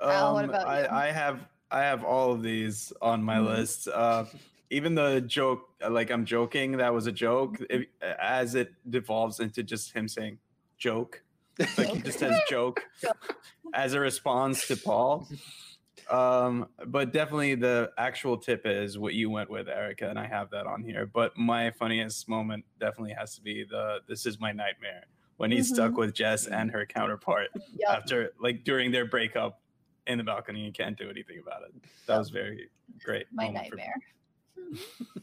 Al, 0.00 0.32
what 0.34 0.44
Um, 0.44 0.50
about 0.50 0.62
you? 0.62 0.72
I, 0.88 1.08
I 1.08 1.10
have 1.10 1.40
I 1.70 1.80
have 1.80 2.04
all 2.04 2.32
of 2.32 2.42
these 2.42 2.92
on 3.02 3.22
my 3.22 3.36
Mhm. 3.36 3.46
list. 3.46 3.88
Uh, 3.88 4.24
even 4.70 4.94
the 4.94 5.20
joke, 5.20 5.68
like 5.88 6.10
I'm 6.10 6.24
joking, 6.24 6.76
that 6.78 6.94
was 6.94 7.06
a 7.06 7.12
joke. 7.12 7.58
If, 7.68 7.86
as 8.00 8.54
it 8.54 8.72
devolves 8.88 9.40
into 9.40 9.62
just 9.62 9.92
him 9.92 10.08
saying 10.08 10.38
joke, 10.78 11.22
like 11.76 11.88
he 11.88 12.00
just 12.00 12.18
says 12.20 12.40
joke 12.48 12.82
as 13.74 13.94
a 13.94 14.00
response 14.00 14.66
to 14.68 14.76
Paul. 14.76 15.28
Um, 16.08 16.68
but 16.86 17.12
definitely 17.12 17.54
the 17.54 17.90
actual 17.98 18.36
tip 18.36 18.62
is 18.64 18.98
what 18.98 19.14
you 19.14 19.30
went 19.30 19.50
with, 19.50 19.68
Erica, 19.68 20.08
and 20.08 20.18
I 20.18 20.26
have 20.26 20.50
that 20.50 20.66
on 20.66 20.82
here. 20.82 21.06
But 21.06 21.36
my 21.36 21.70
funniest 21.72 22.28
moment 22.28 22.64
definitely 22.80 23.14
has 23.18 23.34
to 23.36 23.42
be 23.42 23.64
the 23.64 23.98
"This 24.08 24.26
is 24.26 24.40
my 24.40 24.50
nightmare" 24.52 25.04
when 25.36 25.50
he's 25.52 25.68
stuck 25.68 25.96
with 25.96 26.14
Jess 26.14 26.46
and 26.46 26.70
her 26.70 26.84
counterpart 26.84 27.48
Yep. 27.54 27.88
after 27.88 28.32
like 28.40 28.64
during 28.64 28.90
their 28.90 29.04
breakup 29.06 29.60
in 30.06 30.18
the 30.18 30.24
balcony 30.24 30.64
and 30.66 30.74
can't 30.74 30.98
do 30.98 31.08
anything 31.08 31.38
about 31.40 31.62
it. 31.62 31.74
That 32.06 32.18
was 32.18 32.30
very 32.30 32.70
great. 33.04 33.26
My 33.32 33.48
nightmare. 33.48 33.94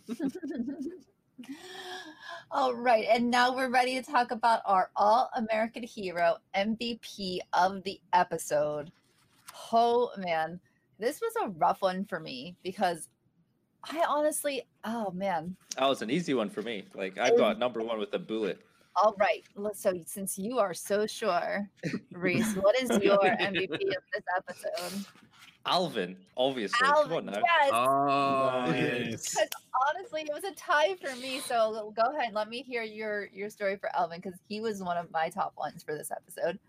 All 2.51 2.73
right, 2.73 3.05
and 3.09 3.29
now 3.29 3.55
we're 3.55 3.69
ready 3.69 3.95
to 3.95 4.01
talk 4.01 4.31
about 4.31 4.61
our 4.65 4.89
All 4.95 5.29
American 5.35 5.83
Hero 5.83 6.37
MVP 6.55 7.39
of 7.53 7.83
the 7.83 7.99
episode. 8.13 8.91
Oh 9.71 10.11
man, 10.17 10.59
this 10.99 11.21
was 11.21 11.33
a 11.43 11.49
rough 11.49 11.81
one 11.81 12.05
for 12.05 12.19
me 12.19 12.55
because 12.63 13.09
I 13.83 14.03
honestly, 14.07 14.63
oh 14.83 15.11
man. 15.11 15.55
That 15.77 15.87
was 15.87 16.01
an 16.01 16.09
easy 16.09 16.33
one 16.33 16.49
for 16.49 16.61
me. 16.61 16.85
Like 16.93 17.17
I've 17.17 17.37
got 17.37 17.59
number 17.59 17.81
one 17.81 17.99
with 17.99 18.13
a 18.13 18.19
bullet. 18.19 18.59
All 18.95 19.15
right, 19.19 19.43
so 19.75 19.93
since 20.07 20.39
you 20.39 20.57
are 20.57 20.73
so 20.73 21.05
sure, 21.05 21.69
Reese, 22.11 22.55
what 22.55 22.79
is 22.81 22.89
your 23.03 23.19
MVP 23.19 23.73
of 23.73 24.03
this 24.11 24.23
episode? 24.35 25.05
Alvin, 25.67 26.15
obviously. 26.35 26.87
Come 26.87 27.13
on 27.13 27.25
now. 27.25 27.33
yes. 27.33 27.71
Oh, 27.73 28.63
Nice. 28.71 29.29
Because 29.29 29.49
honestly, 29.89 30.21
it 30.21 30.33
was 30.33 30.43
a 30.43 30.53
tie 30.55 30.95
for 30.95 31.15
me. 31.17 31.39
So 31.39 31.93
go 31.95 32.03
ahead, 32.13 32.27
and 32.27 32.35
let 32.35 32.49
me 32.49 32.61
hear 32.63 32.83
your 32.83 33.27
your 33.33 33.49
story 33.49 33.77
for 33.77 33.95
Alvin 33.95 34.19
because 34.21 34.39
he 34.47 34.61
was 34.61 34.81
one 34.81 34.97
of 34.97 35.11
my 35.11 35.29
top 35.29 35.53
ones 35.57 35.83
for 35.83 35.95
this 35.95 36.11
episode. 36.11 36.59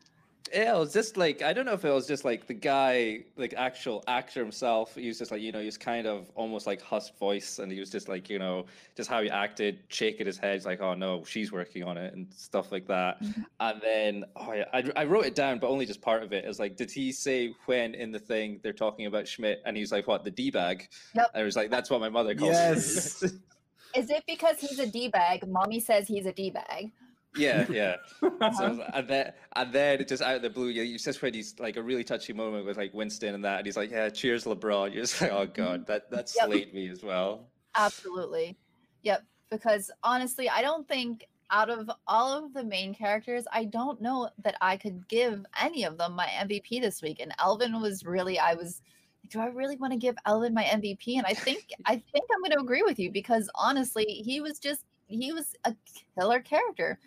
Yeah, 0.52 0.76
it 0.76 0.78
was 0.78 0.92
just 0.92 1.16
like 1.16 1.42
I 1.42 1.52
don't 1.52 1.64
know 1.66 1.72
if 1.72 1.84
it 1.84 1.90
was 1.90 2.06
just 2.06 2.24
like 2.24 2.46
the 2.46 2.54
guy, 2.54 3.24
like 3.36 3.54
actual 3.56 4.02
actor 4.08 4.40
himself. 4.40 4.94
He 4.94 5.08
was 5.08 5.18
just 5.18 5.30
like 5.30 5.40
you 5.40 5.52
know, 5.52 5.60
he 5.60 5.66
was 5.66 5.78
kind 5.78 6.06
of 6.06 6.30
almost 6.34 6.66
like 6.66 6.80
hushed 6.80 7.18
voice, 7.18 7.58
and 7.58 7.70
he 7.70 7.80
was 7.80 7.90
just 7.90 8.08
like 8.08 8.28
you 8.30 8.38
know, 8.38 8.66
just 8.96 9.08
how 9.10 9.22
he 9.22 9.30
acted, 9.30 9.80
shaking 9.88 10.26
his 10.26 10.38
head, 10.38 10.54
he's 10.54 10.66
like 10.66 10.80
oh 10.80 10.94
no, 10.94 11.24
she's 11.24 11.52
working 11.52 11.82
on 11.82 11.96
it 11.96 12.14
and 12.14 12.26
stuff 12.34 12.72
like 12.72 12.86
that. 12.86 13.22
Mhm. 13.22 13.44
And 13.60 13.80
then 13.80 14.24
oh 14.36 14.52
yeah, 14.52 14.64
I, 14.72 14.90
I 14.96 15.04
wrote 15.04 15.26
it 15.26 15.34
down, 15.34 15.58
but 15.58 15.68
only 15.68 15.86
just 15.86 16.00
part 16.00 16.22
of 16.22 16.32
it. 16.32 16.44
Is 16.44 16.58
like, 16.58 16.76
did 16.76 16.90
he 16.90 17.12
say 17.12 17.54
when 17.66 17.94
in 17.94 18.10
the 18.10 18.18
thing 18.18 18.60
they're 18.62 18.72
talking 18.72 19.06
about 19.06 19.26
Schmidt, 19.28 19.60
and 19.66 19.76
he's 19.76 19.92
like 19.92 20.06
what 20.06 20.24
the 20.24 20.30
d 20.30 20.50
bag? 20.50 20.88
Yep. 21.14 21.30
And 21.34 21.42
it 21.42 21.44
was 21.44 21.56
like 21.56 21.70
that's 21.70 21.90
what 21.90 22.00
my 22.00 22.08
mother 22.08 22.34
calls 22.34 22.52
Yes. 22.52 23.22
him. 23.22 23.42
Is 23.96 24.10
it 24.10 24.22
because 24.26 24.58
he's 24.60 24.78
a 24.78 24.86
d 24.86 25.08
bag? 25.08 25.48
Mommy 25.48 25.80
says 25.80 26.06
he's 26.06 26.26
a 26.26 26.32
d 26.32 26.50
bag. 26.50 26.92
Yeah, 27.36 27.66
yeah. 27.70 27.96
So, 28.56 28.84
and 28.94 29.08
then 29.08 29.32
and 29.56 29.72
then 29.72 30.04
just 30.06 30.22
out 30.22 30.36
of 30.36 30.42
the 30.42 30.50
blue, 30.50 30.68
you, 30.68 30.82
you 30.82 30.98
just 30.98 31.20
when 31.22 31.34
he's 31.34 31.58
like 31.58 31.76
a 31.76 31.82
really 31.82 32.04
touchy 32.04 32.32
moment 32.32 32.64
with 32.66 32.76
like 32.76 32.94
Winston 32.94 33.34
and 33.34 33.44
that, 33.44 33.58
and 33.58 33.66
he's 33.66 33.76
like, 33.76 33.90
"Yeah, 33.90 34.08
cheers, 34.08 34.44
LeBron." 34.44 34.92
You're 34.92 35.02
just 35.02 35.20
like, 35.20 35.32
"Oh 35.32 35.46
mm-hmm. 35.46 35.52
god, 35.52 35.86
that 35.86 36.10
that 36.10 36.32
Yep. 36.36 36.46
slayed 36.46 36.74
me 36.74 36.88
as 36.88 37.02
well." 37.02 37.48
Absolutely. 37.76 38.56
Yep. 39.02 39.24
Because 39.50 39.90
honestly, 40.02 40.48
I 40.48 40.62
don't 40.62 40.86
think 40.88 41.26
out 41.50 41.70
of 41.70 41.90
all 42.06 42.44
of 42.44 42.52
the 42.52 42.64
main 42.64 42.94
characters, 42.94 43.46
I 43.52 43.64
don't 43.64 44.00
know 44.00 44.28
that 44.44 44.56
I 44.60 44.76
could 44.76 45.08
give 45.08 45.44
any 45.60 45.84
of 45.84 45.96
them 45.98 46.14
my 46.14 46.26
MVP 46.26 46.80
this 46.80 47.02
week. 47.02 47.20
And 47.20 47.32
Elvin 47.38 47.80
was 47.80 48.04
really, 48.04 48.38
I 48.38 48.54
was 48.54 48.82
do 49.28 49.40
I 49.40 49.46
really 49.46 49.76
want 49.76 49.92
to 49.92 49.98
give 49.98 50.16
Elvin 50.26 50.54
my 50.54 50.64
MVP? 50.64 51.16
And 51.16 51.26
I 51.26 51.34
think, 51.34 51.66
I 51.86 51.96
think 51.96 52.24
I'm 52.32 52.40
going 52.40 52.52
to 52.52 52.60
agree 52.60 52.82
with 52.82 52.98
you 52.98 53.10
because 53.10 53.48
honestly, 53.54 54.04
he 54.04 54.40
was 54.40 54.58
just, 54.58 54.84
he 55.06 55.32
was 55.32 55.54
a 55.64 55.74
killer 56.18 56.40
character. 56.40 56.98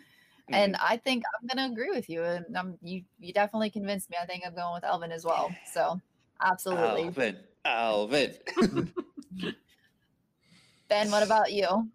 And 0.48 0.76
I 0.76 0.96
think 0.96 1.24
I'm 1.40 1.46
going 1.46 1.68
to 1.68 1.72
agree 1.72 1.90
with 1.94 2.08
you. 2.08 2.22
And 2.24 2.56
um, 2.56 2.78
you, 2.82 3.02
you 3.20 3.32
definitely 3.32 3.70
convinced 3.70 4.10
me. 4.10 4.16
I 4.20 4.26
think 4.26 4.44
I'm 4.46 4.54
going 4.54 4.74
with 4.74 4.84
Elvin 4.84 5.12
as 5.12 5.24
well. 5.24 5.54
So 5.72 6.00
absolutely. 6.40 7.04
Alvin, 7.04 7.36
Alvin. 7.64 8.34
Ben, 10.88 11.10
what 11.10 11.22
about 11.22 11.52
you? 11.52 11.88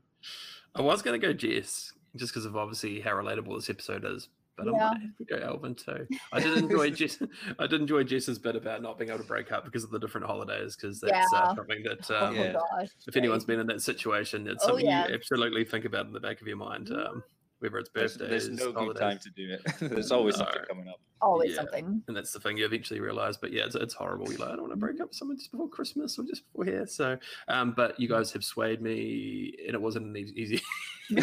I 0.76 0.82
was 0.82 1.02
going 1.02 1.20
to 1.20 1.28
go 1.28 1.34
Jess 1.34 1.92
just 2.16 2.34
because 2.34 2.46
of 2.46 2.56
obviously 2.58 3.00
how 3.00 3.12
relatable 3.12 3.56
this 3.56 3.70
episode 3.70 4.06
is. 4.06 4.30
But 4.58 4.68
I 4.70 4.72
Yeah. 4.72 4.90
might 4.90 5.02
have 5.02 5.18
to 5.18 5.26
go 5.26 5.36
Elvin 5.38 5.76
too. 5.76 6.08
I 6.32 6.40
did 6.40 6.58
enjoy 6.58 6.90
Jess. 6.92 7.22
I 7.60 7.68
did 7.68 7.80
enjoy 7.82 8.04
Jess's 8.04 8.40
bit 8.40 8.56
about 8.56 8.82
not 8.82 8.98
being 8.98 9.10
able 9.12 9.20
to 9.20 9.26
break 9.26 9.52
up 9.52 9.66
because 9.66 9.84
of 9.84 9.92
the 9.92 10.00
different 10.00 10.26
holidays. 10.26 10.76
Because 10.76 11.00
that's 11.00 11.32
Yeah. 11.32 11.40
uh, 11.44 11.56
something 11.56 11.84
that 11.84 12.10
Oh 12.10 12.26
um, 12.28 12.38
my 12.38 12.46
Yeah. 12.46 12.54
gosh. 12.54 12.88
if 13.08 13.16
anyone's 13.16 13.46
been 13.46 13.60
in 13.60 13.68
that 13.68 13.84
situation, 13.84 14.48
it's 14.48 14.64
Oh, 14.64 14.68
something 14.70 14.86
yeah. 14.88 15.08
you 15.08 15.14
absolutely 15.14 15.64
think 15.64 15.86
about 15.86 16.08
in 16.08 16.14
the 16.14 16.20
back 16.20 16.42
of 16.42 16.48
your 16.48 16.58
mind. 16.58 16.90
Um, 16.92 17.24
whether 17.60 17.78
it's 17.80 17.90
There's, 17.94 18.18
birthdays, 18.18 18.48
there's 18.48 18.60
no 18.60 18.68
good 18.72 18.76
holidays. 18.76 19.00
time 19.02 19.20
to 19.20 19.30
do 19.32 19.54
it. 19.54 19.62
there's 19.94 20.12
always 20.12 20.36
something 20.36 20.62
coming 20.70 20.88
up. 20.88 21.00
always 21.22 21.52
yeah. 21.52 21.56
something. 21.58 22.04
and 22.08 22.16
that's 22.16 22.32
the 22.32 22.40
thing 22.40 22.58
you 22.58 22.66
eventually 22.66 23.00
realize. 23.00 23.38
But 23.38 23.52
yeah, 23.52 23.66
it's, 23.66 23.76
it's 23.76 23.94
horrible. 23.94 24.30
You're 24.30 24.40
like, 24.40 24.50
I 24.50 24.52
don't 24.52 24.62
want 24.62 24.74
to 24.74 24.78
break 24.78 25.02
up 25.02 25.08
with 25.10 25.16
someone 25.16 25.38
just 25.38 25.52
before 25.52 25.68
Christmas 25.70 26.18
or 26.20 26.24
just 26.26 26.44
before 26.52 26.66
here. 26.66 26.86
So, 26.88 27.18
um, 27.48 27.74
but 27.76 28.00
you 28.00 28.08
guys 28.08 28.32
have 28.34 28.44
swayed 28.44 28.82
me, 28.82 29.56
and 29.66 29.74
it 29.74 29.82
wasn't 29.82 30.06
an 30.06 30.18
easy. 30.18 30.62
easy 31.10 31.22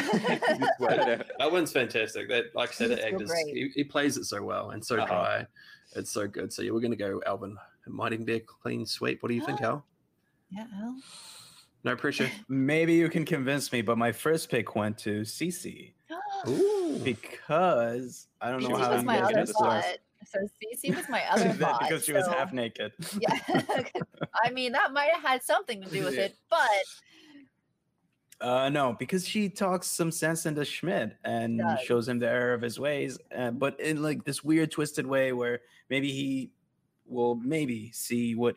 way. 0.80 1.20
Owen's 1.40 1.72
fantastic. 1.72 2.28
That, 2.28 2.46
like 2.54 2.70
I 2.70 2.72
said, 2.72 2.90
He's 2.90 2.98
that 3.18 3.28
so 3.28 3.34
he, 3.46 3.70
he 3.74 3.84
plays 3.84 4.16
it 4.16 4.24
so 4.24 4.42
well 4.42 4.70
and 4.70 4.84
so 4.84 4.96
Uh-huh. 4.96 5.06
dry. 5.06 5.46
It's 5.96 6.10
so 6.10 6.26
good. 6.26 6.52
So 6.52 6.62
yeah, 6.62 6.72
we're 6.72 6.80
gonna 6.80 6.96
go 6.96 7.22
Alvin. 7.26 7.56
It 7.86 7.92
might 7.92 8.12
even 8.12 8.24
be 8.24 8.34
a 8.34 8.40
clean 8.40 8.86
sweep. 8.86 9.22
What 9.22 9.28
do 9.28 9.34
you 9.34 9.44
think, 9.44 9.60
Al? 9.60 9.84
yeah. 10.50 10.66
Al. 10.82 10.96
No 11.84 11.94
pressure. 11.94 12.30
Maybe 12.48 12.94
you 12.94 13.10
can 13.10 13.24
convince 13.26 13.70
me, 13.70 13.82
but 13.82 13.98
my 13.98 14.10
first 14.10 14.48
pick 14.48 14.74
went 14.74 14.96
to 14.98 15.20
Cece 15.20 15.92
Ooh. 16.48 16.98
because 17.02 18.28
I 18.40 18.50
don't 18.50 18.62
know 18.62 18.70
Cece 18.70 18.78
how 18.80 18.92
was 18.92 19.00
you 19.02 19.06
my 19.06 19.16
guys 19.16 19.24
other 19.24 19.34
get 19.34 19.46
this 19.46 19.56
thought. 19.56 19.84
So 20.26 20.38
Cece 20.40 20.96
was 20.96 21.08
my 21.08 21.22
other 21.30 21.50
thought. 21.52 21.80
because 21.80 22.04
she 22.04 22.12
was 22.12 22.26
half 22.26 22.52
naked. 22.52 22.92
Yeah. 23.20 23.38
I 24.44 24.50
mean, 24.50 24.72
that 24.72 24.92
might 24.92 25.10
have 25.12 25.22
had 25.22 25.42
something 25.42 25.82
to 25.82 25.88
do 25.90 26.04
with 26.04 26.14
it, 26.18 26.34
but 26.50 26.58
Uh, 28.40 28.68
no, 28.68 28.94
because 28.98 29.26
she 29.26 29.48
talks 29.48 29.86
some 29.86 30.10
sense 30.10 30.44
into 30.46 30.64
Schmidt 30.64 31.16
and 31.24 31.58
does. 31.58 31.80
shows 31.80 32.08
him 32.08 32.18
the 32.18 32.28
error 32.28 32.52
of 32.52 32.62
his 32.62 32.78
ways, 32.80 33.18
uh, 33.36 33.50
but 33.50 33.78
in 33.80 34.02
like 34.02 34.24
this 34.24 34.42
weird, 34.42 34.70
twisted 34.70 35.06
way 35.06 35.32
where 35.32 35.60
maybe 35.88 36.10
he 36.10 36.50
will 37.06 37.36
maybe 37.36 37.90
see 37.92 38.34
what 38.34 38.56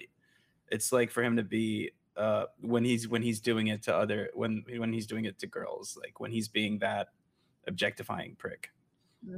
it's 0.71 0.91
like 0.91 1.11
for 1.11 1.21
him 1.23 1.35
to 1.38 1.43
be 1.43 1.91
uh, 2.17 2.45
when 2.61 2.83
he's 2.83 3.07
when 3.07 3.21
he's 3.21 3.39
doing 3.39 3.67
it 3.67 3.83
to 3.83 3.95
other 3.95 4.29
when 4.33 4.63
when 4.77 4.91
he's 4.91 5.05
doing 5.05 5.25
it 5.25 5.38
to 5.39 5.47
girls, 5.47 5.97
like 6.01 6.19
when 6.19 6.31
he's 6.31 6.47
being 6.47 6.79
that 6.79 7.09
objectifying 7.68 8.36
prick. 8.38 8.72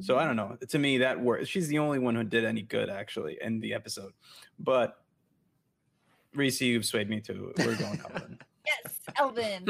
So 0.02 0.18
I 0.18 0.26
don't 0.26 0.36
know. 0.36 0.58
To 0.68 0.80
me, 0.80 1.00
that 1.00 1.20
works. 1.20 1.48
She's 1.48 1.68
the 1.68 1.80
only 1.80 2.00
one 2.00 2.14
who 2.16 2.24
did 2.24 2.46
any 2.46 2.62
good 2.62 2.90
actually 2.90 3.38
in 3.42 3.60
the 3.60 3.74
episode, 3.74 4.14
but. 4.60 4.96
Reese, 6.36 6.62
you've 6.62 6.86
swayed 6.86 7.10
me 7.10 7.22
to. 7.22 7.54
We're 7.58 7.76
going 7.76 8.00
Elvin. 8.06 8.38
yes, 8.68 9.00
Elvin. 9.18 9.66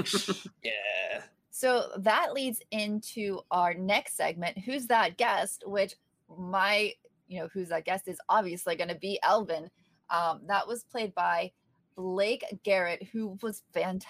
Yeah. 0.64 1.22
So 1.52 1.90
that 2.00 2.34
leads 2.34 2.62
into 2.72 3.40
our 3.50 3.74
next 3.74 4.16
segment, 4.18 4.58
Who's 4.58 4.88
That 4.88 5.18
Guest? 5.18 5.64
Which 5.66 5.96
my, 6.38 6.94
you 7.28 7.40
know, 7.40 7.48
Who's 7.54 7.70
That 7.70 7.86
Guest 7.86 8.08
is 8.08 8.18
obviously 8.28 8.76
going 8.76 8.90
to 8.90 8.96
be 8.96 9.20
Elvin. 9.24 9.70
Um, 10.10 10.42
that 10.48 10.68
was 10.68 10.84
played 10.84 11.14
by 11.16 11.52
Blake 11.96 12.44
Garrett, 12.64 13.08
who 13.14 13.38
was 13.42 13.64
fantastic. 13.74 14.10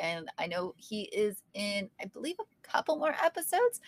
And 0.00 0.28
I 0.38 0.46
know 0.46 0.74
he 0.76 1.02
is 1.02 1.42
in, 1.54 1.90
I 2.00 2.06
believe, 2.06 2.36
a 2.38 2.68
couple 2.68 2.96
more 2.96 3.14
episodes, 3.22 3.80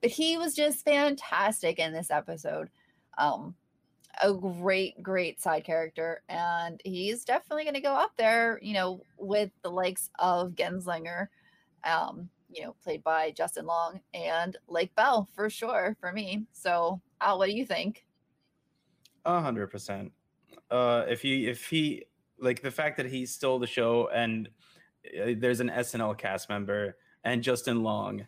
but 0.00 0.10
he 0.10 0.36
was 0.36 0.54
just 0.54 0.84
fantastic 0.84 1.78
in 1.78 1.92
this 1.92 2.10
episode. 2.10 2.70
Um, 3.18 3.54
a 4.22 4.32
great, 4.32 5.02
great 5.02 5.40
side 5.40 5.64
character. 5.64 6.22
And 6.28 6.80
he's 6.84 7.24
definitely 7.24 7.64
going 7.64 7.74
to 7.74 7.80
go 7.80 7.94
up 7.94 8.12
there, 8.16 8.58
you 8.62 8.74
know, 8.74 9.02
with 9.18 9.50
the 9.62 9.70
likes 9.70 10.10
of 10.18 10.52
Genzlinger 10.52 11.28
um, 11.84 12.28
you 12.52 12.62
know, 12.62 12.74
played 12.82 13.02
by 13.02 13.30
Justin 13.30 13.66
Long 13.66 14.00
and 14.12 14.56
Lake 14.68 14.94
Bell 14.94 15.28
for 15.34 15.48
sure 15.48 15.96
for 16.00 16.12
me. 16.12 16.46
So, 16.52 17.00
Al, 17.20 17.38
what 17.38 17.46
do 17.46 17.54
you 17.54 17.64
think? 17.64 18.04
A 19.24 19.40
hundred 19.40 19.68
percent. 19.68 20.12
Uh, 20.70 21.04
if 21.08 21.22
he, 21.22 21.46
if 21.48 21.66
he, 21.66 22.04
like 22.38 22.62
the 22.62 22.70
fact 22.70 22.96
that 22.96 23.06
he 23.06 23.26
stole 23.26 23.58
the 23.58 23.66
show 23.66 24.08
and 24.08 24.48
there's 25.36 25.60
an 25.60 25.68
SNL 25.70 26.16
cast 26.18 26.48
member 26.48 26.96
and 27.24 27.42
Justin 27.42 27.82
Long 27.82 28.26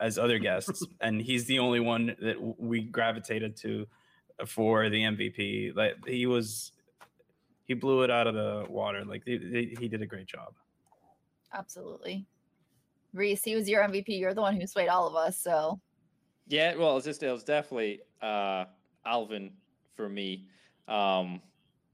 as 0.00 0.18
other 0.18 0.38
guests, 0.38 0.84
and 1.00 1.20
he's 1.20 1.46
the 1.46 1.58
only 1.58 1.80
one 1.80 2.16
that 2.20 2.36
we 2.58 2.82
gravitated 2.82 3.56
to 3.58 3.86
for 4.46 4.88
the 4.90 5.02
MVP. 5.02 5.74
Like 5.76 6.04
he 6.06 6.26
was, 6.26 6.72
he 7.66 7.74
blew 7.74 8.02
it 8.02 8.10
out 8.10 8.26
of 8.26 8.34
the 8.34 8.66
water. 8.68 9.04
Like 9.04 9.22
he, 9.24 9.38
he- 9.38 9.76
he 9.78 9.88
did 9.88 10.02
a 10.02 10.06
great 10.06 10.26
job. 10.26 10.54
Absolutely. 11.52 12.26
Reese, 13.12 13.44
he 13.44 13.54
was 13.54 13.68
your 13.68 13.82
MVP. 13.82 14.06
You're 14.08 14.34
the 14.34 14.40
one 14.40 14.58
who 14.60 14.66
swayed 14.66 14.88
all 14.88 15.06
of 15.06 15.14
us. 15.14 15.38
So, 15.38 15.80
Yeah, 16.48 16.74
well, 16.74 16.96
it's 16.96 17.06
just 17.06 17.22
it 17.22 17.30
was 17.30 17.44
definitely 17.44 18.00
uh 18.20 18.64
Alvin 19.06 19.52
for 19.96 20.08
me. 20.08 20.46
Um 20.88 21.40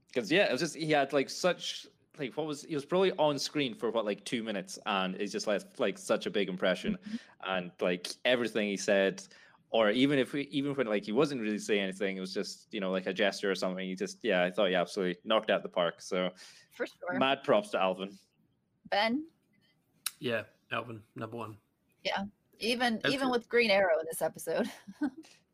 because 0.07 0.31
yeah, 0.31 0.45
it 0.49 0.51
was 0.51 0.61
just 0.61 0.75
he 0.75 0.89
had 0.91 1.13
like 1.13 1.29
such 1.29 1.85
like 2.21 2.37
what 2.37 2.47
was 2.47 2.63
he 2.63 2.75
was 2.75 2.85
probably 2.85 3.11
on 3.13 3.37
screen 3.37 3.73
for 3.73 3.91
what 3.91 4.05
like 4.05 4.23
two 4.23 4.43
minutes 4.43 4.79
and 4.85 5.15
it's 5.15 5.31
just 5.31 5.47
left 5.47 5.79
like 5.79 5.97
such 5.97 6.25
a 6.25 6.29
big 6.29 6.47
impression 6.47 6.97
mm-hmm. 7.07 7.51
and 7.51 7.71
like 7.81 8.09
everything 8.23 8.67
he 8.67 8.77
said 8.77 9.23
or 9.71 9.89
even 9.89 10.19
if 10.19 10.33
we, 10.33 10.41
even 10.51 10.75
when 10.75 10.87
like 10.87 11.05
he 11.05 11.13
wasn't 11.13 11.39
really 11.39 11.57
saying 11.57 11.81
anything, 11.81 12.17
it 12.17 12.19
was 12.19 12.33
just 12.33 12.67
you 12.71 12.81
know 12.81 12.91
like 12.91 13.07
a 13.07 13.13
gesture 13.13 13.49
or 13.49 13.55
something. 13.55 13.87
He 13.87 13.95
just 13.95 14.19
yeah, 14.21 14.43
I 14.43 14.51
thought 14.51 14.67
he 14.67 14.75
absolutely 14.75 15.17
knocked 15.23 15.49
out 15.49 15.63
the 15.63 15.69
park. 15.69 16.01
So 16.01 16.29
for 16.73 16.85
sure. 16.85 17.17
mad 17.17 17.43
props 17.43 17.69
to 17.69 17.81
Alvin. 17.81 18.17
ben, 18.89 19.25
Yeah, 20.19 20.43
Alvin, 20.73 21.01
number 21.15 21.37
one. 21.37 21.55
Yeah, 22.03 22.25
even 22.59 22.99
That's 23.01 23.13
even 23.13 23.27
true. 23.27 23.31
with 23.31 23.47
Green 23.47 23.71
Arrow 23.71 23.97
in 23.99 24.05
this 24.09 24.21
episode. 24.21 24.69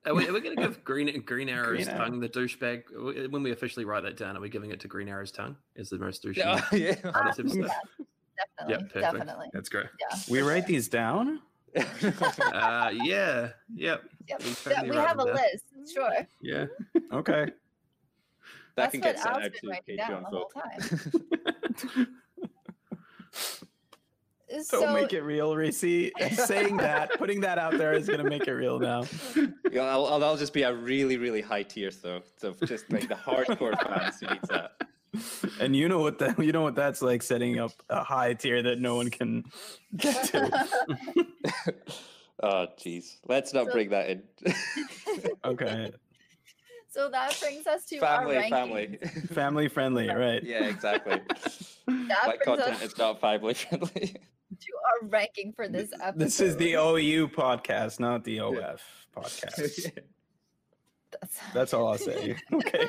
Are 0.06 0.14
we, 0.14 0.28
are 0.28 0.32
we 0.34 0.40
going 0.40 0.56
to 0.56 0.62
give 0.62 0.84
Green 0.84 1.22
Green 1.22 1.50
Arrow's 1.58 1.86
Green 1.86 1.90
Arrow. 1.90 2.06
tongue 2.06 2.20
the 2.20 2.30
douchebag? 2.30 3.30
When 3.30 3.44
we 3.44 3.52
officially 3.52 3.84
write 3.86 4.04
that 4.04 4.16
down, 4.18 4.38
are 4.38 4.40
we 4.40 4.50
giving 4.50 4.72
it 4.72 4.80
to 4.82 4.88
Green 4.88 5.10
Arrow's 5.10 5.32
tongue 5.32 5.56
Is 5.76 5.90
the 5.90 5.98
most 5.98 6.24
douchey? 6.24 6.38
Yeah, 6.72 6.96
yeah. 7.04 7.12
part 7.12 7.38
of 7.40 7.46
this? 7.50 7.54
Definitely. 7.56 7.74
Yeah, 8.70 8.78
perfect. 8.78 8.94
definitely. 8.94 9.48
That's 9.52 9.70
great. 9.70 9.88
Yeah. 10.00 10.18
We 10.30 10.42
write 10.42 10.64
sure. 10.64 10.68
these 10.68 10.88
down. 10.88 11.42
Uh, 12.54 12.92
yeah, 12.94 13.50
yep, 13.76 14.04
Yep. 14.28 14.42
we 14.44 14.50
Yeah, 14.50 14.56
totally 14.64 14.90
we 14.92 14.96
have 14.96 15.20
a 15.20 15.26
down. 15.26 15.36
list. 15.36 15.66
Sure. 15.94 16.28
yeah. 16.42 16.66
Okay. 17.12 17.46
that 17.46 17.54
That's 18.76 18.92
can 18.92 19.02
get 19.02 19.20
sent 19.20 19.36
Al's 19.36 19.46
out 19.46 19.52
been 19.52 19.62
to 19.62 19.68
writing 19.68 19.98
down 19.98 20.24
Patreon 20.24 20.32
the 20.32 20.38
whole 20.38 20.52
time. 21.98 22.18
Don't 24.50 24.64
So, 24.64 24.94
make 24.94 25.12
it 25.14 25.22
real, 25.22 25.56
Reese. 25.56 25.80
Saying 25.80 26.78
that, 26.78 27.12
putting 27.18 27.42
that 27.42 27.58
out 27.58 27.78
there 27.78 27.94
is 27.94 28.08
gonna 28.08 28.24
make 28.24 28.48
it 28.48 28.52
real 28.54 28.80
now. 28.80 29.04
Yeah, 29.72 29.82
I'll, 29.84 30.06
I'll, 30.06 30.20
that'll 30.20 30.38
just 30.38 30.54
be 30.54 30.64
a 30.64 30.74
really, 30.74 31.18
really 31.18 31.42
high 31.42 31.64
tier 31.64 31.92
though. 32.02 32.22
So 32.38 32.54
just 32.66 32.90
like 32.92 33.10
the 33.10 33.16
hardcore 33.16 33.78
fans 33.86 34.20
who 34.22 34.28
needs 34.28 34.48
that. 34.50 34.72
And 35.60 35.76
you 35.76 35.90
know 35.90 36.00
what 36.00 36.20
that 36.20 36.38
you 36.40 36.52
know 36.52 36.62
what 36.62 36.76
that's 36.76 37.02
like 37.02 37.24
setting 37.24 37.60
up 37.60 37.72
a 37.90 38.04
high 38.04 38.34
tier 38.36 38.62
that 38.64 38.80
no 38.80 38.96
one 38.96 39.10
can 39.10 39.44
get 39.96 40.24
to. 40.26 40.68
oh, 42.44 42.68
jeez. 42.80 43.18
Let's 43.28 43.54
not 43.54 43.66
So- 43.68 43.72
bring 43.74 43.90
that 43.90 44.10
in. 44.10 44.24
Okay. 45.44 45.92
So 46.98 47.10
that 47.10 47.38
brings 47.40 47.68
us 47.68 47.86
to 47.86 47.98
our 48.00 48.22
family, 48.22 48.36
ranking. 48.36 48.52
family. 48.52 48.98
Family 49.34 49.68
friendly, 49.68 50.10
right? 50.10 50.44
yeah, 50.44 50.66
exactly. 50.66 51.22
That 51.88 52.24
My 52.28 52.38
content 52.44 52.82
is 52.82 52.98
not 52.98 53.22
family 53.22 53.54
friendly. 53.54 53.90
to 53.90 54.74
our 55.04 55.08
ranking 55.10 55.54
for 55.54 55.68
this 55.70 55.90
episode. 56.02 56.20
This 56.20 56.40
is 56.42 56.58
the 56.58 56.74
OU 56.74 57.30
podcast, 57.30 58.00
not 58.00 58.24
the 58.24 58.40
OF 58.42 58.82
podcast. 59.16 59.92
That's- 61.12 61.40
That's 61.54 61.74
all 61.74 61.88
I'll 61.88 61.98
say. 61.98 62.36
Okay. 62.52 62.88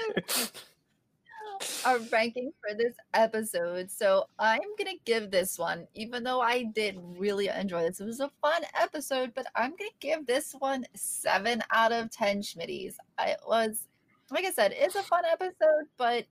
our 1.84 1.98
ranking 2.12 2.52
for 2.60 2.76
this 2.76 2.94
episode. 3.14 3.90
So 3.90 4.24
I'm 4.38 4.60
gonna 4.78 4.92
give 5.04 5.30
this 5.30 5.58
one, 5.58 5.86
even 5.94 6.22
though 6.24 6.40
I 6.40 6.64
did 6.64 6.98
really 7.16 7.48
enjoy 7.48 7.82
this. 7.82 8.00
It 8.00 8.04
was 8.06 8.20
a 8.20 8.30
fun 8.40 8.62
episode, 8.80 9.32
but 9.34 9.46
I'm 9.54 9.70
gonna 9.70 9.90
give 10.00 10.26
this 10.26 10.54
one 10.58 10.84
seven 10.94 11.62
out 11.70 11.92
of 11.92 12.10
ten 12.10 12.40
Schmitties. 12.42 12.94
It 13.20 13.38
was, 13.46 13.87
like 14.30 14.44
I 14.44 14.50
said, 14.50 14.74
it's 14.76 14.94
a 14.94 15.02
fun 15.02 15.24
episode, 15.24 15.86
but 15.96 16.26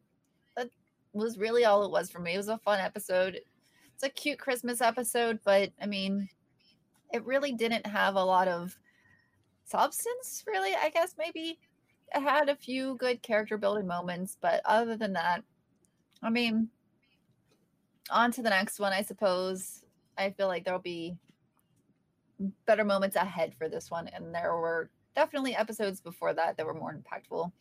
that 0.55 0.69
was 1.13 1.37
really 1.37 1.65
all 1.65 1.83
it 1.83 1.91
was 1.91 2.09
for 2.09 2.19
me. 2.19 2.33
It 2.33 2.37
was 2.37 2.47
a 2.47 2.57
fun 2.59 2.79
episode. 2.79 3.39
It's 3.93 4.03
a 4.03 4.09
cute 4.09 4.39
Christmas 4.39 4.81
episode, 4.81 5.39
but 5.43 5.71
I 5.81 5.87
mean, 5.87 6.29
it 7.13 7.25
really 7.25 7.53
didn't 7.53 7.85
have 7.87 8.15
a 8.15 8.23
lot 8.23 8.47
of 8.47 8.77
substance, 9.65 10.43
really. 10.45 10.73
I 10.75 10.89
guess 10.89 11.15
maybe 11.17 11.59
it 12.13 12.21
had 12.21 12.49
a 12.49 12.55
few 12.55 12.95
good 12.95 13.21
character 13.21 13.57
building 13.57 13.87
moments, 13.87 14.37
but 14.39 14.61
other 14.65 14.95
than 14.95 15.13
that, 15.13 15.43
I 16.21 16.29
mean, 16.29 16.69
on 18.09 18.31
to 18.33 18.41
the 18.41 18.49
next 18.49 18.79
one, 18.79 18.93
I 18.93 19.01
suppose. 19.01 19.83
I 20.17 20.31
feel 20.31 20.47
like 20.47 20.63
there'll 20.63 20.79
be 20.79 21.15
better 22.65 22.83
moments 22.83 23.15
ahead 23.15 23.53
for 23.55 23.67
this 23.69 23.91
one, 23.91 24.07
and 24.09 24.33
there 24.33 24.55
were 24.55 24.89
definitely 25.15 25.55
episodes 25.55 26.01
before 26.01 26.33
that 26.33 26.57
that 26.57 26.65
were 26.65 26.73
more 26.73 26.93
impactful. 26.93 27.51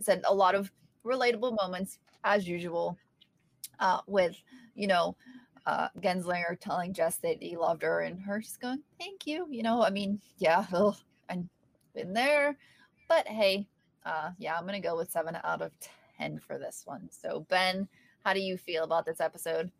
I 0.00 0.02
said 0.02 0.22
a 0.24 0.34
lot 0.34 0.54
of 0.54 0.70
relatable 1.04 1.56
moments 1.60 1.98
as 2.24 2.48
usual, 2.48 2.98
uh, 3.80 4.00
with 4.06 4.36
you 4.74 4.86
know 4.86 5.16
uh, 5.66 5.88
Genzlinger 6.00 6.58
telling 6.58 6.92
Jess 6.92 7.16
that 7.18 7.42
he 7.42 7.56
loved 7.56 7.82
her, 7.82 8.00
and 8.00 8.20
her 8.22 8.40
just 8.40 8.60
going, 8.60 8.82
"Thank 8.98 9.26
you." 9.26 9.46
You 9.50 9.62
know, 9.62 9.82
I 9.82 9.90
mean, 9.90 10.20
yeah, 10.38 10.64
ugh, 10.72 10.96
I've 11.28 11.44
been 11.94 12.12
there, 12.12 12.56
but 13.08 13.26
hey, 13.28 13.68
uh, 14.04 14.30
yeah, 14.38 14.56
I'm 14.56 14.66
gonna 14.66 14.80
go 14.80 14.96
with 14.96 15.10
seven 15.10 15.36
out 15.44 15.62
of 15.62 15.72
ten 16.16 16.38
for 16.38 16.58
this 16.58 16.82
one. 16.84 17.08
So, 17.10 17.46
Ben, 17.48 17.88
how 18.24 18.32
do 18.32 18.40
you 18.40 18.56
feel 18.56 18.84
about 18.84 19.04
this 19.04 19.20
episode? 19.20 19.70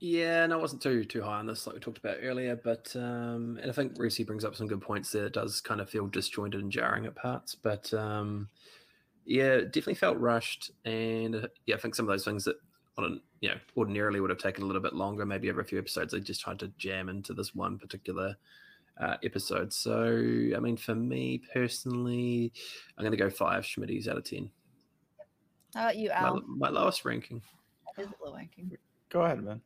Yeah, 0.00 0.46
no, 0.46 0.58
I 0.58 0.60
wasn't 0.60 0.82
too 0.82 1.04
too 1.04 1.22
high 1.22 1.38
on 1.38 1.46
this, 1.46 1.66
like 1.66 1.74
we 1.74 1.80
talked 1.80 1.98
about 1.98 2.18
earlier. 2.22 2.54
But 2.54 2.94
um, 2.94 3.58
and 3.60 3.70
I 3.70 3.72
think 3.72 3.94
Reese 3.98 4.20
brings 4.20 4.44
up 4.44 4.54
some 4.54 4.68
good 4.68 4.80
points 4.80 5.10
there. 5.10 5.26
It 5.26 5.32
does 5.32 5.60
kind 5.60 5.80
of 5.80 5.90
feel 5.90 6.06
disjointed 6.06 6.60
and 6.60 6.70
jarring 6.70 7.06
at 7.06 7.16
parts, 7.16 7.54
but 7.54 7.92
um, 7.94 8.48
yeah, 9.28 9.58
definitely 9.58 9.94
felt 9.94 10.18
rushed. 10.18 10.70
And 10.86 11.36
uh, 11.36 11.48
yeah, 11.66 11.76
I 11.76 11.78
think 11.78 11.94
some 11.94 12.06
of 12.06 12.08
those 12.08 12.24
things 12.24 12.44
that 12.44 12.56
on 12.96 13.04
an, 13.04 13.20
you 13.40 13.50
know 13.50 13.56
ordinarily 13.76 14.20
would 14.20 14.30
have 14.30 14.38
taken 14.38 14.64
a 14.64 14.66
little 14.66 14.82
bit 14.82 14.94
longer, 14.94 15.26
maybe 15.26 15.50
over 15.50 15.60
a 15.60 15.64
few 15.64 15.78
episodes, 15.78 16.12
they 16.12 16.20
just 16.20 16.40
tried 16.40 16.58
to 16.60 16.68
jam 16.78 17.08
into 17.08 17.34
this 17.34 17.54
one 17.54 17.78
particular 17.78 18.34
uh, 18.98 19.16
episode. 19.22 19.72
So 19.72 20.06
I 20.56 20.58
mean, 20.58 20.78
for 20.78 20.94
me 20.94 21.42
personally, 21.52 22.52
I'm 22.96 23.04
going 23.04 23.12
to 23.12 23.18
go 23.18 23.28
five 23.28 23.64
Schmitties 23.64 24.08
out 24.08 24.16
of 24.16 24.24
ten. 24.24 24.50
How 25.74 25.82
about 25.82 25.96
you, 25.96 26.08
My, 26.08 26.14
Al? 26.14 26.42
my 26.46 26.68
lowest 26.70 27.04
ranking. 27.04 27.42
Is 27.98 28.06
it 28.06 28.14
low 28.24 28.34
ranking? 28.34 28.76
Go 29.10 29.20
ahead, 29.20 29.42
man. 29.44 29.60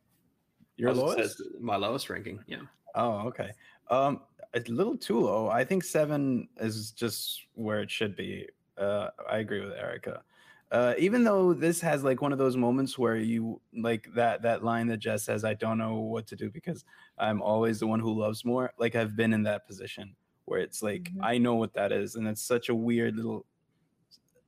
Your 0.76 0.90
I 0.90 0.92
was 0.92 1.00
gonna 1.00 1.12
say 1.12 1.18
lowest? 1.18 1.42
My 1.60 1.76
lowest 1.76 2.10
ranking. 2.10 2.40
Yeah. 2.48 2.62
Oh, 2.96 3.28
okay. 3.28 3.52
Um, 3.90 4.22
a 4.54 4.60
little 4.68 4.96
too 4.96 5.20
low. 5.20 5.48
I 5.48 5.64
think 5.64 5.84
seven 5.84 6.48
is 6.58 6.90
just 6.90 7.42
where 7.54 7.80
it 7.80 7.90
should 7.90 8.16
be. 8.16 8.48
Uh, 8.78 9.10
I 9.28 9.38
agree 9.38 9.60
with 9.64 9.72
Erica. 9.74 10.22
Uh, 10.70 10.94
even 10.98 11.22
though 11.22 11.52
this 11.52 11.80
has 11.82 12.02
like 12.02 12.22
one 12.22 12.32
of 12.32 12.38
those 12.38 12.56
moments 12.56 12.98
where 12.98 13.16
you 13.16 13.60
like 13.74 14.08
that 14.14 14.40
that 14.42 14.64
line 14.64 14.86
that 14.86 14.96
Jess 14.98 15.22
says, 15.24 15.44
"I 15.44 15.52
don't 15.54 15.76
know 15.76 15.96
what 15.96 16.26
to 16.28 16.36
do 16.36 16.50
because 16.50 16.84
I'm 17.18 17.42
always 17.42 17.78
the 17.80 17.86
one 17.86 18.00
who 18.00 18.18
loves 18.18 18.44
more." 18.44 18.72
Like 18.78 18.94
I've 18.94 19.14
been 19.14 19.34
in 19.34 19.42
that 19.42 19.66
position 19.66 20.16
where 20.46 20.60
it's 20.60 20.82
like 20.82 21.04
Mhm. 21.12 21.18
I 21.22 21.36
know 21.38 21.56
what 21.56 21.74
that 21.74 21.92
is, 21.92 22.14
and 22.16 22.26
it's 22.26 22.40
such 22.42 22.70
a 22.70 22.74
weird 22.74 23.16
little 23.16 23.44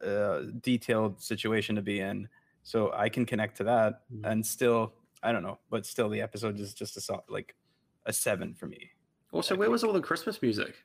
uh, 0.02 0.42
detailed 0.60 1.20
situation 1.22 1.74
to 1.76 1.82
be 1.82 2.00
in. 2.00 2.28
So 2.62 2.92
I 2.92 3.08
can 3.08 3.26
connect 3.26 3.56
to 3.58 3.64
that, 3.64 4.02
Mhm. 4.12 4.30
and 4.32 4.46
still, 4.46 4.94
I 5.22 5.32
don't 5.32 5.42
know, 5.42 5.58
but 5.70 5.84
still, 5.86 6.08
the 6.08 6.22
episode 6.22 6.58
is 6.58 6.72
just 6.74 6.96
a 6.96 7.00
sol- 7.00 7.24
like 7.28 7.54
a 8.06 8.12
seven 8.12 8.54
for 8.54 8.66
me. 8.66 8.90
Also, 9.32 9.54
where 9.56 9.70
was 9.70 9.84
all 9.84 9.92
the 9.92 10.00
Christmas 10.00 10.40
music? 10.40 10.84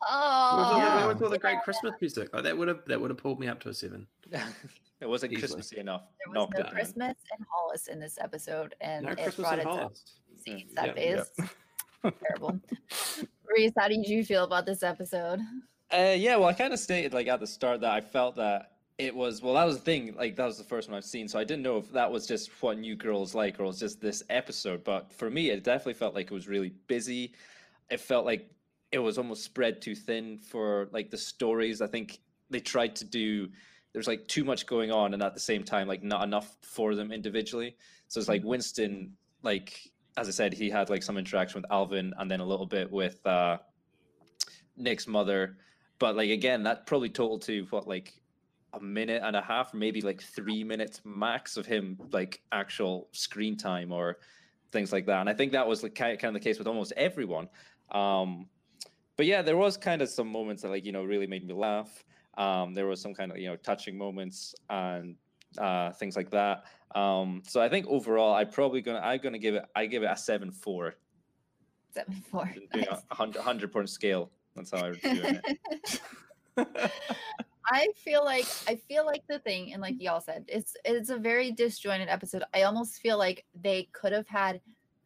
Where 0.00 0.10
was 0.10 0.10
Oh, 0.10 0.16
all, 0.16 0.74
the, 0.74 0.96
where 0.96 1.06
was 1.14 1.22
all 1.22 1.30
the 1.30 1.38
great 1.38 1.62
Christmas 1.62 1.92
music? 2.00 2.32
Like 2.32 2.44
that 2.44 2.56
would 2.56 2.68
have 2.68 2.80
that 2.86 3.00
would 3.00 3.10
have 3.10 3.18
pulled 3.18 3.40
me 3.40 3.48
up 3.48 3.60
to 3.60 3.68
a 3.70 3.74
seven. 3.74 4.06
it 5.00 5.08
wasn't 5.08 5.32
Easily. 5.32 5.40
Christmassy 5.40 5.78
enough. 5.78 6.02
there 6.24 6.32
was 6.32 6.48
Knocked 6.50 6.58
no. 6.58 6.70
Christmas 6.72 7.14
and 7.36 7.46
Hollis 7.50 7.88
in 7.88 7.98
this 8.00 8.18
episode, 8.20 8.74
and 8.80 9.06
No 9.06 9.12
it 9.12 9.18
Christmas 9.22 9.36
brought 9.48 9.54
in 9.54 9.60
its 9.60 9.66
own 9.68 9.78
Hollis. 9.78 10.04
scenes. 10.44 10.72
Yeah. 10.74 10.86
That 10.86 10.96
Yep. 10.98 11.26
is 12.04 12.12
terrible. 12.22 12.60
Reese, 13.44 13.72
how 13.78 13.88
did 13.88 14.06
you 14.06 14.24
feel 14.24 14.44
about 14.44 14.66
this 14.66 14.82
episode? 14.82 15.40
Uh, 15.92 16.14
yeah, 16.16 16.36
well, 16.36 16.48
I 16.48 16.52
kind 16.52 16.72
of 16.72 16.78
stated 16.80 17.14
like 17.14 17.28
at 17.28 17.40
the 17.40 17.46
start 17.46 17.80
that 17.82 17.92
I 17.92 18.00
felt 18.00 18.36
that 18.36 18.72
it 18.98 19.14
was 19.14 19.42
well, 19.42 19.54
that 19.54 19.64
was 19.64 19.76
the 19.78 19.82
thing. 19.84 20.14
Like 20.16 20.36
that 20.36 20.46
was 20.46 20.58
the 20.58 20.64
first 20.64 20.88
one 20.88 20.96
I've 20.96 21.04
seen, 21.04 21.28
so 21.28 21.38
I 21.38 21.44
didn't 21.44 21.62
know 21.62 21.76
if 21.78 21.92
that 21.92 22.10
was 22.10 22.26
just 22.26 22.50
what 22.62 22.78
New 22.78 22.96
Girls 22.96 23.34
like 23.34 23.60
or 23.60 23.64
it 23.64 23.66
was 23.66 23.78
just 23.78 24.00
this 24.00 24.22
episode. 24.30 24.82
But 24.84 25.12
for 25.12 25.30
me, 25.30 25.50
it 25.50 25.62
definitely 25.64 25.94
felt 25.94 26.14
like 26.14 26.26
it 26.26 26.34
was 26.34 26.48
really 26.48 26.72
busy. 26.86 27.32
It 27.90 28.00
felt 28.00 28.24
like 28.26 28.50
it 28.92 28.98
was 28.98 29.18
almost 29.18 29.44
spread 29.44 29.82
too 29.82 29.94
thin 29.94 30.38
for 30.38 30.88
like 30.92 31.10
the 31.10 31.18
stories. 31.18 31.80
I 31.80 31.86
think 31.86 32.20
they 32.50 32.60
tried 32.60 32.96
to 32.96 33.04
do. 33.04 33.48
There's 33.92 34.06
like 34.06 34.26
too 34.28 34.44
much 34.44 34.66
going 34.66 34.90
on, 34.90 35.14
and 35.14 35.22
at 35.22 35.34
the 35.34 35.40
same 35.40 35.64
time, 35.64 35.88
like 35.88 36.02
not 36.02 36.22
enough 36.22 36.56
for 36.62 36.94
them 36.94 37.12
individually. 37.12 37.76
So 38.08 38.20
it's 38.20 38.28
like 38.28 38.44
Winston, 38.44 39.12
like 39.42 39.90
as 40.16 40.28
I 40.28 40.30
said, 40.30 40.54
he 40.54 40.70
had 40.70 40.90
like 40.90 41.02
some 41.02 41.18
interaction 41.18 41.60
with 41.60 41.70
Alvin, 41.70 42.14
and 42.18 42.30
then 42.30 42.40
a 42.40 42.46
little 42.46 42.66
bit 42.66 42.90
with 42.90 43.24
uh, 43.26 43.58
Nick's 44.76 45.06
mother. 45.06 45.56
But 45.98 46.16
like 46.16 46.30
again, 46.30 46.62
that 46.64 46.86
probably 46.86 47.08
totaled 47.08 47.42
to 47.42 47.66
what 47.70 47.88
like 47.88 48.14
a 48.72 48.80
minute 48.80 49.22
and 49.24 49.34
a 49.34 49.42
half, 49.42 49.74
maybe 49.74 50.00
like 50.02 50.22
three 50.22 50.62
minutes 50.62 51.00
max 51.04 51.56
of 51.56 51.66
him 51.66 51.98
like 52.12 52.42
actual 52.52 53.08
screen 53.12 53.56
time 53.56 53.92
or 53.92 54.18
things 54.72 54.92
like 54.92 55.06
that. 55.06 55.20
And 55.20 55.28
I 55.28 55.34
think 55.34 55.52
that 55.52 55.66
was 55.66 55.82
like 55.82 55.94
kind 55.94 56.18
kind 56.18 56.36
of 56.36 56.42
the 56.42 56.46
case 56.46 56.58
with 56.58 56.68
almost 56.68 56.92
everyone. 56.96 57.48
Um, 57.90 58.46
but 59.16 59.26
yeah, 59.26 59.42
there 59.42 59.56
was 59.56 59.76
kind 59.76 60.02
of 60.02 60.08
some 60.08 60.28
moments 60.28 60.62
that 60.62 60.68
like 60.68 60.84
you 60.84 60.92
know 60.92 61.04
really 61.04 61.26
made 61.26 61.46
me 61.46 61.54
laugh. 61.54 62.04
Um, 62.36 62.74
there 62.74 62.86
was 62.86 63.00
some 63.00 63.14
kind 63.14 63.32
of 63.32 63.38
you 63.38 63.48
know 63.48 63.56
touching 63.56 63.96
moments 63.96 64.54
and 64.68 65.16
uh, 65.58 65.92
things 65.92 66.16
like 66.16 66.30
that. 66.30 66.64
Um, 66.94 67.42
so 67.46 67.60
I 67.60 67.68
think 67.68 67.86
overall, 67.88 68.34
I 68.34 68.44
probably 68.44 68.80
gonna 68.82 69.00
I'm 69.00 69.20
gonna 69.20 69.38
give 69.38 69.54
it 69.54 69.64
I 69.74 69.86
give 69.86 70.02
it 70.02 70.10
a 70.10 70.16
seven 70.16 70.50
four. 70.50 70.94
Seven 71.92 72.22
four. 72.30 72.50
Doing 72.72 72.86
a 72.90 73.14
hundred 73.14 73.42
hundred 73.42 73.72
point 73.72 73.88
scale. 73.88 74.30
That's 74.54 74.70
how 74.70 74.86
I 74.86 74.92
it. 75.02 76.00
I 77.68 77.88
feel 77.96 78.24
like 78.24 78.46
I 78.68 78.76
feel 78.76 79.04
like 79.04 79.24
the 79.28 79.38
thing, 79.40 79.72
and 79.72 79.82
like 79.82 80.00
y'all 80.00 80.20
said, 80.20 80.44
it's 80.48 80.76
it's 80.84 81.10
a 81.10 81.16
very 81.16 81.50
disjointed 81.50 82.08
episode. 82.08 82.44
I 82.54 82.62
almost 82.62 83.00
feel 83.00 83.18
like 83.18 83.44
they 83.60 83.88
could 83.92 84.12
have 84.12 84.28
had 84.28 84.60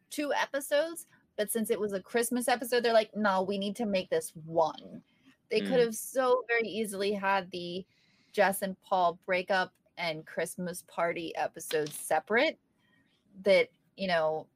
two 0.09 0.31
episodes, 0.33 1.07
but 1.37 1.51
since 1.51 1.69
it 1.69 1.79
was 1.79 1.93
a 1.93 2.01
Christmas 2.01 2.47
episode, 2.47 2.83
they're 2.83 2.93
like, 2.93 3.11
no, 3.15 3.41
we 3.41 3.57
need 3.57 3.75
to 3.77 3.85
make 3.85 4.09
this 4.09 4.31
one. 4.45 5.01
They 5.49 5.61
could 5.61 5.79
Mm. 5.79 5.85
have 5.85 5.95
so 5.95 6.43
very 6.47 6.67
easily 6.67 7.13
had 7.13 7.49
the 7.51 7.85
Jess 8.31 8.61
and 8.61 8.79
Paul 8.81 9.19
breakup 9.25 9.73
and 9.97 10.25
Christmas 10.25 10.83
party 10.87 11.35
episodes 11.35 11.95
separate. 11.95 12.57
That 13.43 13.69
you 13.97 14.07
know, 14.07 14.47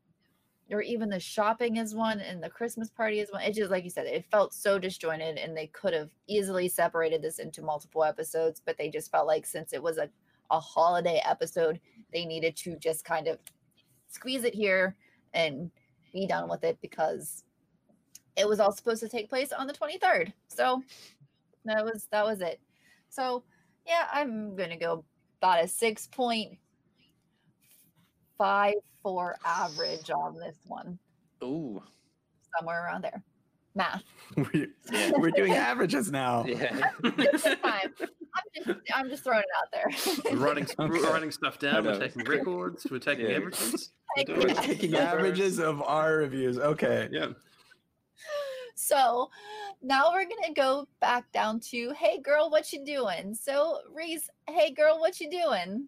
or 0.72 0.82
even 0.82 1.10
the 1.10 1.20
shopping 1.20 1.78
is 1.78 1.94
one 1.96 2.20
and 2.20 2.42
the 2.42 2.50
Christmas 2.50 2.90
party 2.90 3.20
is 3.20 3.32
one. 3.32 3.42
It 3.42 3.54
just 3.54 3.72
like 3.72 3.84
you 3.84 3.90
said, 3.90 4.08
it 4.08 4.26
felt 4.32 4.54
so 4.54 4.80
disjointed, 4.80 5.38
and 5.38 5.56
they 5.56 5.68
could 5.68 5.94
have 5.94 6.10
easily 6.28 6.68
separated 6.70 7.22
this 7.22 7.40
into 7.40 7.62
multiple 7.62 8.04
episodes, 8.04 8.62
but 8.66 8.78
they 8.78 8.90
just 8.90 9.12
felt 9.12 9.28
like 9.28 9.46
since 9.46 9.74
it 9.74 9.82
was 9.84 9.98
a, 9.98 10.10
a 10.52 10.60
holiday 10.60 11.22
episode, 11.26 11.80
they 12.14 12.26
needed 12.26 12.56
to 12.58 12.78
just 12.78 13.04
kind 13.06 13.28
of 13.28 13.40
squeeze 14.08 14.44
it 14.44 14.54
here 14.56 14.96
and 15.34 15.72
be 16.16 16.26
done 16.26 16.50
with 16.50 16.64
it 16.64 16.80
because 16.82 17.44
it 18.36 18.48
was 18.48 18.60
all 18.60 18.72
supposed 18.72 19.02
to 19.02 19.10
take 19.10 19.30
place 19.30 19.52
on 19.52 19.68
the 19.68 19.74
23rd. 19.74 20.34
So 20.48 20.82
that 21.66 21.84
was 21.84 22.08
that 22.12 22.26
was 22.26 22.42
it. 22.42 22.60
So 23.10 23.44
yeah, 23.86 24.08
I'm 24.12 24.56
gonna 24.56 24.78
go 24.78 25.04
about 25.42 25.64
a 25.64 25.68
six 25.68 26.08
point 26.08 26.58
five 28.38 28.74
four 29.04 29.36
average 29.46 30.10
on 30.10 30.36
this 30.36 30.58
one. 30.66 30.98
Ooh, 31.44 31.84
somewhere 32.58 32.86
around 32.86 33.04
there. 33.04 33.22
Math. 33.76 34.04
we're, 34.38 34.68
we're 35.18 35.32
doing 35.32 35.54
averages 35.54 36.12
now. 36.12 36.46
yeah. 36.46 36.90
Just 37.04 37.48
for 37.48 37.56
time. 37.58 37.94
I'm 38.00 38.64
just, 38.66 38.80
I'm 38.94 39.10
just 39.10 39.24
throwing 39.24 39.44
it 39.44 39.46
out 39.58 39.72
there. 39.72 40.34
We're 40.34 40.46
writing, 40.46 40.66
Okay. 40.78 40.90
we're 40.90 41.10
writing 41.12 41.32
stuff 41.32 41.60
down. 41.60 41.86
We're 41.86 42.00
taking 42.00 42.24
records. 42.26 42.86
We're 42.90 43.00
taking 43.00 43.28
Yeah. 43.30 43.36
averages. 43.38 43.92
Heck 44.18 44.28
We're 44.28 44.36
doing 44.36 44.50
yeah. 44.56 44.62
Taking 44.62 44.96
averages 44.96 45.60
of 45.60 45.82
our 45.82 46.18
reviews. 46.18 46.58
Okay. 46.58 47.08
Yeah. 47.12 47.28
so 48.76 49.30
now 49.82 50.12
we're 50.12 50.24
gonna 50.26 50.54
go 50.54 50.88
back 51.00 51.32
down 51.32 51.60
to 51.72 51.94
hey 51.98 52.20
girl, 52.22 52.50
what 52.50 52.72
you 52.74 52.84
doing? 52.86 53.34
So 53.36 53.80
Reese, 53.94 54.30
hey 54.50 54.72
girl, 54.72 55.00
what 55.00 55.20
you 55.20 55.30
doing? 55.30 55.88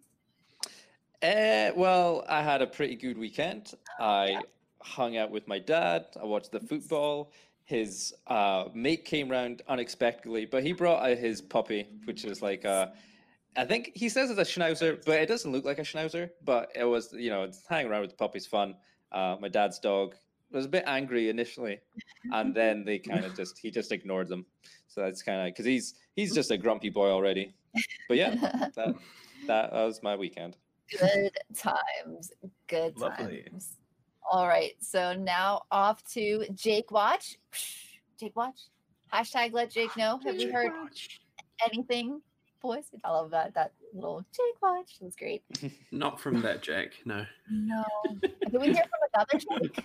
Uh, 1.22 1.72
well, 1.76 2.24
I 2.28 2.42
had 2.42 2.62
a 2.62 2.66
pretty 2.66 2.94
good 2.96 3.18
weekend. 3.18 3.72
I 3.98 4.40
hung 4.80 5.16
out 5.16 5.30
with 5.30 5.46
my 5.48 5.58
dad. 5.58 6.06
I 6.20 6.24
watched 6.24 6.52
the 6.52 6.60
football. 6.60 7.32
His 7.68 8.14
uh, 8.26 8.64
mate 8.72 9.04
came 9.04 9.28
round 9.28 9.60
unexpectedly, 9.68 10.46
but 10.46 10.62
he 10.62 10.72
brought 10.72 11.04
out 11.04 11.18
his 11.18 11.42
puppy, 11.42 11.86
which 12.04 12.24
is 12.24 12.40
like 12.40 12.64
a, 12.64 12.94
I 13.58 13.66
think 13.66 13.92
he 13.94 14.08
says 14.08 14.30
it's 14.30 14.40
a 14.40 14.42
schnauzer, 14.42 15.04
but 15.04 15.20
it 15.20 15.26
doesn't 15.26 15.52
look 15.52 15.66
like 15.66 15.78
a 15.78 15.82
schnauzer. 15.82 16.30
But 16.42 16.72
it 16.74 16.84
was, 16.84 17.12
you 17.12 17.28
know, 17.28 17.42
it's 17.42 17.66
hanging 17.68 17.92
around 17.92 18.00
with 18.00 18.10
the 18.10 18.16
puppies 18.16 18.46
fun. 18.46 18.74
Uh, 19.12 19.36
my 19.38 19.48
dad's 19.48 19.78
dog 19.78 20.14
was 20.50 20.64
a 20.64 20.68
bit 20.68 20.84
angry 20.86 21.28
initially, 21.28 21.78
and 22.32 22.54
then 22.54 22.86
they 22.86 22.98
kind 22.98 23.26
of 23.26 23.36
just 23.36 23.58
he 23.58 23.70
just 23.70 23.92
ignored 23.92 24.28
them. 24.28 24.46
So 24.86 25.02
that's 25.02 25.22
kind 25.22 25.42
of 25.42 25.46
because 25.48 25.66
he's 25.66 25.92
he's 26.16 26.34
just 26.34 26.50
a 26.50 26.56
grumpy 26.56 26.88
boy 26.88 27.10
already. 27.10 27.52
But 28.08 28.16
yeah, 28.16 28.30
that 28.76 28.94
that 29.46 29.72
was 29.74 30.02
my 30.02 30.16
weekend. 30.16 30.56
Good 30.90 31.36
times. 31.54 32.32
Good 32.66 32.96
Lovely. 32.96 33.44
times. 33.50 33.77
All 34.30 34.46
right. 34.46 34.72
So 34.80 35.14
now 35.14 35.62
off 35.70 36.02
to 36.14 36.44
Jake 36.54 36.90
Watch. 36.90 37.38
Jake 38.20 38.36
Watch. 38.36 38.60
Hashtag 39.12 39.52
let 39.52 39.70
Jake 39.70 39.96
know. 39.96 40.20
Have 40.24 40.38
you 40.38 40.52
heard 40.52 40.70
anything, 41.64 42.20
boys? 42.60 42.84
I 43.04 43.10
love 43.10 43.30
that 43.30 43.54
that 43.54 43.72
little 43.94 44.24
Jake 44.34 44.60
Watch. 44.62 44.96
That's 45.00 45.16
great. 45.16 45.42
Not 45.92 46.20
from 46.20 46.42
that 46.42 46.62
Jack, 46.62 46.92
no. 47.06 47.24
No. 47.50 47.84
Did 48.20 48.60
we 48.60 48.66
hear 48.72 48.84
from 48.84 49.08
another 49.14 49.60
Jake? 49.62 49.84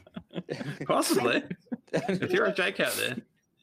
Possibly. 0.88 1.44
if 1.94 2.32
you're 2.32 2.46
a 2.46 2.54
Jake 2.54 2.80
out 2.82 2.94
there, 2.94 3.16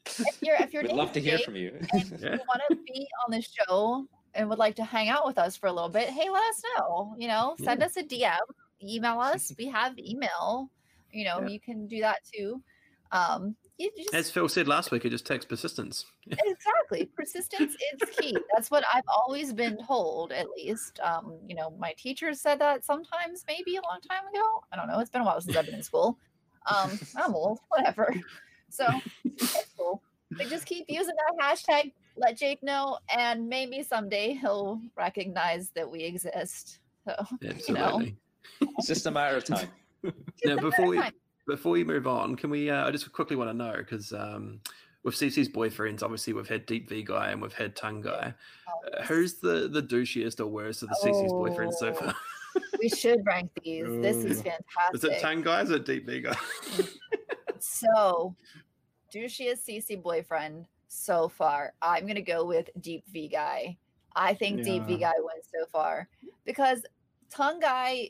If 0.07 0.41
you're 0.41 0.55
if 0.55 0.73
you're 0.73 0.81
We'd 0.83 0.93
love 0.93 1.11
to 1.13 1.19
hear 1.21 1.37
Jake 1.37 1.45
from 1.45 1.55
you. 1.57 1.73
and 1.93 2.19
Yeah. 2.19 2.33
you 2.33 2.39
want 2.47 2.61
to 2.71 2.75
be 2.87 3.07
on 3.25 3.31
the 3.31 3.41
show 3.41 4.07
and 4.33 4.49
would 4.49 4.57
like 4.59 4.75
to 4.77 4.83
hang 4.83 5.09
out 5.09 5.27
with 5.27 5.37
us 5.37 5.55
for 5.57 5.67
a 5.67 5.71
little 5.71 5.89
bit, 5.89 6.09
hey, 6.09 6.29
let 6.29 6.41
us 6.43 6.61
know. 6.77 7.13
You 7.19 7.27
know, 7.27 7.55
send 7.63 7.83
us 7.83 7.97
a 7.97 8.03
DM, 8.03 8.37
email 8.87 9.19
us. 9.19 9.51
We 9.57 9.67
have 9.67 9.97
email. 9.99 10.69
You 11.11 11.25
know, 11.25 11.41
Yeah. 11.41 11.47
you 11.47 11.59
can 11.59 11.87
do 11.87 11.99
that 12.01 12.19
too. 12.33 12.61
Um, 13.11 13.55
you 13.77 13.91
just 13.97 14.13
as 14.13 14.31
Phil 14.31 14.47
said 14.47 14.67
last 14.67 14.91
week, 14.91 15.03
it 15.03 15.09
just 15.09 15.25
takes 15.25 15.43
persistence. 15.43 16.05
exactly 16.31 17.09
persistence 17.15 17.73
is 17.73 18.09
key 18.11 18.37
that's 18.53 18.69
what 18.69 18.83
i've 18.93 19.03
always 19.07 19.51
been 19.53 19.77
told 19.85 20.31
at 20.31 20.47
least 20.55 20.99
um 21.03 21.37
you 21.47 21.55
know 21.55 21.71
my 21.79 21.93
teachers 21.97 22.39
said 22.39 22.59
that 22.59 22.85
sometimes 22.85 23.43
maybe 23.47 23.75
a 23.75 23.81
long 23.81 23.99
time 24.07 24.25
ago 24.31 24.63
i 24.71 24.75
don't 24.75 24.87
know 24.87 24.99
it's 24.99 25.09
been 25.09 25.21
a 25.21 25.25
while 25.25 25.41
since 25.41 25.57
i've 25.57 25.65
been 25.65 25.75
in 25.75 25.83
school 25.83 26.17
um 26.67 26.99
i'm 27.17 27.33
old 27.33 27.59
whatever 27.69 28.13
so 28.69 28.85
it's 29.25 29.73
cool 29.77 30.01
they 30.37 30.45
just 30.45 30.65
keep 30.65 30.85
using 30.87 31.15
that 31.15 31.43
hashtag 31.43 31.91
let 32.17 32.37
jake 32.37 32.61
know 32.61 32.97
and 33.17 33.47
maybe 33.49 33.81
someday 33.81 34.33
he'll 34.33 34.79
recognize 34.95 35.71
that 35.75 35.89
we 35.89 36.01
exist 36.03 36.79
so 37.05 37.15
Absolutely. 37.43 38.15
It's 38.61 38.87
just 38.87 39.05
a 39.05 39.11
matter 39.11 39.37
of 39.37 39.43
time. 39.45 39.69
Now, 40.45 40.57
before 40.57 40.87
we 40.87 40.99
before 41.47 41.71
we 41.73 41.83
move 41.83 42.07
on, 42.07 42.35
can 42.35 42.49
we? 42.49 42.71
Uh, 42.71 42.87
I 42.87 42.91
just 42.91 43.11
quickly 43.11 43.35
want 43.35 43.51
to 43.51 43.53
know 43.53 43.75
because 43.77 44.11
um, 44.13 44.59
with 45.03 45.13
Cece's 45.13 45.47
boyfriends, 45.47 46.01
obviously 46.01 46.33
we've 46.33 46.47
had 46.47 46.65
Deep 46.65 46.89
V 46.89 47.03
guy 47.03 47.29
and 47.29 47.39
we've 47.39 47.53
had 47.53 47.75
Tongue 47.75 48.01
guy. 48.01 48.33
Uh, 48.67 49.03
who's 49.03 49.35
the 49.35 49.67
the 49.71 49.83
douchiest 49.83 50.39
or 50.39 50.47
worst 50.47 50.81
of 50.81 50.89
the 50.89 50.95
Cece's 50.95 51.31
boyfriends 51.33 51.73
so 51.73 51.89
Oh, 51.89 51.93
far? 51.93 52.15
we 52.81 52.89
should 52.89 53.19
rank 53.27 53.51
these 53.63 53.85
this 54.01 54.17
is 54.25 54.41
fantastic 54.41 54.95
Is 54.95 55.03
it 55.03 55.21
Tongue 55.21 55.43
guy? 55.43 55.59
or 55.59 55.63
Is 55.65 55.69
it 55.69 55.85
Deep 55.85 56.07
V 56.07 56.21
guy? 56.21 56.35
So, 57.59 58.35
douchiest 59.13 59.65
CC 59.69 60.01
boyfriend 60.01 60.65
so 60.87 61.29
far. 61.29 61.73
I'm 61.81 62.07
gonna 62.07 62.21
go 62.21 62.43
with 62.45 62.69
Deep 62.79 63.03
V 63.09 63.27
guy. 63.27 63.77
I 64.15 64.33
think 64.33 64.63
Deep 64.63 64.85
V 64.87 64.93
Yeah. 64.95 65.11
guy 65.11 65.19
wins 65.19 65.45
so 65.53 65.65
far 65.71 66.09
because 66.43 66.83
Tongue 67.29 67.59
guy. 67.59 68.09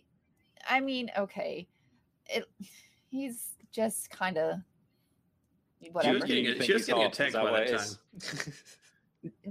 I 0.70 0.80
mean, 0.80 1.12
okay, 1.18 1.68
it. 2.30 2.46
He's 3.10 3.50
just 3.74 4.10
kind 4.10 4.38
of 4.38 4.56
whatever. 5.92 6.14
was 6.20 6.24
getting 6.24 6.46
You 6.46 6.52
it- 6.52 6.58
think 6.60 6.66
she 6.68 6.74
was 6.74 6.86
getting 6.86 7.04
a 7.04 7.08
is 7.08 7.12
attacked 7.14 7.34
that 7.34 7.44
by 7.44 7.52
what 7.52 7.68
that 7.68 7.74
it 7.74 7.82
is? 7.82 8.00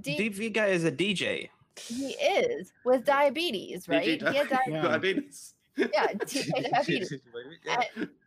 Deep, 0.01 0.17
Deep 0.19 0.35
V 0.35 0.49
guy 0.51 0.67
is 0.69 0.85
a 0.85 0.91
DJ. 0.93 1.49
he 1.79 2.11
is 2.13 2.73
with 2.85 3.05
diabetes, 3.05 3.89
right? 3.89 4.03
He 4.03 4.11
had 4.37 4.49
di- 4.49 4.59
Yeah. 4.69 4.83
diabetes. 4.89 5.55
yeah, 5.77 6.07
TK 6.15 6.71
diabetes. 6.73 7.13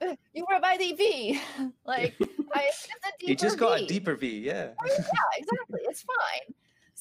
And, 0.01 0.17
you 0.34 0.45
were 0.49 0.59
my 0.59 0.77
DV. 0.77 1.39
like, 1.86 2.15
I 2.53 2.61
it's 2.65 2.88
a 2.88 3.25
he 3.25 3.36
just 3.36 3.57
got 3.57 3.77
a 3.77 3.81
V. 3.81 3.88
deeper 3.88 4.15
V, 4.15 4.39
yeah. 4.39 4.69
yeah, 4.86 4.97
exactly. 5.38 5.79
It's 5.84 6.03
fine. 6.03 6.53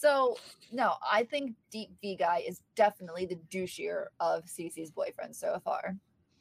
So 0.03 0.37
no, 0.73 0.95
I 1.09 1.23
think 1.23 1.53
Deep 1.71 1.91
V 2.01 2.17
guy 2.17 2.43
is 2.45 2.61
definitely 2.75 3.25
the 3.25 3.37
douchier 3.57 4.07
of 4.19 4.45
Cece's 4.47 4.91
boyfriend 4.91 5.37
so 5.37 5.61
far, 5.65 5.95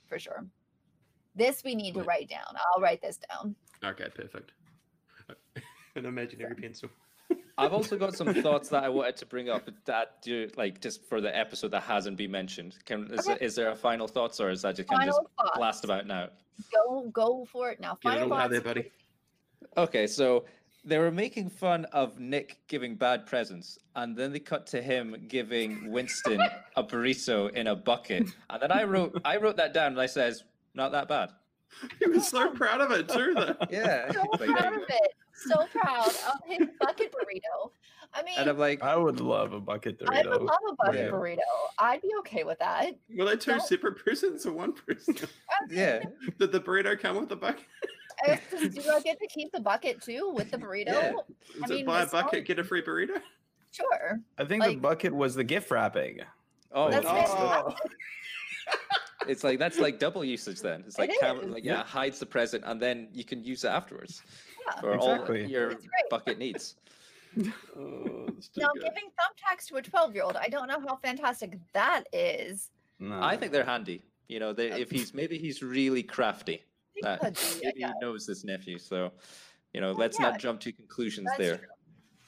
for 0.07 0.17
sure. 0.17 0.47
This 1.35 1.63
we 1.63 1.75
need 1.75 1.93
to 1.93 2.01
write 2.01 2.27
down. 2.27 2.55
I'll 2.73 2.81
write 2.81 3.03
this 3.03 3.19
down. 3.29 3.55
Okay, 3.85 4.07
perfect. 4.15 4.53
Uh, 5.29 5.33
An 5.95 6.07
imaginary 6.07 6.55
pencil. 6.55 6.89
I've 7.59 7.71
also 7.71 7.97
got 7.97 8.15
some 8.15 8.33
thoughts 8.33 8.69
that 8.69 8.83
I 8.83 8.89
wanted 8.89 9.17
to 9.17 9.25
bring 9.27 9.49
up 9.49 9.69
that 9.85 10.23
do 10.23 10.49
like 10.57 10.81
just 10.81 11.05
for 11.07 11.21
the 11.21 11.37
episode 11.37 11.69
that 11.71 11.83
hasn't 11.83 12.17
been 12.17 12.31
mentioned. 12.31 12.77
Can 12.85 13.13
is, 13.13 13.27
Okay. 13.27 13.45
is 13.45 13.53
there 13.53 13.69
a 13.69 13.75
final 13.75 14.07
thoughts 14.07 14.39
or 14.39 14.49
is 14.49 14.63
that 14.63 14.75
just 14.75 14.89
kind 14.89 15.03
of 15.03 15.07
just 15.09 15.21
thoughts. 15.37 15.57
blast 15.57 15.83
about 15.83 16.07
now? 16.07 16.29
Go 16.73 17.09
go 17.13 17.45
for 17.45 17.69
it 17.69 17.79
now. 17.79 17.95
Get 18.01 18.13
it 18.13 18.15
Final 18.21 18.33
all 18.33 18.39
out 18.39 18.49
there, 18.49 18.59
thoughts. 18.59 18.73
buddy. 18.73 18.91
Okay, 19.77 20.07
so 20.07 20.45
they 20.83 20.97
were 20.97 21.11
making 21.11 21.49
fun 21.49 21.85
of 21.85 22.19
Nick 22.19 22.59
giving 22.67 22.95
bad 22.95 23.25
presents, 23.25 23.77
and 23.95 24.15
then 24.15 24.31
they 24.33 24.39
cut 24.39 24.65
to 24.67 24.81
him 24.81 25.15
giving 25.27 25.91
Winston 25.91 26.41
a 26.75 26.83
burrito 26.83 27.51
in 27.51 27.67
a 27.67 27.75
bucket. 27.75 28.27
And 28.49 28.61
then 28.61 28.71
I 28.71 28.83
wrote 28.83 29.19
I 29.25 29.37
wrote 29.37 29.57
that 29.57 29.73
down 29.73 29.91
and 29.93 30.01
I 30.01 30.07
says, 30.07 30.43
not 30.73 30.91
that 30.93 31.07
bad. 31.07 31.29
He 31.99 32.07
was 32.09 32.27
so 32.27 32.49
proud 32.51 32.81
of 32.81 32.91
it 32.91 33.07
too, 33.09 33.33
though. 33.35 33.55
Yeah. 33.69 34.11
So 34.11 34.25
proud 34.25 34.47
you 34.47 34.81
of 34.83 34.89
it. 34.89 35.11
So 35.33 35.65
proud 35.71 36.07
of 36.07 36.39
his 36.47 36.67
bucket 36.79 37.13
burrito. 37.13 37.71
I 38.13 38.23
mean, 38.23 38.35
and 38.37 38.49
I'm 38.49 38.57
like, 38.57 38.83
I 38.83 38.97
would 38.97 39.21
love 39.21 39.53
a 39.53 39.59
bucket 39.61 39.97
burrito. 39.99 40.25
I 40.25 40.29
would 40.29 40.41
love 40.41 40.57
a 40.69 40.75
bucket 40.75 40.95
Yeah. 41.05 41.07
burrito. 41.11 41.39
I'd 41.79 42.01
be 42.01 42.11
okay 42.19 42.43
with 42.43 42.59
that. 42.59 42.95
Were 43.17 43.23
they 43.25 43.37
2 43.37 43.51
Don't- 43.51 43.61
separate 43.63 43.97
presents 43.97 44.45
or 44.45 44.51
one 44.53 44.73
present? 44.73 45.23
Yeah. 45.69 46.03
Did 46.39 46.51
the 46.51 46.59
burrito 46.59 46.99
come 46.99 47.15
with 47.17 47.29
the 47.29 47.35
bucket? 47.37 47.63
Do 48.27 48.91
I 48.91 48.99
get 49.01 49.19
to 49.19 49.27
keep 49.27 49.51
the 49.51 49.59
bucket 49.59 50.01
too 50.01 50.31
with 50.35 50.51
the 50.51 50.57
burrito? 50.57 50.87
Yeah. 50.93 51.13
Is 51.63 51.69
mean, 51.69 51.79
it 51.81 51.85
buy 51.85 52.01
a 52.03 52.05
bucket, 52.07 52.39
not- 52.39 52.45
get 52.45 52.59
a 52.59 52.63
free 52.63 52.81
burrito? 52.81 53.21
Sure. 53.71 54.19
I 54.37 54.45
think 54.45 54.63
the 54.65 54.75
bucket 54.75 55.13
was 55.13 55.33
the 55.35 55.43
gift 55.43 55.71
wrapping. 55.71 56.19
Oh, 56.71 56.89
That's 56.91 57.05
it's- 57.05 57.29
fantastic. 57.33 57.91
it's 59.27 59.43
like 59.43 59.59
that's 59.59 59.79
like 59.79 59.99
double 59.99 60.23
usage 60.25 60.61
then. 60.61 60.83
It's 60.87 60.97
like 60.99 61.11
cam- 61.19 61.39
is. 61.39 61.45
like 61.51 61.63
yeah, 61.63 61.83
hides 61.83 62.19
the 62.19 62.25
present 62.25 62.63
and 62.65 62.81
then 62.81 63.07
you 63.13 63.23
can 63.23 63.43
use 63.43 63.63
it 63.63 63.69
afterwards 63.69 64.21
Yeah. 64.67 64.79
for 64.81 64.93
Exactly. 64.95 65.43
all 65.43 65.49
your 65.49 65.71
It's 65.71 65.85
bucket 66.09 66.37
needs. 66.37 66.75
Oh, 67.77 68.27
Now, 68.57 68.67
good. 68.73 68.83
giving 68.83 69.09
thumbtacks 69.17 69.67
to 69.67 69.75
a 69.77 69.81
12 69.81 70.13
year 70.15 70.23
old, 70.23 70.35
I 70.35 70.49
don't 70.49 70.67
know 70.67 70.81
how 70.81 70.97
fantastic 70.97 71.57
that 71.73 72.03
is. 72.11 72.69
No. 72.99 73.21
I 73.23 73.37
think 73.37 73.53
they're 73.53 73.63
handy. 73.63 74.01
You 74.27 74.39
know, 74.41 74.51
they, 74.51 74.69
if 74.71 74.91
he's 74.91 75.13
maybe 75.13 75.37
he's 75.37 75.63
really 75.63 76.03
crafty. 76.03 76.61
It 77.01 77.03
That 77.03 77.19
could 77.21 77.61
be, 77.61 77.71
he 77.75 77.79
guess. 77.79 77.93
knows 78.01 78.25
this 78.25 78.43
nephew. 78.43 78.77
So, 78.77 79.11
you 79.73 79.81
know, 79.81 79.87
Well, 79.91 79.97
let's 79.97 80.19
yeah, 80.19 80.29
not 80.29 80.39
jump 80.39 80.59
to 80.61 80.71
conclusions 80.71 81.25
That's 81.27 81.37
there. 81.37 81.57
true. 81.57 81.67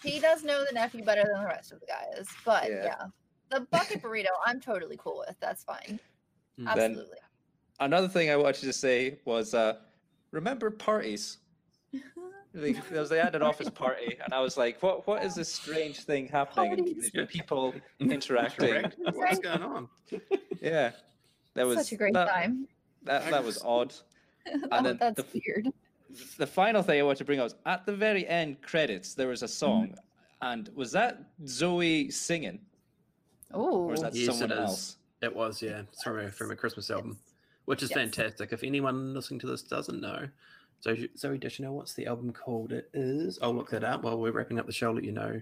He 0.03 0.19
does 0.19 0.43
know 0.43 0.65
the 0.65 0.73
nephew 0.73 1.03
better 1.03 1.23
than 1.23 1.41
the 1.41 1.47
rest 1.47 1.71
of 1.71 1.79
the 1.79 1.85
guys. 1.85 2.27
But 2.43 2.69
Yeah. 2.69 2.83
yeah, 2.83 3.05
the 3.49 3.61
bucket 3.71 4.01
burrito, 4.01 4.27
I'm 4.45 4.59
totally 4.59 4.97
cool 4.97 5.23
with. 5.27 5.35
That's 5.39 5.63
fine. 5.63 5.99
Mm. 6.59 6.75
Then- 6.75 6.91
Absolutely. 6.91 7.17
Another 7.79 8.07
thing 8.07 8.29
I 8.29 8.35
wanted 8.35 8.61
to 8.61 8.73
say 8.73 9.19
was, 9.25 9.53
uh, 9.53 9.77
remember 10.31 10.69
parties? 10.71 11.37
Like, 12.55 12.87
there 12.89 12.99
was 13.01 13.09
they 13.09 13.17
had 13.17 13.33
an 13.33 13.41
office 13.41 13.71
party, 13.71 14.15
and 14.23 14.31
I 14.31 14.39
was 14.39 14.57
like, 14.57 14.79
"What? 14.83 15.07
What 15.07 15.23
is 15.23 15.33
this 15.33 15.51
strange 15.51 16.01
thing 16.01 16.27
happening? 16.27 16.77
Parties. 16.77 17.09
People 17.27 17.73
interacting." 17.99 18.91
What's 19.13 19.39
going 19.39 19.63
on? 19.63 19.89
Yeah, 20.61 20.91
that 21.55 21.65
was 21.65 21.79
Such 21.79 21.93
a 21.93 21.95
great 21.95 22.13
that, 22.13 22.29
time. 22.29 22.67
That, 23.05 23.31
that 23.31 23.43
was 23.43 23.59
odd. 23.63 23.95
Oh, 24.71 24.81
then 24.83 24.97
that's 24.97 25.21
the- 25.23 25.41
weird. 25.45 25.67
the 26.37 26.47
final 26.47 26.81
thing 26.83 26.99
I 26.99 27.03
want 27.03 27.17
to 27.19 27.25
bring 27.25 27.39
up 27.39 27.47
is 27.47 27.55
at 27.65 27.85
the 27.85 27.95
very 27.95 28.27
end 28.27 28.61
credits 28.61 29.13
there 29.13 29.27
was 29.27 29.43
a 29.43 29.47
song, 29.47 29.87
Mm-hmm. 29.89 29.97
and 30.51 30.69
was 30.75 30.91
that 30.91 31.21
Zooey 31.45 32.11
singing 32.11 32.59
Oh, 33.53 33.83
or 33.83 33.87
was 33.87 34.01
that 34.01 34.15
Yes, 34.15 34.29
it 34.29 34.31
someone 34.39 34.51
is. 34.51 34.59
else? 34.69 34.97
It 35.21 35.35
was, 35.35 35.61
yeah. 35.61 35.81
It's 35.91 36.03
from 36.03 36.19
a, 36.19 36.31
from 36.31 36.51
a 36.51 36.55
Christmas 36.55 36.89
album, 36.91 37.17
which 37.65 37.81
is 37.83 37.89
Yes. 37.91 37.97
fantastic. 37.97 38.51
If 38.51 38.63
anyone 38.63 39.13
listening 39.13 39.39
to 39.41 39.47
this 39.47 39.61
doesn't 39.61 40.01
know, 40.01 40.27
so 40.81 40.95
Zooey 40.95 41.39
Deschanel, 41.39 41.75
what's 41.75 41.93
the 41.93 42.07
album 42.07 42.33
called? 42.33 42.73
It 42.73 42.89
is. 42.93 43.39
I'll 43.41 43.53
look 43.55 43.69
that 43.69 43.83
up 43.85 44.03
while 44.03 44.19
we're 44.19 44.31
wrapping 44.31 44.59
up 44.59 44.65
the 44.65 44.73
show. 44.73 44.89
I'll 44.89 44.95
let 44.95 45.05
you 45.05 45.13
know 45.13 45.39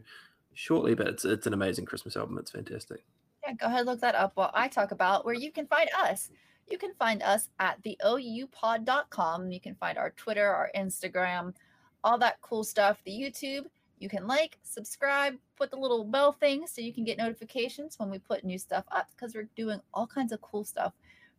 shortly, 0.53 0.93
but 0.93 1.07
it's 1.07 1.25
it's 1.25 1.47
an 1.47 1.53
amazing 1.53 1.85
Christmas 1.85 2.15
album. 2.15 2.37
It's 2.37 2.51
fantastic. 2.51 3.03
yeah, 3.43 3.53
go 3.53 3.65
ahead 3.65 3.87
look 3.87 4.01
that 4.01 4.13
up 4.13 4.33
while 4.35 4.51
I 4.53 4.67
talk 4.67 4.91
about 4.91 5.25
where 5.25 5.33
you 5.33 5.51
can 5.51 5.65
find 5.65 5.89
us. 5.97 6.29
You 6.71 6.77
can 6.77 6.93
find 6.97 7.21
us 7.21 7.49
at 7.59 7.83
the 7.83 7.97
oupod.com. 8.03 9.51
You 9.51 9.59
can 9.59 9.75
find 9.75 9.97
our 9.97 10.11
Twitter, 10.11 10.47
our 10.47 10.71
Instagram, 10.73 11.53
all 12.01 12.17
that 12.19 12.39
cool 12.41 12.63
stuff, 12.63 12.97
the 13.03 13.11
YouTube. 13.11 13.65
You 13.99 14.07
can 14.07 14.25
like, 14.25 14.57
subscribe, 14.63 15.35
put 15.57 15.69
the 15.69 15.77
little 15.77 16.05
bell 16.05 16.31
thing 16.31 16.65
so 16.65 16.81
you 16.81 16.93
can 16.93 17.03
get 17.03 17.17
notifications 17.17 17.99
when 17.99 18.09
we 18.09 18.19
put 18.19 18.43
new 18.45 18.57
stuff 18.57 18.85
up 18.91 19.09
because 19.11 19.35
we're 19.35 19.49
doing 19.55 19.81
all 19.93 20.07
kinds 20.07 20.31
of 20.31 20.41
cool 20.41 20.63
stuff. 20.63 20.93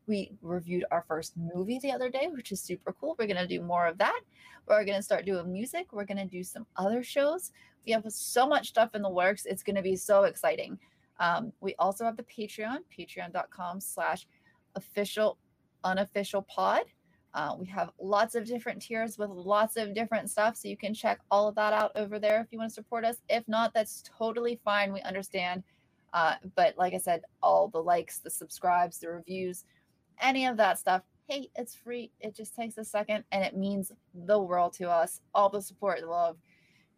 We 0.06 0.32
reviewed 0.42 0.84
our 0.90 1.04
first 1.08 1.34
movie 1.36 1.78
the 1.78 1.92
other 1.92 2.10
day, 2.10 2.28
which 2.30 2.52
is 2.52 2.60
super 2.60 2.92
cool. 2.92 3.16
We're 3.18 3.26
going 3.26 3.36
to 3.36 3.46
do 3.46 3.62
more 3.62 3.86
of 3.86 3.98
that. 3.98 4.20
We're 4.68 4.84
going 4.84 4.98
to 4.98 5.02
start 5.02 5.24
doing 5.24 5.50
music. 5.50 5.92
We're 5.92 6.04
going 6.04 6.18
to 6.18 6.26
do 6.26 6.44
some 6.44 6.66
other 6.76 7.02
shows. 7.02 7.52
We 7.86 7.92
have 7.92 8.04
so 8.08 8.46
much 8.46 8.68
stuff 8.68 8.94
in 8.94 9.02
the 9.02 9.08
works. 9.08 9.46
It's 9.46 9.62
going 9.62 9.76
to 9.76 9.82
be 9.82 9.96
so 9.96 10.24
exciting. 10.24 10.78
Um, 11.18 11.52
we 11.60 11.74
also 11.78 12.04
have 12.04 12.16
the 12.16 12.24
Patreon, 12.24 12.78
patreon.com 12.96 13.80
slash 13.80 14.26
official 14.74 15.38
unofficial 15.84 16.42
pod. 16.42 16.82
Uh, 17.34 17.56
we 17.58 17.66
have 17.66 17.90
lots 17.98 18.34
of 18.34 18.44
different 18.44 18.82
tiers 18.82 19.16
with 19.16 19.30
lots 19.30 19.76
of 19.76 19.94
different 19.94 20.30
stuff. 20.30 20.56
So 20.56 20.68
you 20.68 20.76
can 20.76 20.92
check 20.92 21.20
all 21.30 21.48
of 21.48 21.54
that 21.54 21.72
out 21.72 21.92
over 21.96 22.18
there 22.18 22.40
if 22.40 22.48
you 22.50 22.58
want 22.58 22.70
to 22.70 22.74
support 22.74 23.04
us. 23.04 23.16
If 23.28 23.48
not, 23.48 23.72
that's 23.72 24.02
totally 24.18 24.60
fine. 24.64 24.92
We 24.92 25.00
understand. 25.00 25.62
Uh, 26.12 26.34
but 26.56 26.76
like 26.76 26.92
I 26.92 26.98
said, 26.98 27.22
all 27.42 27.68
the 27.68 27.82
likes, 27.82 28.18
the 28.18 28.28
subscribes, 28.28 28.98
the 28.98 29.08
reviews, 29.08 29.64
any 30.20 30.44
of 30.46 30.58
that 30.58 30.78
stuff, 30.78 31.02
hey, 31.26 31.48
it's 31.56 31.74
free. 31.74 32.10
It 32.20 32.36
just 32.36 32.54
takes 32.54 32.76
a 32.76 32.84
second 32.84 33.24
and 33.32 33.42
it 33.42 33.56
means 33.56 33.92
the 34.14 34.38
world 34.38 34.74
to 34.74 34.90
us. 34.90 35.20
All 35.34 35.48
the 35.48 35.62
support, 35.62 36.00
the 36.00 36.06
love, 36.06 36.36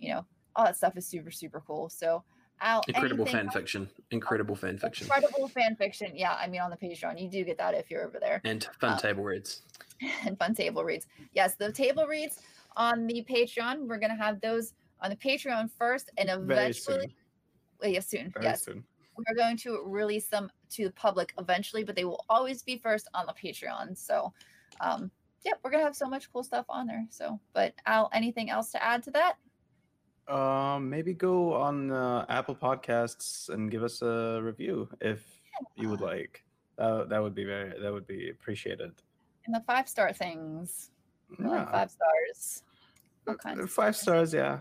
you 0.01 0.11
know, 0.13 0.27
all 0.57 0.65
that 0.65 0.77
stuff 0.77 0.97
is 0.97 1.07
super, 1.07 1.31
super 1.31 1.63
cool. 1.65 1.89
So, 1.89 2.25
Al, 2.61 2.83
Incredible 2.89 3.25
anything 3.27 3.51
fan 3.51 3.51
fiction. 3.51 3.91
Incredible 4.11 4.57
fan 4.57 4.79
fiction. 4.79 5.07
Incredible 5.07 5.49
fan 5.49 5.77
fiction. 5.77 6.13
Yeah, 6.15 6.35
I 6.35 6.47
mean, 6.47 6.61
on 6.61 6.71
the 6.71 6.77
Patreon, 6.77 7.21
you 7.21 7.29
do 7.29 7.45
get 7.45 7.59
that 7.59 7.75
if 7.75 7.91
you're 7.91 8.05
over 8.07 8.19
there. 8.19 8.41
And 8.45 8.67
fun 8.81 8.93
Uh, 8.95 8.99
table 8.99 9.25
reads. 9.25 9.63
and 10.25 10.39
fun 10.39 10.55
table 10.55 10.85
reads. 10.85 11.07
Yes, 11.33 11.57
the 11.57 11.71
table 11.73 12.07
reads 12.07 12.41
on 12.77 13.07
the 13.07 13.25
Patreon. 13.29 13.87
We're 13.87 13.99
gonna 13.99 14.17
have 14.17 14.41
those 14.41 14.73
on 15.01 15.11
the 15.11 15.17
Patreon 15.17 15.71
first, 15.79 16.11
and 16.17 16.29
Very 16.29 16.73
soon. 16.73 16.95
eventually, 16.95 17.17
well, 17.81 17.91
yeah, 17.91 18.01
soon. 18.01 18.31
Very 18.31 18.45
yes, 18.47 18.65
soon. 18.65 18.85
we're 19.17 19.35
going 19.35 19.57
to 19.59 19.83
release 19.85 20.27
them 20.27 20.51
to 20.71 20.85
the 20.87 20.93
public 20.93 21.35
eventually, 21.39 21.85
but 21.85 21.95
they 21.97 22.05
will 22.05 22.25
always 22.29 22.63
be 22.63 22.79
first 22.79 23.09
on 23.15 23.27
the 23.27 23.33
Patreon. 23.35 23.97
So, 23.99 24.33
um, 24.81 25.11
yeah, 25.45 25.53
we're 25.63 25.71
gonna 25.71 25.85
have 25.85 25.97
so 25.97 26.09
much 26.09 26.33
cool 26.33 26.43
stuff 26.43 26.65
on 26.69 26.87
there. 26.87 27.05
So, 27.11 27.39
but 27.53 27.75
Al, 27.87 28.09
anything 28.15 28.49
else 28.49 28.71
to 28.73 28.83
add 28.83 29.03
to 29.05 29.11
that? 29.11 29.37
Um, 30.29 30.89
maybe 30.89 31.13
go 31.13 31.53
on 31.55 31.91
uh, 31.91 32.25
Apple 32.29 32.55
Podcasts 32.57 33.49
and 33.51 33.71
give 33.71 33.83
us 33.83 34.01
a 34.03 34.41
review 34.43 34.89
if 35.01 35.23
you 35.77 35.89
would 35.91 36.01
like. 36.01 36.43
Uh, 36.79 37.05
that 37.05 37.23
would 37.23 37.35
be 37.35 37.45
very. 37.45 37.79
That 37.81 37.93
would 37.93 38.07
be 38.07 38.31
appreciated. 38.31 38.93
And 39.47 39.55
the 39.55 39.61
five 39.67 39.89
star 39.89 40.13
things. 40.13 40.91
We 41.39 41.45
like 41.47 41.71
five 41.71 41.91
stars. 41.91 42.63
All 43.29 43.35
Uh, 43.35 43.37
kinds 43.37 43.61
of 43.61 43.71
Five 43.71 43.95
stuff. 43.97 44.03
stars, 44.03 44.35
yeah. 44.35 44.59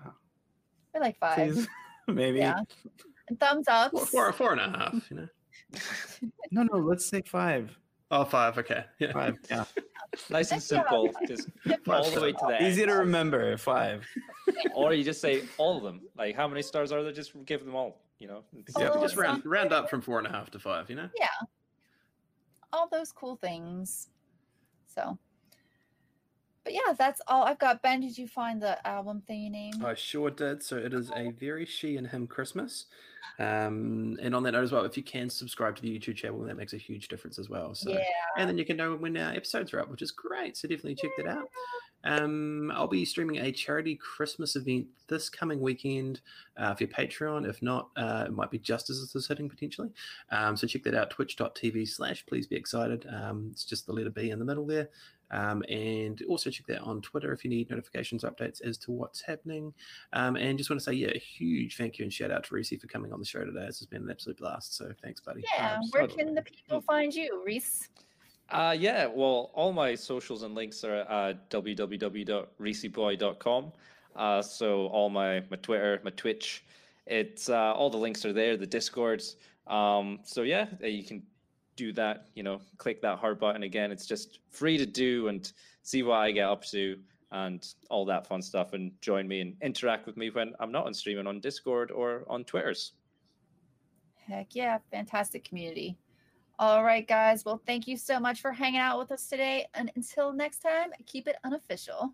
We 0.93 0.99
like 0.99 1.17
five. 1.19 1.35
Please, 1.53 1.67
maybe. 2.07 2.39
Yeah. 2.39 2.59
And 3.29 3.39
thumbs 3.39 3.67
up. 3.69 3.91
Four, 3.91 4.05
four, 4.05 4.33
four 4.33 4.51
and 4.51 4.61
a 4.61 4.69
half, 4.77 5.09
you 5.09 5.17
know. 5.17 5.27
No, 6.51 6.63
no. 6.63 6.77
Let's 6.77 7.05
say 7.05 7.21
five. 7.25 7.75
Oh, 8.13 8.23
five. 8.25 8.57
Okay. 8.59 8.85
Yeah. 8.99 9.11
Five. 9.11 9.37
Yeah. 9.49 9.65
Nice 10.29 10.51
and 10.51 10.61
simple. 10.61 11.09
Just 11.27 11.49
all 11.89 12.07
the 12.11 12.21
way 12.21 12.31
to 12.33 12.37
the 12.47 12.63
Easy 12.67 12.83
end. 12.83 12.91
to 12.91 12.97
remember. 12.97 13.57
Five. 13.57 14.05
Or 14.75 14.93
you 14.93 15.03
just 15.03 15.19
say 15.19 15.41
all 15.57 15.77
of 15.77 15.83
them. 15.83 16.01
Like 16.15 16.35
how 16.35 16.47
many 16.47 16.61
stars 16.61 16.91
are 16.91 17.01
there? 17.01 17.11
Just 17.11 17.31
give 17.45 17.65
them 17.65 17.73
all. 17.75 17.99
You 18.19 18.27
know. 18.27 18.43
Yeah, 18.77 18.91
Oh, 18.93 19.01
Just 19.01 19.15
round 19.17 19.43
round 19.43 19.73
up 19.73 19.89
from 19.89 20.01
four 20.01 20.19
and 20.19 20.27
a 20.27 20.29
half 20.29 20.51
to 20.51 20.59
five, 20.59 20.87
you 20.91 20.95
know? 20.97 21.09
yeah 21.19 21.27
all 22.71 22.87
those 22.91 23.11
cool 23.11 23.35
things 23.35 24.09
so 24.85 25.17
but 26.63 26.73
yeah 26.73 26.93
that's 26.97 27.21
all 27.27 27.43
i've 27.43 27.59
got 27.59 27.81
ben 27.81 27.99
did 27.99 28.17
you 28.17 28.27
find 28.27 28.61
the 28.61 28.87
album 28.87 29.21
thingy 29.29 29.51
name 29.51 29.73
I 29.83 29.95
sure 29.95 30.29
did. 30.29 30.63
So 30.63 30.77
it 30.77 30.93
is 30.93 31.11
a 31.15 31.31
very 31.31 31.65
she 31.65 31.97
and 31.97 32.07
him 32.07 32.27
Christmas. 32.27 32.85
Um, 33.39 34.17
and 34.21 34.35
on 34.35 34.43
that 34.43 34.51
note 34.51 34.63
as 34.63 34.71
well, 34.71 34.85
if 34.85 34.95
you 34.95 35.03
can 35.03 35.29
subscribe 35.29 35.75
to 35.75 35.81
the 35.81 35.97
YouTube 35.99 36.15
channel, 36.15 36.39
that 36.41 36.57
makes 36.57 36.73
a 36.73 36.77
huge 36.77 37.07
difference 37.07 37.39
as 37.39 37.49
well. 37.49 37.73
So 37.73 37.91
yeah 37.91 38.03
and 38.37 38.49
then 38.49 38.57
you 38.57 38.65
can 38.65 38.77
know 38.77 38.95
when 38.95 39.15
our 39.17 39.33
episodes 39.33 39.73
are 39.73 39.79
up, 39.79 39.89
which 39.89 40.01
is 40.01 40.11
great. 40.11 40.57
So 40.57 40.67
definitely 40.67 40.95
check 40.95 41.11
that 41.17 41.27
out. 41.27 41.49
Um, 42.03 42.71
I'll 42.73 42.87
be 42.87 43.05
streaming 43.05 43.37
a 43.37 43.51
charity 43.51 43.95
Christmas 43.95 44.55
event 44.55 44.87
this 45.07 45.29
coming 45.29 45.59
weekend 45.59 46.21
uh, 46.57 46.73
for 46.73 46.83
your 46.83 46.93
Patreon. 46.93 47.47
If 47.47 47.61
not, 47.61 47.89
uh, 47.95 48.25
it 48.27 48.33
might 48.33 48.51
be 48.51 48.59
just 48.59 48.89
as 48.89 48.99
this 48.99 49.15
is 49.15 49.27
hitting 49.27 49.49
potentially. 49.49 49.89
Um, 50.31 50.57
so 50.57 50.67
check 50.67 50.83
that 50.83 50.95
out, 50.95 51.09
twitch.tv 51.09 51.87
slash 51.87 52.25
please 52.25 52.47
be 52.47 52.55
excited. 52.55 53.07
Um, 53.11 53.49
it's 53.51 53.65
just 53.65 53.85
the 53.85 53.93
letter 53.93 54.09
B 54.09 54.31
in 54.31 54.39
the 54.39 54.45
middle 54.45 54.65
there. 54.65 54.89
Um, 55.31 55.63
and 55.67 56.21
also 56.29 56.51
check 56.51 56.67
that 56.67 56.81
on 56.81 57.01
Twitter 57.01 57.33
if 57.33 57.43
you 57.43 57.49
need 57.49 57.69
notifications, 57.71 58.23
updates 58.23 58.61
as 58.61 58.77
to 58.79 58.91
what's 58.91 59.19
happening. 59.19 59.73
Um, 60.13 60.35
and 60.35 60.57
just 60.59 60.69
want 60.69 60.79
to 60.79 60.83
say, 60.83 60.93
yeah, 60.93 61.11
a 61.15 61.17
huge 61.17 61.75
thank 61.75 61.97
you 61.97 62.03
and 62.03 62.13
shout 62.13 62.29
out 62.29 62.43
to 62.43 62.53
Reese 62.53 62.69
for 62.79 62.87
coming 62.87 63.11
on 63.11 63.19
the 63.19 63.25
show 63.25 63.43
today. 63.43 63.65
This 63.65 63.79
has 63.79 63.87
been 63.87 64.03
an 64.03 64.11
absolute 64.11 64.37
blast. 64.37 64.75
So 64.75 64.91
thanks, 65.01 65.21
buddy. 65.21 65.43
yeah 65.55 65.79
where 65.91 66.07
can 66.07 66.35
the 66.35 66.43
people 66.43 66.81
find 66.81 67.13
you 67.13 67.41
reese 67.43 67.89
Uh, 68.53 68.75
yeah, 68.77 69.07
well, 69.07 69.49
all 69.55 69.73
my 69.73 69.95
socials 69.95 70.43
and 70.43 70.53
links 70.53 70.83
are 70.83 70.97
at 70.97 71.49
www.reesyboy.com. 71.49 73.71
Uh, 74.15 74.41
so 74.43 74.85
all 74.87 75.09
my, 75.09 75.43
my 75.49 75.57
Twitter, 75.57 75.99
my 76.03 76.11
Twitch, 76.11 76.63
it's 77.07 77.49
uh, 77.49 77.73
all 77.73 77.89
the 77.89 77.97
links 77.97 78.23
are 78.25 78.33
there, 78.33 78.55
the 78.55 78.67
Discords. 78.67 79.37
Um, 79.65 80.19
so 80.23 80.43
yeah, 80.43 80.67
uh, 80.83 80.87
you 80.87 81.03
can 81.03 81.23
do 81.75 81.91
that, 81.93 82.27
you 82.35 82.43
know, 82.43 82.61
click 82.77 83.01
that 83.01 83.17
heart 83.17 83.39
button 83.39 83.63
again. 83.63 83.91
It's 83.91 84.05
just 84.05 84.37
free 84.51 84.77
to 84.77 84.85
do 84.85 85.29
and 85.29 85.51
see 85.81 86.03
what 86.03 86.17
I 86.17 86.29
get 86.31 86.47
up 86.47 86.63
to 86.65 86.99
and 87.31 87.67
all 87.89 88.05
that 88.05 88.27
fun 88.27 88.43
stuff 88.43 88.73
and 88.73 88.91
join 89.01 89.27
me 89.27 89.41
and 89.41 89.55
interact 89.63 90.05
with 90.05 90.15
me 90.15 90.29
when 90.29 90.53
I'm 90.59 90.71
not 90.71 90.85
on 90.85 90.93
streaming 90.93 91.25
on 91.25 91.39
Discord 91.39 91.89
or 91.89 92.23
on 92.27 92.43
Twitters. 92.43 92.91
heck 94.27 94.53
yeah 94.53 94.77
fantastic 94.91 95.43
community 95.43 95.97
all 96.63 96.81
right 96.81 97.05
guys. 97.05 97.43
Well 97.43 97.61
thank 97.65 97.89
you 97.89 97.97
so 97.97 98.21
much 98.21 98.39
for 98.39 98.53
hanging 98.53 98.79
out 98.79 98.97
with 98.97 99.11
us 99.11 99.27
today 99.27 99.67
and 99.73 99.91
until 99.97 100.31
next 100.31 100.59
time 100.59 100.91
keep 101.05 101.27
it 101.27 101.35
unofficial 101.43 102.13